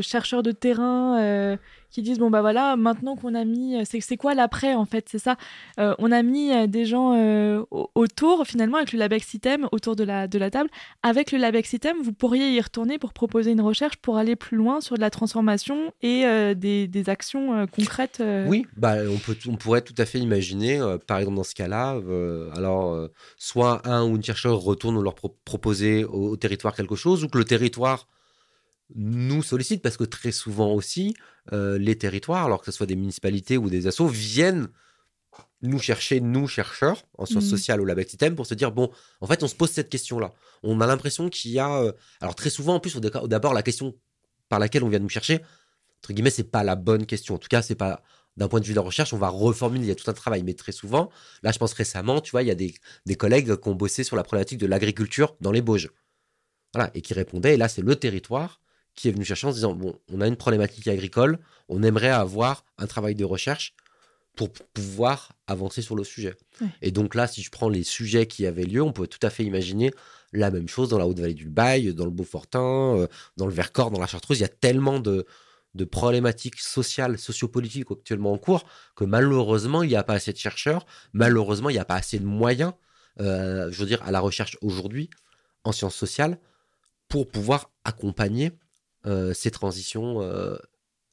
chercheurs 0.03 0.43
de 0.43 0.53
terrain 0.53 1.57
qui 1.91 2.03
disent 2.03 2.19
bon 2.19 2.31
bah 2.31 2.41
voilà, 2.41 2.77
maintenant 2.77 3.17
qu'on 3.17 3.35
a 3.35 3.45
mis, 3.45 3.77
c'est 3.87 4.01
c'est 4.01 4.17
quoi 4.17 4.35
l'après 4.35 4.75
en 4.75 4.85
fait, 4.85 5.07
c'est 5.11 5.19
ça? 5.19 5.37
Euh, 5.81 5.95
on 5.99 6.13
a 6.13 6.23
mis 6.23 6.53
euh, 6.53 6.67
des 6.67 6.85
gens 6.85 7.15
euh, 7.17 7.63
au- 7.71 7.91
autour 7.95 8.47
finalement 8.47 8.77
avec 8.77 8.93
le 8.93 8.99
Labex 8.99 9.27
System 9.27 9.69
autour 9.73 9.97
de 9.97 10.05
la 10.05 10.29
de 10.29 10.39
la 10.39 10.51
table. 10.51 10.69
Avec 11.03 11.33
le 11.33 11.39
Labex 11.39 11.69
System, 11.69 11.97
vous 12.03 12.13
pourriez 12.13 12.53
y 12.53 12.61
retourner 12.61 12.99
pour 12.99 13.13
proposer 13.13 13.53
une 13.53 13.61
recherche 13.61 13.97
pour 13.97 14.17
aller 14.19 14.37
plus 14.37 14.57
loin 14.57 14.81
sur 14.81 14.97
de 14.97 15.01
la 15.01 15.11
transformation 15.11 15.93
et 16.03 16.25
euh, 16.27 16.55
des, 16.55 16.87
des 16.89 17.09
actions 17.09 17.55
euh, 17.55 17.67
concrètes. 17.67 18.19
euh. 18.21 18.47
Oui, 18.49 18.67
bah, 18.77 18.97
on, 19.11 19.19
peut, 19.19 19.37
on 19.49 19.57
pourrait 19.57 19.83
tout 19.83 19.95
à 19.99 20.05
fait 20.05 20.19
imaginer, 20.19 20.79
euh, 20.81 20.99
par 20.99 21.19
exemple 21.19 21.37
dans 21.37 21.45
ce 21.45 21.55
cas-là, 21.55 21.95
euh, 21.97 22.51
alors 22.55 22.93
euh, 22.93 23.09
soit 23.37 23.87
un 23.89 24.05
ou 24.05 24.17
une 24.17 24.23
chercheur 24.23 24.59
retourne 24.59 25.03
leur 25.03 25.15
pro- 25.15 25.37
proposer 25.45 26.05
au 26.05 26.37
territoire 26.37 26.75
quelque 26.75 26.97
chose, 26.97 27.25
ou 27.25 27.29
que 27.29 27.39
le 27.39 27.45
territoire 27.45 28.07
nous 28.95 29.43
sollicite, 29.43 29.83
parce 29.83 29.97
que 29.97 30.05
très 30.05 30.33
souvent 30.33 30.73
aussi, 30.73 31.15
euh, 31.53 31.79
les 31.79 31.97
territoires, 31.99 32.47
alors 32.47 32.61
que 32.61 32.67
ce 32.67 32.73
soit 32.73 32.87
des 32.87 32.97
municipalités 32.97 33.57
ou 33.59 33.69
des 33.69 33.87
assos, 33.87 34.09
viennent 34.09 34.69
nous 35.61 35.79
chercher, 35.79 36.21
nous 36.21 36.47
chercheurs, 36.49 37.03
en 37.17 37.27
sciences 37.27 37.45
Mhm. 37.45 37.51
sociales 37.51 37.81
ou 37.81 37.85
la 37.85 38.01
System, 38.05 38.35
pour 38.35 38.47
se 38.47 38.55
dire, 38.55 38.73
bon, 38.73 38.91
en 39.21 39.27
fait, 39.27 39.43
on 39.43 39.49
se 39.49 39.55
pose 39.55 39.71
cette 39.71 39.89
question-là. 39.91 40.33
On 40.63 40.81
a 40.81 40.87
l'impression 40.87 41.29
qu'il 41.29 41.51
y 41.51 41.59
a... 41.59 41.83
euh, 41.83 41.93
alors 42.21 42.35
très 42.35 42.51
souvent, 42.51 42.77
en 42.77 42.81
plus, 42.81 42.97
au 42.97 43.01
d'abord, 43.01 43.55
la 43.55 43.63
question 43.63 43.95
par 44.49 44.59
laquelle 44.59 44.85
on 44.85 44.89
vient 44.89 44.99
nous 45.01 45.09
chercher, 45.09 45.41
entre 45.99 46.13
guillemets, 46.13 46.31
c'est 46.31 46.45
pas 46.45 46.63
la 46.65 46.77
bonne 46.77 47.07
question. 47.07 47.35
En 47.35 47.39
tout 47.39 47.49
cas, 47.49 47.61
c'est 47.61 47.75
pas 47.75 48.03
d'un 48.37 48.47
point 48.49 48.61
de 48.61 48.65
vue 48.65 48.73
de 48.73 48.77
la 48.77 48.83
recherche, 48.83 49.13
on 49.13 49.19
va 49.19 49.29
reformuler, 49.29 49.85
il 49.85 49.89
y 49.89 49.91
a 49.91 49.97
tout 49.97 50.09
un 50.09 50.15
travail, 50.15 50.45
mais 50.45 50.55
très 50.55 50.71
souvent, 50.71 51.11
là 51.43 51.51
je 51.51 51.59
pense 51.59 51.73
récemment, 51.73 52.21
tu 52.21 52.31
vois, 52.31 52.43
il 52.45 52.47
y 52.47 52.53
a 52.53 52.55
des, 52.55 52.73
des 53.05 53.17
collègues 53.17 53.57
qui 53.57 53.69
ont 53.69 53.75
bossé 53.75 54.05
sur 54.05 54.15
la 54.15 54.23
problématique 54.23 54.59
de 54.59 54.67
l'agriculture 54.67 55.37
dans 55.41 55.51
les 55.51 55.61
Bauges. 55.61 55.91
Voilà, 56.73 56.89
et 56.95 57.03
qui 57.03 57.15
répondaient, 57.15 57.55
et 57.55 57.57
là 57.57 57.67
c'est 57.69 57.83
le 57.83 57.97
territoire 57.97 58.61
qui 58.99 59.09
est 59.09 59.13
venu 59.13 59.25
chercher 59.25 59.47
en 59.47 59.51
se 59.51 59.57
disant, 59.57 59.75
bon, 59.75 59.97
on 60.13 60.21
a 60.21 60.27
une 60.27 60.37
problématique 60.37 60.89
agricole, 60.89 61.39
on 61.69 61.85
aimerait 61.85 62.11
avoir 62.11 62.65
un 62.79 62.89
travail 62.89 63.15
de 63.15 63.25
recherche 63.25 63.75
pour 64.35 64.51
pouvoir 64.51 65.33
avancer 65.47 65.83
sur 65.83 65.95
le 65.95 66.03
sujet. 66.03 66.35
Ouais. 66.61 66.67
Et 66.83 66.91
donc 66.91 67.15
là, 67.15 67.29
si 67.29 67.43
je 67.43 67.51
prends 67.51 67.69
les 67.69 67.85
sujets 67.85 68.27
qui 68.27 68.45
avaient 68.45 68.65
lieu, 68.65 68.83
on 68.83 68.93
peut 68.93 69.07
tout 69.07 69.25
à 69.25 69.31
fait 69.31 69.45
imaginer 69.45 69.93
la 70.33 70.51
même 70.51 70.69
chose 70.69 70.89
dans 70.89 70.99
la 70.99 71.07
Haute-Vallée 71.07 71.35
du 71.35 71.49
Bail, 71.49 71.95
dans 71.95 72.07
le 72.07 72.11
Beaufortin, 72.11 72.97
euh, 72.97 73.07
dans 73.37 73.47
le 73.47 73.53
Vercors, 73.53 73.93
dans 73.93 74.01
la 74.01 74.09
Chartreuse. 74.09 74.39
Il 74.39 74.43
y 74.43 74.45
a 74.45 74.49
tellement 74.49 74.99
de, 74.99 75.27
de 75.75 75.85
problématiques 75.85 76.59
sociales, 76.59 77.19
sociopolitiques 77.19 77.91
actuellement 77.91 78.33
en 78.33 78.39
cours 78.39 78.65
que 78.97 79.05
malheureusement, 79.05 79.85
il 79.85 79.91
n'y 79.91 79.97
a 79.97 80.03
pas 80.03 80.15
assez 80.15 80.33
de 80.33 80.39
chercheurs, 80.39 80.87
malheureusement, 81.13 81.71
il 81.71 81.75
n'y 81.75 81.79
a 81.79 81.85
pas 81.85 81.95
assez 81.95 82.19
de 82.19 82.27
moyens, 82.27 82.73
euh, 83.21 83.71
je 83.71 83.79
veux 83.79 83.87
dire, 83.87 84.03
à 84.03 84.11
la 84.11 84.19
recherche 84.19 84.59
aujourd'hui 84.61 85.09
en 85.63 85.71
sciences 85.71 85.95
sociales 85.95 86.39
pour 87.09 87.29
pouvoir 87.29 87.71
accompagner 87.85 88.53
euh, 89.07 89.33
ces 89.35 89.51
transitions 89.51 90.23
euh, 90.23 90.57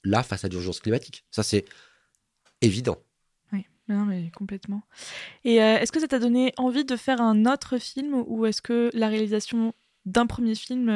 là 0.03 0.23
face 0.23 0.43
à 0.45 0.47
l'urgence 0.47 0.79
climatique. 0.79 1.25
Ça, 1.31 1.43
c'est 1.43 1.65
évident. 2.61 2.97
Oui, 3.53 3.65
non, 3.87 4.05
mais 4.05 4.31
complètement. 4.35 4.83
Et 5.43 5.61
euh, 5.61 5.77
est-ce 5.77 5.91
que 5.91 5.99
ça 5.99 6.07
t'a 6.07 6.19
donné 6.19 6.53
envie 6.57 6.85
de 6.85 6.95
faire 6.95 7.21
un 7.21 7.45
autre 7.45 7.77
film 7.77 8.23
ou 8.27 8.45
est-ce 8.45 8.61
que 8.61 8.89
la 8.93 9.07
réalisation 9.09 9.73
d'un 10.05 10.25
premier 10.27 10.55
film, 10.55 10.87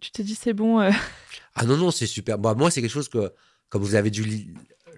tu 0.00 0.10
t'es 0.10 0.22
dit 0.22 0.34
c'est 0.34 0.52
bon 0.54 0.80
Ah 1.54 1.64
non, 1.64 1.76
non, 1.76 1.90
c'est 1.90 2.06
super. 2.06 2.38
Bah, 2.38 2.54
moi, 2.54 2.70
c'est 2.70 2.80
quelque 2.80 2.90
chose 2.90 3.08
que, 3.08 3.32
comme 3.68 3.82
vous 3.82 3.94
avez 3.96 4.10
dû 4.10 4.54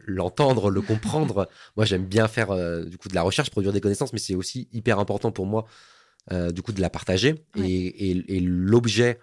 l'entendre, 0.07 0.71
le 0.71 0.83
comprendre, 0.83 1.49
moi, 1.77 1.85
j'aime 1.87 2.05
bien 2.05 2.29
faire 2.29 2.49
du 2.87 2.99
coup 2.99 3.09
de 3.09 3.15
la 3.15 3.23
recherche, 3.23 3.51
produire 3.51 3.73
des 3.73 3.81
connaissances, 3.81 4.13
mais 4.13 4.19
c'est 4.19 4.35
aussi 4.35 4.69
hyper 4.73 4.99
important 4.99 5.33
pour 5.33 5.47
moi, 5.47 5.67
du 6.53 6.63
coup, 6.63 6.73
de 6.73 6.81
la 6.81 6.91
partager. 6.91 7.45
Ouais. 7.57 7.69
Et, 7.69 8.11
et- 8.11 8.37
et 8.37 8.41
l'objet 8.41 9.19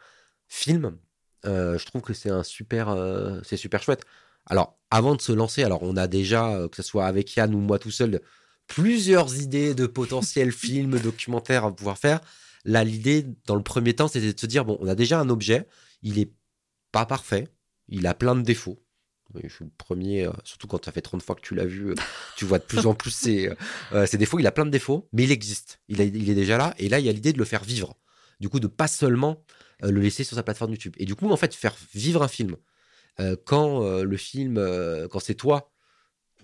film, 0.47 0.97
euh, 1.45 1.77
je 1.77 1.85
trouve 1.85 2.01
que 2.01 2.13
c'est 2.13 2.29
un 2.29 2.43
super, 2.43 2.89
euh, 2.89 3.39
c'est 3.43 3.57
super 3.57 3.81
chouette. 3.83 4.03
Alors, 4.45 4.77
avant 4.91 5.15
de 5.15 5.21
se 5.21 5.31
lancer, 5.31 5.63
alors 5.63 5.83
on 5.83 5.97
a 5.97 6.07
déjà, 6.07 6.53
euh, 6.55 6.67
que 6.69 6.77
ce 6.77 6.83
soit 6.83 7.05
avec 7.05 7.35
Yann 7.35 7.53
ou 7.53 7.59
moi 7.59 7.79
tout 7.79 7.91
seul, 7.91 8.21
plusieurs 8.67 9.35
idées 9.41 9.73
de 9.75 9.87
potentiels 9.87 10.51
films, 10.53 10.99
documentaires 10.99 11.65
à 11.65 11.75
pouvoir 11.75 11.97
faire. 11.97 12.19
Là, 12.65 12.83
l'idée, 12.83 13.25
dans 13.45 13.55
le 13.55 13.63
premier 13.63 13.93
temps, 13.93 14.07
c'était 14.07 14.33
de 14.33 14.39
se 14.39 14.45
dire 14.45 14.65
bon, 14.65 14.77
on 14.81 14.87
a 14.87 14.95
déjà 14.95 15.19
un 15.19 15.29
objet, 15.29 15.67
il 16.01 16.19
est 16.19 16.31
pas 16.91 17.05
parfait, 17.05 17.47
il 17.87 18.07
a 18.07 18.13
plein 18.13 18.35
de 18.35 18.41
défauts. 18.41 18.81
Je 19.43 19.49
suis 19.53 19.65
le 19.65 19.71
premier, 19.77 20.25
euh, 20.25 20.31
surtout 20.45 20.67
quand 20.67 20.83
ça 20.85 20.93
fait 20.93 21.01
30 21.01 21.21
fois 21.21 21.35
que 21.35 21.41
tu 21.41 21.53
l'as 21.53 21.65
vu, 21.65 21.89
euh, 21.91 21.95
tu 22.37 22.45
vois 22.45 22.59
de 22.59 22.63
plus 22.63 22.85
en 22.85 22.93
plus 22.93 23.11
ses, 23.11 23.49
euh, 23.91 24.05
ses 24.05 24.17
défauts. 24.17 24.39
Il 24.39 24.47
a 24.47 24.51
plein 24.53 24.65
de 24.65 24.69
défauts, 24.71 25.09
mais 25.11 25.23
il 25.25 25.31
existe. 25.33 25.79
Il, 25.89 25.99
a- 25.99 26.05
il 26.05 26.29
est 26.29 26.33
déjà 26.35 26.57
là. 26.57 26.73
Et 26.77 26.87
là, 26.87 26.99
il 26.99 27.05
y 27.05 27.09
a 27.09 27.11
l'idée 27.11 27.33
de 27.33 27.37
le 27.37 27.43
faire 27.45 27.63
vivre. 27.65 27.97
Du 28.39 28.47
coup, 28.47 28.61
de 28.61 28.67
pas 28.67 28.87
seulement 28.87 29.43
le 29.81 29.99
laisser 29.99 30.23
sur 30.23 30.35
sa 30.35 30.43
plateforme 30.43 30.71
YouTube. 30.71 30.93
Et 30.97 31.05
du 31.05 31.15
coup, 31.15 31.29
en 31.29 31.37
fait, 31.37 31.53
faire 31.53 31.75
vivre 31.93 32.23
un 32.23 32.27
film. 32.27 32.55
euh, 33.19 33.35
quand 33.45 33.83
euh, 33.83 34.03
le 34.03 34.17
film, 34.17 34.57
euh, 34.57 35.07
quand 35.07 35.19
c'est 35.19 35.35
toi, 35.35 35.71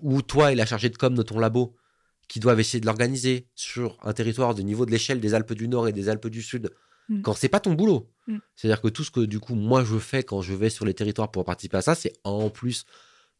ou 0.02 0.22
toi 0.22 0.52
et 0.52 0.56
la 0.56 0.66
chargée 0.66 0.90
de 0.90 0.98
com 0.98 1.14
de 1.14 1.22
ton 1.22 1.40
labo, 1.40 1.76
qui 2.28 2.40
doivent 2.40 2.60
essayer 2.60 2.80
de 2.80 2.86
l'organiser 2.86 3.48
sur 3.54 3.98
un 4.02 4.14
territoire 4.14 4.56
de 4.56 4.64
niveau 4.64 4.86
de 4.86 4.92
l'échelle 4.92 5.20
des 5.20 5.34
Alpes 5.36 5.54
du 5.54 5.68
Nord 5.68 5.88
et 5.88 5.94
des 5.94 6.10
Alpes 6.10 6.28
du 6.28 6.42
Sud, 6.42 6.72
Mm. 7.10 7.22
quand 7.22 7.34
c'est 7.34 7.50
pas 7.50 7.60
ton 7.60 7.74
boulot. 7.74 8.10
Mm. 8.28 8.38
C'est-à-dire 8.56 8.82
que 8.82 8.88
tout 8.88 9.04
ce 9.04 9.12
que 9.12 9.22
du 9.22 9.40
coup 9.40 9.56
moi 9.56 9.84
je 9.84 9.98
fais 9.98 10.24
quand 10.24 10.42
je 10.42 10.54
vais 10.54 10.70
sur 10.70 10.86
les 10.86 10.94
territoires 10.94 11.32
pour 11.32 11.44
participer 11.44 11.78
à 11.78 11.82
ça, 11.82 11.96
c'est 11.96 12.14
en 12.24 12.50
plus 12.50 12.86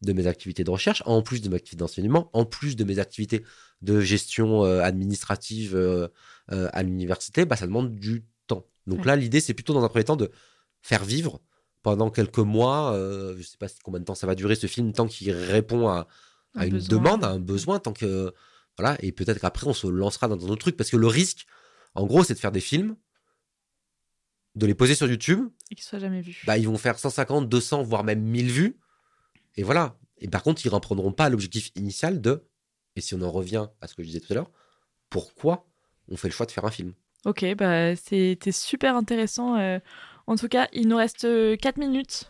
de 0.02 0.12
mes 0.12 0.28
activités 0.28 0.64
de 0.66 0.70
recherche, 0.70 1.02
en 1.06 1.22
plus 1.22 1.42
de 1.42 1.50
mes 1.50 1.56
activités 1.56 1.80
d'enseignement, 1.80 2.30
en 2.34 2.46
plus 2.46 2.76
de 2.76 2.84
mes 2.84 3.00
activités 3.00 3.44
de 3.82 4.02
gestion 4.02 4.66
euh, 4.66 4.82
administrative 4.82 5.76
euh, 5.76 6.10
euh, 6.52 6.68
à 6.74 6.84
l'université, 6.84 7.46
bah, 7.46 7.56
ça 7.56 7.68
demande 7.68 7.96
du. 7.96 8.26
Donc 8.88 9.00
Ouais. 9.00 9.06
là, 9.06 9.16
l'idée, 9.16 9.40
c'est 9.40 9.54
plutôt 9.54 9.74
dans 9.74 9.84
un 9.84 9.90
premier 9.90 10.04
temps 10.06 10.16
de 10.16 10.32
faire 10.82 11.04
vivre 11.06 11.42
pendant 11.82 12.10
quelques 12.10 12.40
mois, 12.40 12.94
euh, 12.94 13.36
je 13.38 13.44
sais 13.44 13.58
pas 13.58 13.68
combien 13.84 14.00
de 14.00 14.06
temps 14.06 14.16
ça 14.16 14.28
va 14.28 14.36
durer 14.36 14.56
ce 14.56 14.68
film, 14.68 14.94
tant 14.94 15.08
qu'il 15.08 15.32
répond 15.32 15.88
à, 15.90 16.08
à 16.56 16.62
Un 16.62 16.66
une 16.66 16.72
besoin. 16.74 16.88
demande, 16.98 17.24
à 17.24 17.30
un 17.30 17.40
besoin, 17.40 17.80
tant 17.80 17.94
que 17.94 18.34
voilà, 18.78 18.98
et 19.02 19.12
peut-être 19.12 19.40
qu'après 19.40 19.68
on 19.68 19.74
se 19.74 19.86
lancera 19.88 20.28
dans 20.28 20.46
un 20.46 20.50
autre 20.50 20.62
truc, 20.62 20.78
parce 20.78 20.90
que 20.90 20.98
le 20.98 21.08
risque, 21.08 21.46
en 21.96 22.06
gros, 22.06 22.24
c'est 22.24 22.34
de 22.34 22.40
faire 22.40 22.52
des 22.52 22.62
films, 22.62 22.96
de 24.56 24.66
les 24.66 24.76
poser 24.76 24.96
sur 24.96 25.08
YouTube, 25.08 25.48
Et 25.72 25.76
qu'il 25.76 25.84
soit 25.84 26.00
jamais 26.00 26.22
vu. 26.22 26.36
bah, 26.46 26.58
ils 26.58 26.68
vont 26.68 26.78
faire 26.78 26.98
150, 27.00 27.50
200, 27.50 27.84
voire 27.84 28.04
même 28.04 28.22
1000 28.22 28.52
vues. 28.52 28.78
Et 29.56 29.64
voilà. 29.64 29.98
Et 30.20 30.28
par 30.28 30.44
contre, 30.44 30.64
ils 30.66 30.70
ne 30.70 30.74
reprendront 30.74 31.12
pas 31.12 31.30
l'objectif 31.30 31.72
initial 31.76 32.22
de, 32.22 32.46
et 32.96 33.02
si 33.02 33.14
on 33.16 33.22
en 33.22 33.32
revient 33.32 33.68
à 33.82 33.88
ce 33.88 33.96
que 33.96 34.04
je 34.04 34.08
disais 34.08 34.20
tout 34.20 34.32
à 34.32 34.36
l'heure, 34.36 34.52
pourquoi 35.10 35.68
on 36.08 36.18
fait 36.18 36.28
le 36.28 36.34
choix 36.34 36.46
de 36.46 36.52
faire 36.52 36.66
un 36.66 36.72
film? 36.72 36.94
Ok, 37.26 37.46
bah 37.56 37.96
c'était 37.96 38.52
super 38.52 38.96
intéressant. 38.96 39.56
euh. 39.58 39.80
En 40.28 40.36
tout 40.36 40.48
cas, 40.48 40.68
il 40.74 40.88
nous 40.88 40.98
reste 40.98 41.28
4 41.58 41.78
minutes. 41.78 42.30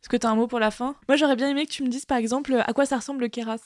Est-ce 0.00 0.08
que 0.08 0.16
tu 0.16 0.26
as 0.26 0.30
un 0.30 0.36
mot 0.36 0.46
pour 0.46 0.60
la 0.60 0.70
fin? 0.70 0.94
Moi, 1.08 1.16
j'aurais 1.16 1.36
bien 1.36 1.48
aimé 1.48 1.66
que 1.66 1.72
tu 1.72 1.82
me 1.82 1.88
dises, 1.88 2.04
par 2.06 2.18
exemple, 2.18 2.54
à 2.66 2.72
quoi 2.72 2.86
ça 2.86 2.96
ressemble 2.96 3.20
le 3.20 3.28
Keras. 3.28 3.60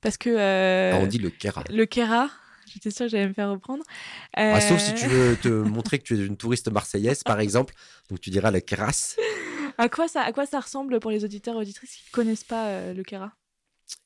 Parce 0.00 0.16
que 0.16 0.30
euh, 0.30 0.92
Ah, 0.94 0.98
On 1.02 1.06
dit 1.06 1.18
le 1.18 1.30
Kera. 1.30 1.64
le 1.68 1.84
Kera, 1.86 2.30
j'étais 2.72 2.90
sûre 2.92 3.06
que 3.06 3.10
j'allais 3.10 3.26
me 3.28 3.32
faire 3.32 3.50
reprendre. 3.50 3.82
Ah, 4.34 4.60
sauf 4.60 4.78
Euh, 4.80 4.84
si 4.84 4.94
tu 4.94 5.06
veux 5.08 5.36
te 5.36 5.48
montrer 5.48 5.98
que 5.98 6.04
tu 6.04 6.14
es 6.16 6.24
une 6.24 6.36
touriste 6.36 6.70
marseillaise, 6.70 7.24
par 7.24 7.40
exemple. 7.40 7.74
Donc 8.08 8.20
tu 8.20 8.30
diras 8.30 8.50
le 8.50 8.60
Keras. 8.60 9.16
À 9.80 9.88
quoi, 9.88 10.08
ça, 10.08 10.22
à 10.22 10.32
quoi 10.32 10.44
ça 10.44 10.58
ressemble 10.58 10.98
pour 10.98 11.12
les 11.12 11.24
auditeurs 11.24 11.54
et 11.54 11.58
auditrices 11.58 11.94
qui 11.94 12.02
ne 12.10 12.12
connaissent 12.12 12.42
pas 12.42 12.66
euh, 12.66 12.94
le 12.94 13.04
Kera 13.04 13.30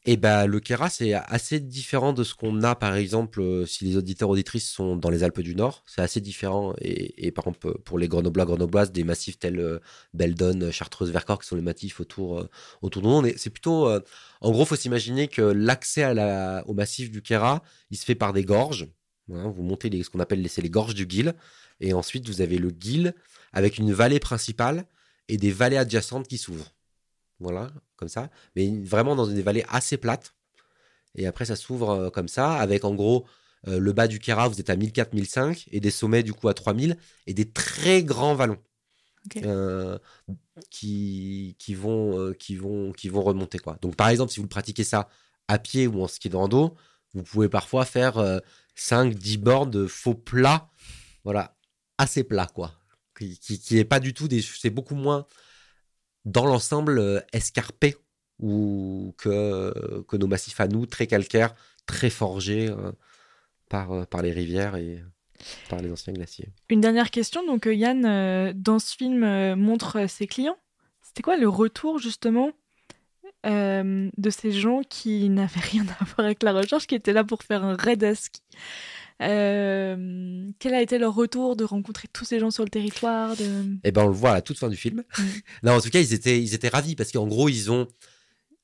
Et 0.04 0.16
ben 0.16 0.46
le 0.46 0.58
Kera, 0.58 0.90
c'est 0.90 1.12
assez 1.14 1.60
différent 1.60 2.12
de 2.12 2.24
ce 2.24 2.34
qu'on 2.34 2.62
a, 2.64 2.74
par 2.74 2.96
exemple, 2.96 3.40
euh, 3.40 3.66
si 3.66 3.84
les 3.84 3.96
auditeurs 3.96 4.28
auditrices 4.30 4.68
sont 4.68 4.96
dans 4.96 5.10
les 5.10 5.22
Alpes 5.22 5.40
du 5.40 5.54
Nord. 5.54 5.84
C'est 5.86 6.02
assez 6.02 6.20
différent. 6.20 6.74
Et, 6.80 7.26
et 7.26 7.30
par 7.30 7.44
exemple, 7.44 7.68
euh, 7.68 7.74
pour 7.84 8.00
les 8.00 8.08
Grenoblois, 8.08 8.44
Grenobloises, 8.44 8.90
des 8.90 9.04
massifs 9.04 9.38
tels 9.38 9.60
euh, 9.60 9.78
Beldon, 10.12 10.72
Chartreuse, 10.72 11.12
Vercors, 11.12 11.40
qui 11.40 11.46
sont 11.46 11.54
les 11.54 11.62
massifs 11.62 12.00
autour, 12.00 12.48
autour 12.82 13.02
de 13.02 13.06
nous. 13.06 13.32
C'est 13.36 13.50
plutôt. 13.50 13.88
en 14.40 14.50
gros, 14.50 14.64
faut 14.64 14.76
s'imaginer 14.76 15.28
que 15.28 15.42
l'accès 15.42 16.04
au 16.66 16.74
massif 16.74 17.10
du 17.10 17.22
Kera, 17.22 17.62
il 17.90 17.96
se 17.96 18.04
fait 18.04 18.16
par 18.16 18.32
des 18.32 18.44
gorges. 18.44 18.88
Voilà, 19.28 19.48
vous 19.48 19.62
montez 19.62 19.88
les, 19.88 20.02
ce 20.02 20.10
qu'on 20.10 20.20
appelle 20.20 20.42
les, 20.42 20.50
les 20.62 20.70
gorges 20.70 20.94
du 20.94 21.06
Guil. 21.06 21.32
Et 21.80 21.92
ensuite, 21.92 22.26
vous 22.28 22.40
avez 22.40 22.58
le 22.58 22.70
Guil 22.70 23.14
avec 23.52 23.78
une 23.78 23.92
vallée 23.92 24.20
principale 24.20 24.84
et 25.28 25.36
des 25.36 25.52
vallées 25.52 25.76
adjacentes 25.76 26.26
qui 26.26 26.38
s'ouvrent. 26.38 26.72
Voilà, 27.43 27.70
comme 27.97 28.09
ça. 28.09 28.30
Mais 28.57 28.70
vraiment 28.82 29.16
dans 29.16 29.26
des 29.26 29.43
vallées 29.43 29.64
assez 29.68 29.97
plates. 29.97 30.34
Et 31.14 31.26
après, 31.26 31.45
ça 31.45 31.57
s'ouvre 31.57 31.90
euh, 31.90 32.11
comme 32.11 32.28
ça, 32.28 32.55
avec 32.55 32.84
en 32.84 32.95
gros 32.95 33.26
euh, 33.68 33.78
le 33.78 33.93
bas 33.93 34.09
du 34.09 34.18
Kera, 34.18 34.49
vous 34.49 34.61
êtes 34.61 34.70
à 34.70 34.76
1004, 34.76 35.12
1005, 35.12 35.68
et 35.70 35.80
des 35.80 35.90
sommets 35.90 36.22
du 36.22 36.32
coup 36.32 36.49
à 36.49 36.55
3000, 36.55 36.97
et 37.26 37.34
des 37.34 37.49
très 37.51 38.03
grands 38.03 38.34
vallons 38.34 38.59
euh, 39.45 39.99
qui, 40.70 41.55
qui, 41.59 41.74
vont, 41.74 42.18
euh, 42.18 42.32
qui, 42.32 42.57
vont, 42.57 42.93
qui 42.93 43.09
vont 43.09 43.22
remonter. 43.22 43.59
Quoi. 43.59 43.78
Donc 43.80 43.97
par 43.97 44.09
exemple, 44.09 44.32
si 44.32 44.40
vous 44.40 44.49
pratiquez 44.49 44.84
ça 44.84 45.09
à 45.49 45.59
pied 45.59 45.86
ou 45.86 46.03
en 46.03 46.09
ski 46.09 46.28
de 46.28 46.36
rando, 46.36 46.74
vous 47.14 47.22
pouvez 47.22 47.49
parfois 47.49 47.84
faire 47.84 48.14
5-10 48.76 49.38
bords 49.38 49.66
de 49.66 49.86
faux 49.86 50.14
plats, 50.14 50.68
voilà, 51.24 51.57
assez 51.99 52.24
plats, 52.24 52.49
quoi. 52.53 52.72
Qui, 53.16 53.38
qui, 53.38 53.59
qui 53.61 53.78
est 53.78 53.84
pas 53.84 54.01
du 54.01 54.14
tout 54.14 54.26
des. 54.26 54.40
C'est 54.40 54.70
beaucoup 54.70 54.95
moins 54.95 55.26
dans 56.24 56.46
l'ensemble 56.46 56.98
euh, 56.98 57.20
escarpé 57.32 57.96
ou 58.38 59.14
que, 59.18 60.02
que 60.08 60.16
nos 60.16 60.26
massifs 60.26 60.60
à 60.60 60.68
nous, 60.68 60.86
très 60.86 61.06
calcaires, 61.06 61.54
très 61.86 62.10
forgés 62.10 62.68
euh, 62.68 62.92
par, 63.68 63.92
euh, 63.92 64.04
par 64.04 64.22
les 64.22 64.32
rivières 64.32 64.76
et 64.76 65.02
par 65.68 65.80
les 65.80 65.90
anciens 65.90 66.12
glaciers. 66.12 66.48
Une 66.68 66.80
dernière 66.80 67.10
question. 67.10 67.44
Donc, 67.46 67.66
euh, 67.66 67.74
Yann, 67.74 68.04
euh, 68.04 68.52
dans 68.54 68.78
ce 68.78 68.96
film, 68.96 69.24
euh, 69.24 69.56
montre 69.56 70.00
euh, 70.00 70.06
ses 70.08 70.26
clients. 70.26 70.56
C'était 71.02 71.22
quoi 71.22 71.36
le 71.36 71.48
retour, 71.48 71.98
justement, 71.98 72.50
euh, 73.46 74.10
de 74.16 74.30
ces 74.30 74.52
gens 74.52 74.82
qui 74.88 75.28
n'avaient 75.28 75.60
rien 75.72 75.84
à 76.00 76.04
voir 76.04 76.26
avec 76.26 76.42
la 76.42 76.52
recherche, 76.52 76.86
qui 76.86 76.94
étaient 76.94 77.12
là 77.12 77.24
pour 77.24 77.42
faire 77.42 77.64
un 77.64 77.74
raid 77.74 78.02
à 78.04 78.14
ski? 78.14 78.40
Euh, 79.20 80.50
Quel 80.58 80.74
a 80.74 80.80
été 80.82 80.98
leur 80.98 81.14
retour 81.14 81.56
de 81.56 81.64
rencontrer 81.64 82.08
tous 82.12 82.24
ces 82.24 82.38
gens 82.40 82.50
sur 82.50 82.64
le 82.64 82.70
territoire 82.70 83.36
de... 83.36 83.64
Et 83.84 83.92
ben 83.92 84.04
on 84.04 84.08
le 84.08 84.14
voit 84.14 84.30
à 84.30 84.34
la 84.34 84.42
toute 84.42 84.58
fin 84.58 84.68
du 84.68 84.76
film. 84.76 85.02
Mm. 85.18 85.22
non, 85.64 85.72
en 85.72 85.80
tout 85.80 85.90
cas, 85.90 86.00
ils 86.00 86.12
étaient, 86.12 86.40
ils 86.42 86.54
étaient 86.54 86.68
ravis 86.68 86.96
parce 86.96 87.12
qu'en 87.12 87.26
gros, 87.26 87.48
ils 87.48 87.70
ont, 87.70 87.86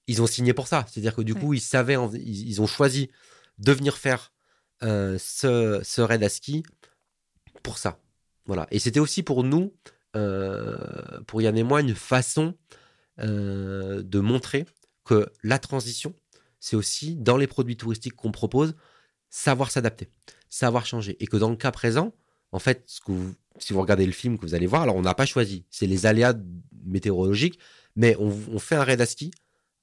ils 0.07 0.23
ont 0.23 0.27
signé 0.27 0.53
pour 0.55 0.67
ça. 0.69 0.87
C'est-à-dire 0.89 1.15
que 1.15 1.23
du 1.23 1.35
coup, 1.35 1.55
ils 1.55 1.61
savaient, 1.61 1.97
en- 1.97 2.13
ils, 2.13 2.49
ils 2.49 2.63
ont 2.63 2.67
choisi 2.67 3.11
de 3.59 3.73
venir 3.73 3.97
faire 3.99 4.33
euh, 4.83 5.19
ce, 5.19 5.81
ce 5.83 6.01
raid 6.01 6.23
à 6.23 6.29
ski 6.29 6.63
pour 7.63 7.79
ça. 7.79 7.99
Voilà. 8.47 8.67
Et 8.71 8.79
c'était 8.79 9.01
aussi 9.01 9.23
pour 9.23 9.45
nous, 9.45 9.75
euh, 10.17 10.77
pour 11.27 11.43
Yann 11.43 11.57
et 11.59 11.63
moi, 11.65 11.81
une 11.81 11.95
façon 11.95 12.55
de 13.21 14.21
montrer 14.21 14.65
que 15.05 15.27
la 15.43 15.59
transition, 15.59 16.15
c'est 16.61 16.77
aussi 16.77 17.17
dans 17.17 17.37
les 17.37 17.49
produits 17.49 17.77
touristiques 17.77 18.15
qu'on 18.15 18.31
propose, 18.31 18.77
savoir 19.29 19.73
s'adapter, 19.73 20.09
savoir 20.51 20.87
changer. 20.87 21.17
Et 21.21 21.27
que 21.27 21.37
dans 21.37 21.51
le 21.51 21.57
cas 21.57 21.71
présent, 21.71 22.15
en 22.53 22.59
fait, 22.59 22.83
ce 22.87 23.01
que 23.01 23.13
si 23.59 23.73
vous 23.73 23.81
regardez 23.81 24.07
le 24.07 24.13
film 24.13 24.39
que 24.39 24.47
vous 24.47 24.55
allez 24.55 24.67
voir, 24.67 24.83
alors 24.83 24.97
on 24.97 25.03
n'a 25.03 25.15
pas 25.15 25.27
choisi, 25.27 25.65
c'est 25.71 25.87
les 25.87 26.07
aléas 26.07 26.35
météorologiques, 26.85 27.59
mais 27.97 28.17
on, 28.19 28.29
on 28.53 28.59
fait 28.59 28.77
un 28.77 28.85
raid 28.85 29.01
à 29.01 29.07
ski 29.07 29.33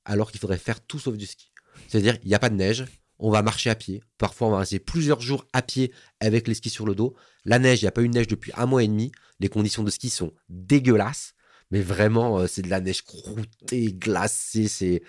alors 0.06 0.32
qu'il 0.32 0.40
faudrait 0.40 0.58
faire 0.58 0.82
tout 0.82 1.00
sauf 1.00 1.18
du 1.18 1.26
ski. 1.26 1.52
C'est-à-dire, 1.88 2.18
il 2.24 2.28
n'y 2.28 2.36
a 2.36 2.40
pas 2.40 2.50
de 2.50 2.56
neige, 2.56 2.86
on 3.20 3.30
va 3.30 3.42
marcher 3.42 3.70
à 3.70 3.76
pied. 3.76 4.04
Parfois, 4.18 4.48
on 4.48 4.52
va 4.52 4.60
rester 4.60 4.80
plusieurs 4.80 5.22
jours 5.22 5.46
à 5.54 5.62
pied 5.62 5.92
avec 6.20 6.48
les 6.48 6.54
skis 6.54 6.70
sur 6.70 6.86
le 6.86 6.96
dos. 6.96 7.16
La 7.44 7.60
neige, 7.60 7.82
il 7.82 7.86
n'y 7.86 7.90
a 7.90 7.92
pas 7.92 8.02
eu 8.02 8.10
de 8.10 8.14
neige 8.14 8.28
depuis 8.28 8.52
un 8.56 8.66
mois 8.66 8.84
et 8.84 8.88
demi. 8.88 9.12
Les 9.40 9.50
conditions 9.50 9.84
de 9.84 9.90
ski 9.90 10.10
sont 10.10 10.34
dégueulasses, 10.50 11.34
mais 11.72 11.82
vraiment, 11.82 12.40
euh, 12.40 12.48
c'est 12.48 12.62
de 12.62 12.70
la 12.70 12.82
neige 12.82 13.04
croûtée, 13.04 13.94
glacée, 13.94 14.68
c'est 14.68 15.02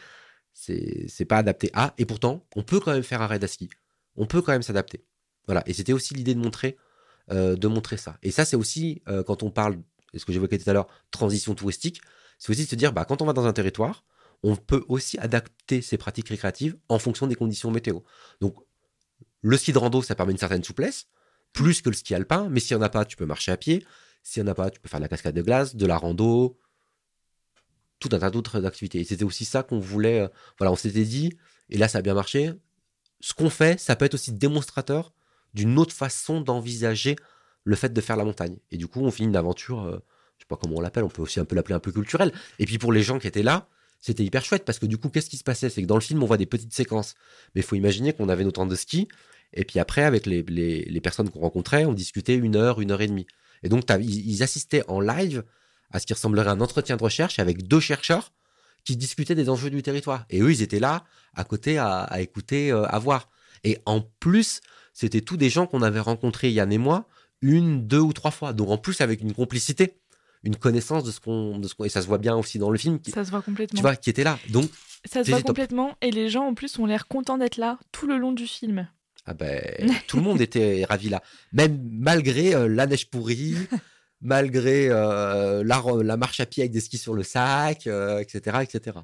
c'est 0.59 1.26
pas 1.26 1.38
adapté 1.38 1.70
à. 1.74 1.94
Et 1.98 2.07
pourtant, 2.07 2.44
on 2.57 2.62
peut 2.62 2.80
quand 2.80 2.92
même 2.92 3.02
faire 3.02 3.20
un 3.20 3.26
raid 3.26 3.44
à 3.44 3.46
ski. 3.46 3.68
On 4.16 4.26
peut 4.26 4.40
quand 4.40 4.52
même 4.52 4.62
s'adapter. 4.62 5.04
Voilà. 5.47 5.62
Et 5.66 5.72
c'était 5.72 5.92
aussi 5.92 6.14
l'idée 6.14 6.34
de 6.34 6.40
montrer, 6.40 6.76
euh, 7.30 7.57
de 7.57 7.68
montrer 7.68 7.97
ça. 7.97 8.18
Et 8.22 8.30
ça, 8.30 8.44
c'est 8.44 8.57
aussi 8.57 9.03
euh, 9.09 9.22
quand 9.22 9.42
on 9.42 9.51
parle, 9.51 9.78
ce 10.14 10.24
que 10.24 10.32
j'évoquais 10.32 10.59
tout 10.59 10.68
à 10.68 10.72
l'heure, 10.72 10.88
transition 11.11 11.55
touristique, 11.55 12.01
c'est 12.38 12.51
aussi 12.51 12.64
de 12.64 12.68
se 12.68 12.76
dire, 12.76 12.92
bah, 12.92 13.05
quand 13.05 13.22
on 13.22 13.26
va 13.26 13.32
dans 13.32 13.47
un 13.47 13.53
territoire, 13.53 14.05
on 14.42 14.57
peut 14.57 14.84
aussi 14.88 15.18
adapter 15.18 15.82
ses 15.82 15.97
pratiques 15.97 16.28
récréatives 16.28 16.76
en 16.88 16.99
fonction 16.99 17.26
des 17.26 17.34
conditions 17.34 17.70
météo. 17.70 18.01
Donc, 18.40 18.57
le 19.40 19.57
ski 19.57 19.72
de 19.72 19.78
rando, 19.78 20.03
ça 20.03 20.14
permet 20.14 20.32
une 20.32 20.38
certaine 20.38 20.64
souplesse, 20.64 21.07
plus 21.53 21.80
que 21.80 21.88
le 21.88 21.94
ski 21.94 22.14
alpin, 22.14 22.49
mais 22.51 22.61
s'il 22.61 22.76
n'y 22.76 22.82
en 22.82 22.86
a 22.86 22.90
pas, 22.90 23.05
tu 23.05 23.16
peux 23.16 23.26
marcher 23.26 23.53
à 23.53 23.57
pied. 23.57 23.86
S'il 24.22 24.42
n'y 24.42 24.49
en 24.49 24.53
a 24.53 24.55
pas, 24.55 24.70
tu 24.70 24.80
peux 24.80 24.88
faire 24.88 24.99
de 24.99 25.05
la 25.05 25.09
cascade 25.09 25.34
de 25.34 25.42
glace, 25.42 25.76
de 25.76 25.86
la 25.86 25.97
rando, 25.97 26.59
tout 28.01 28.09
un 28.12 28.18
tas 28.18 28.30
d'autres 28.30 28.64
activités. 28.66 29.01
Et 29.01 29.05
c'était 29.05 29.24
aussi 29.24 29.44
ça 29.44 29.62
qu'on 29.62 29.78
voulait. 29.78 30.20
euh, 30.20 30.28
voilà, 30.59 30.72
on 30.72 30.76
s'était 30.76 31.05
dit, 31.05 31.32
et 31.70 31.78
là, 31.78 31.88
ça 31.88 31.99
a 31.99 32.03
bien 32.03 32.14
marché. 32.14 32.53
Ce 33.20 33.34
qu'on 33.34 33.51
fait, 33.51 33.78
ça 33.80 33.97
peut 33.97 34.05
être 34.05 34.14
aussi 34.14 34.32
démonstrateur 34.32 35.14
d'une 35.57 35.78
autre 35.78 35.94
façon 35.94 36.40
d'envisager 36.40 37.16
le 37.64 37.74
fait 37.74 37.92
de 37.92 38.00
faire 38.00 38.16
la 38.16 38.24
montagne. 38.24 38.57
Et 38.70 38.76
du 38.76 38.86
coup, 38.86 39.00
on 39.00 39.11
finit 39.11 39.28
une 39.28 39.36
aventure, 39.36 39.82
euh, 39.82 39.98
je 40.36 40.44
sais 40.44 40.48
pas 40.48 40.57
comment 40.57 40.76
on 40.76 40.80
l'appelle, 40.80 41.02
on 41.02 41.09
peut 41.09 41.22
aussi 41.22 41.40
un 41.40 41.44
peu 41.44 41.57
l'appeler 41.57 41.74
un 41.74 41.80
peu 41.80 41.90
culturelle. 41.90 42.32
Et 42.59 42.66
puis 42.66 42.78
pour 42.78 42.92
les 42.92 43.02
gens 43.02 43.18
qui 43.18 43.26
étaient 43.26 43.42
là, 43.42 43.68
c'était 44.00 44.22
hyper 44.22 44.44
chouette 44.44 44.64
parce 44.64 44.78
que 44.78 44.86
du 44.86 44.98
coup, 44.98 45.09
qu'est-ce 45.09 45.30
qui 45.30 45.38
se 45.38 45.42
passait? 45.42 45.70
C'est 45.70 45.82
que 45.82 45.86
dans 45.86 45.96
le 45.96 46.02
film, 46.02 46.22
on 46.22 46.26
voit 46.26 46.36
des 46.36 46.46
petites 46.46 46.74
séquences. 46.74 47.14
Mais 47.54 47.62
il 47.62 47.64
faut 47.64 47.74
imaginer 47.74 48.12
qu'on 48.12 48.28
avait 48.28 48.44
nos 48.44 48.52
temps 48.52 48.66
de 48.66 48.76
ski. 48.76 49.09
Et 49.54 49.64
puis 49.64 49.78
après, 49.78 50.04
avec 50.04 50.26
les, 50.26 50.42
les, 50.42 51.00
personnes 51.00 51.30
qu'on 51.30 51.40
rencontrait, 51.40 51.86
on 51.86 51.94
discutait 51.94 52.36
une 52.36 52.54
heure, 52.54 52.80
une 52.80 52.90
heure 52.90 53.00
et 53.00 53.07
demie. 53.07 53.26
Et 53.62 53.68
donc, 53.68 53.84
ils, 54.00 54.42
assistaient 54.42 54.84
en 54.88 55.00
live 55.00 55.42
à 55.90 55.98
ce 55.98 56.07
qui 56.07 56.12
ressemblerait 56.12 56.48
à 56.48 56.52
un 56.52 56.61
entretien 56.61 56.96
de 56.96 57.02
recherche 57.02 57.38
avec 57.38 57.66
deux 57.66 57.80
chercheurs 57.80 58.32
qui 58.84 58.96
discutaient 58.96 59.34
des 59.34 59.48
enjeux 59.48 59.70
du 59.70 59.82
territoire. 59.82 60.26
Et 60.28 60.40
eux, 60.40 60.52
ils 60.52 60.62
étaient 60.62 60.78
là, 60.78 61.04
à 61.34 61.44
côté, 61.44 61.78
à, 61.78 62.02
à 62.02 62.20
écouter, 62.20 62.70
euh, 62.70 62.84
à 62.84 62.98
voir. 62.98 63.30
Et 63.64 63.78
en 63.86 64.02
plus, 64.02 64.61
c'était 64.99 65.20
tous 65.20 65.36
des 65.36 65.51
gens 65.51 65.66
qu'on 65.66 65.82
avait 65.82 66.01
rencontrés, 66.01 66.51
Yann 66.51 66.72
et 66.72 66.78
moi, 66.78 67.07
une, 67.42 67.86
deux 67.86 68.01
ou 68.01 68.14
trois 68.14 68.30
fois. 68.30 68.55
Donc 68.55 68.70
en 68.70 68.78
plus, 68.78 69.03
avec 69.03 69.20
une 69.20 69.34
complicité, 69.34 69.99
une 70.42 70.57
connaissance 70.57 71.05
de 71.05 71.11
ce 71.11 71.20
qu'on. 71.20 71.59
de 71.59 71.68
ce 71.68 71.74
qu'on- 71.74 71.84
Et 71.84 71.90
ça 71.90 72.01
se 72.01 72.07
voit 72.07 72.16
bien 72.16 72.34
aussi 72.34 72.59
dans 72.59 72.70
le 72.70 72.78
film, 72.78 72.99
qui, 72.99 73.11
Ça 73.11 73.24
se 73.26 73.30
voit 73.30 73.42
complètement. 73.42 73.76
tu 73.76 73.82
vois, 73.82 73.94
qui 73.97 74.09
était 74.09 74.24
là. 74.24 74.38
Donc, 74.49 74.70
ça 75.05 75.22
se 75.22 75.28
voit 75.30 75.40
top. 75.40 75.49
complètement. 75.49 75.97
Et 76.01 76.11
les 76.11 76.30
gens, 76.30 76.44
en 76.47 76.55
plus, 76.55 76.78
ont 76.78 76.86
l'air 76.86 77.07
contents 77.09 77.36
d'être 77.36 77.59
là 77.59 77.78
tout 77.92 78.07
le 78.07 78.16
long 78.16 78.32
du 78.32 78.47
film. 78.47 78.88
ah 79.26 79.34
ben, 79.34 79.61
tout 80.09 80.16
le 80.16 80.22
monde 80.22 80.40
était 80.40 80.84
ravi 80.88 81.11
là. 81.11 81.22
Même 81.53 81.78
malgré 81.92 82.55
euh, 82.55 82.66
la 82.66 82.86
neige 82.86 83.11
pourrie, 83.11 83.55
malgré 84.22 84.88
euh, 84.88 85.62
la, 85.62 85.82
la 86.03 86.16
marche 86.16 86.40
à 86.40 86.47
pied 86.47 86.62
avec 86.62 86.72
des 86.72 86.80
skis 86.80 86.99
sur 86.99 87.12
le 87.14 87.22
sac, 87.22 87.86
euh, 87.86 88.18
etc., 88.20 88.59
etc. 88.62 88.99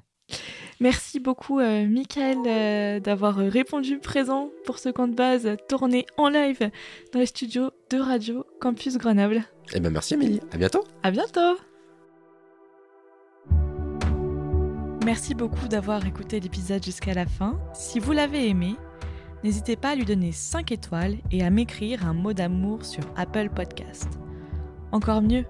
Merci 0.80 1.20
beaucoup, 1.20 1.60
euh, 1.60 1.86
Michael, 1.86 2.38
euh, 2.46 2.98
d'avoir 2.98 3.36
répondu 3.36 3.98
présent 3.98 4.50
pour 4.64 4.80
ce 4.80 4.88
camp 4.88 5.06
de 5.06 5.14
base 5.14 5.48
tourné 5.68 6.06
en 6.16 6.28
live 6.28 6.70
dans 7.12 7.20
les 7.20 7.26
studios 7.26 7.70
de 7.90 7.98
Radio 7.98 8.44
Campus 8.60 8.98
Grenoble. 8.98 9.44
Eh 9.74 9.80
ben 9.80 9.92
merci 9.92 10.14
Amélie, 10.14 10.40
à 10.50 10.56
bientôt. 10.56 10.82
À 11.04 11.12
bientôt 11.12 11.56
Merci 15.04 15.34
beaucoup 15.34 15.68
d'avoir 15.68 16.04
écouté 16.04 16.40
l'épisode 16.40 16.84
jusqu'à 16.84 17.14
la 17.14 17.26
fin. 17.26 17.60
Si 17.74 18.00
vous 18.00 18.12
l'avez 18.12 18.48
aimé, 18.48 18.74
n'hésitez 19.44 19.76
pas 19.76 19.90
à 19.90 19.94
lui 19.94 20.04
donner 20.04 20.32
5 20.32 20.72
étoiles 20.72 21.16
et 21.30 21.44
à 21.44 21.50
m'écrire 21.50 22.06
un 22.06 22.12
mot 22.12 22.32
d'amour 22.32 22.84
sur 22.84 23.04
Apple 23.16 23.50
Podcast. 23.54 24.08
Encore 24.90 25.22
mieux, 25.22 25.44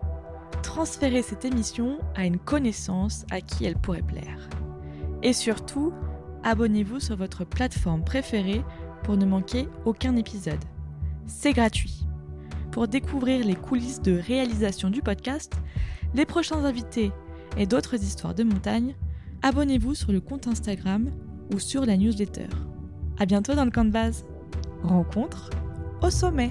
transférez 0.62 1.22
cette 1.22 1.44
émission 1.44 1.98
à 2.14 2.26
une 2.26 2.38
connaissance 2.38 3.24
à 3.30 3.40
qui 3.40 3.64
elle 3.64 3.76
pourrait 3.76 4.02
plaire. 4.02 4.48
Et 5.22 5.32
surtout, 5.32 5.92
abonnez-vous 6.42 7.00
sur 7.00 7.16
votre 7.16 7.44
plateforme 7.44 8.04
préférée 8.04 8.62
pour 9.04 9.16
ne 9.16 9.26
manquer 9.26 9.68
aucun 9.84 10.16
épisode. 10.16 10.64
C'est 11.26 11.52
gratuit. 11.52 12.06
Pour 12.70 12.88
découvrir 12.88 13.44
les 13.44 13.54
coulisses 13.54 14.00
de 14.00 14.18
réalisation 14.18 14.90
du 14.90 15.02
podcast, 15.02 15.54
les 16.14 16.26
prochains 16.26 16.64
invités 16.64 17.12
et 17.56 17.66
d'autres 17.66 18.02
histoires 18.02 18.34
de 18.34 18.44
montagne, 18.44 18.94
abonnez-vous 19.42 19.94
sur 19.94 20.12
le 20.12 20.20
compte 20.20 20.46
Instagram 20.46 21.10
ou 21.52 21.58
sur 21.58 21.84
la 21.84 21.96
newsletter. 21.96 22.48
À 23.18 23.26
bientôt 23.26 23.54
dans 23.54 23.64
le 23.64 23.70
camp 23.70 23.84
de 23.84 23.90
base. 23.90 24.24
Rencontre 24.82 25.50
au 26.02 26.10
sommet. 26.10 26.48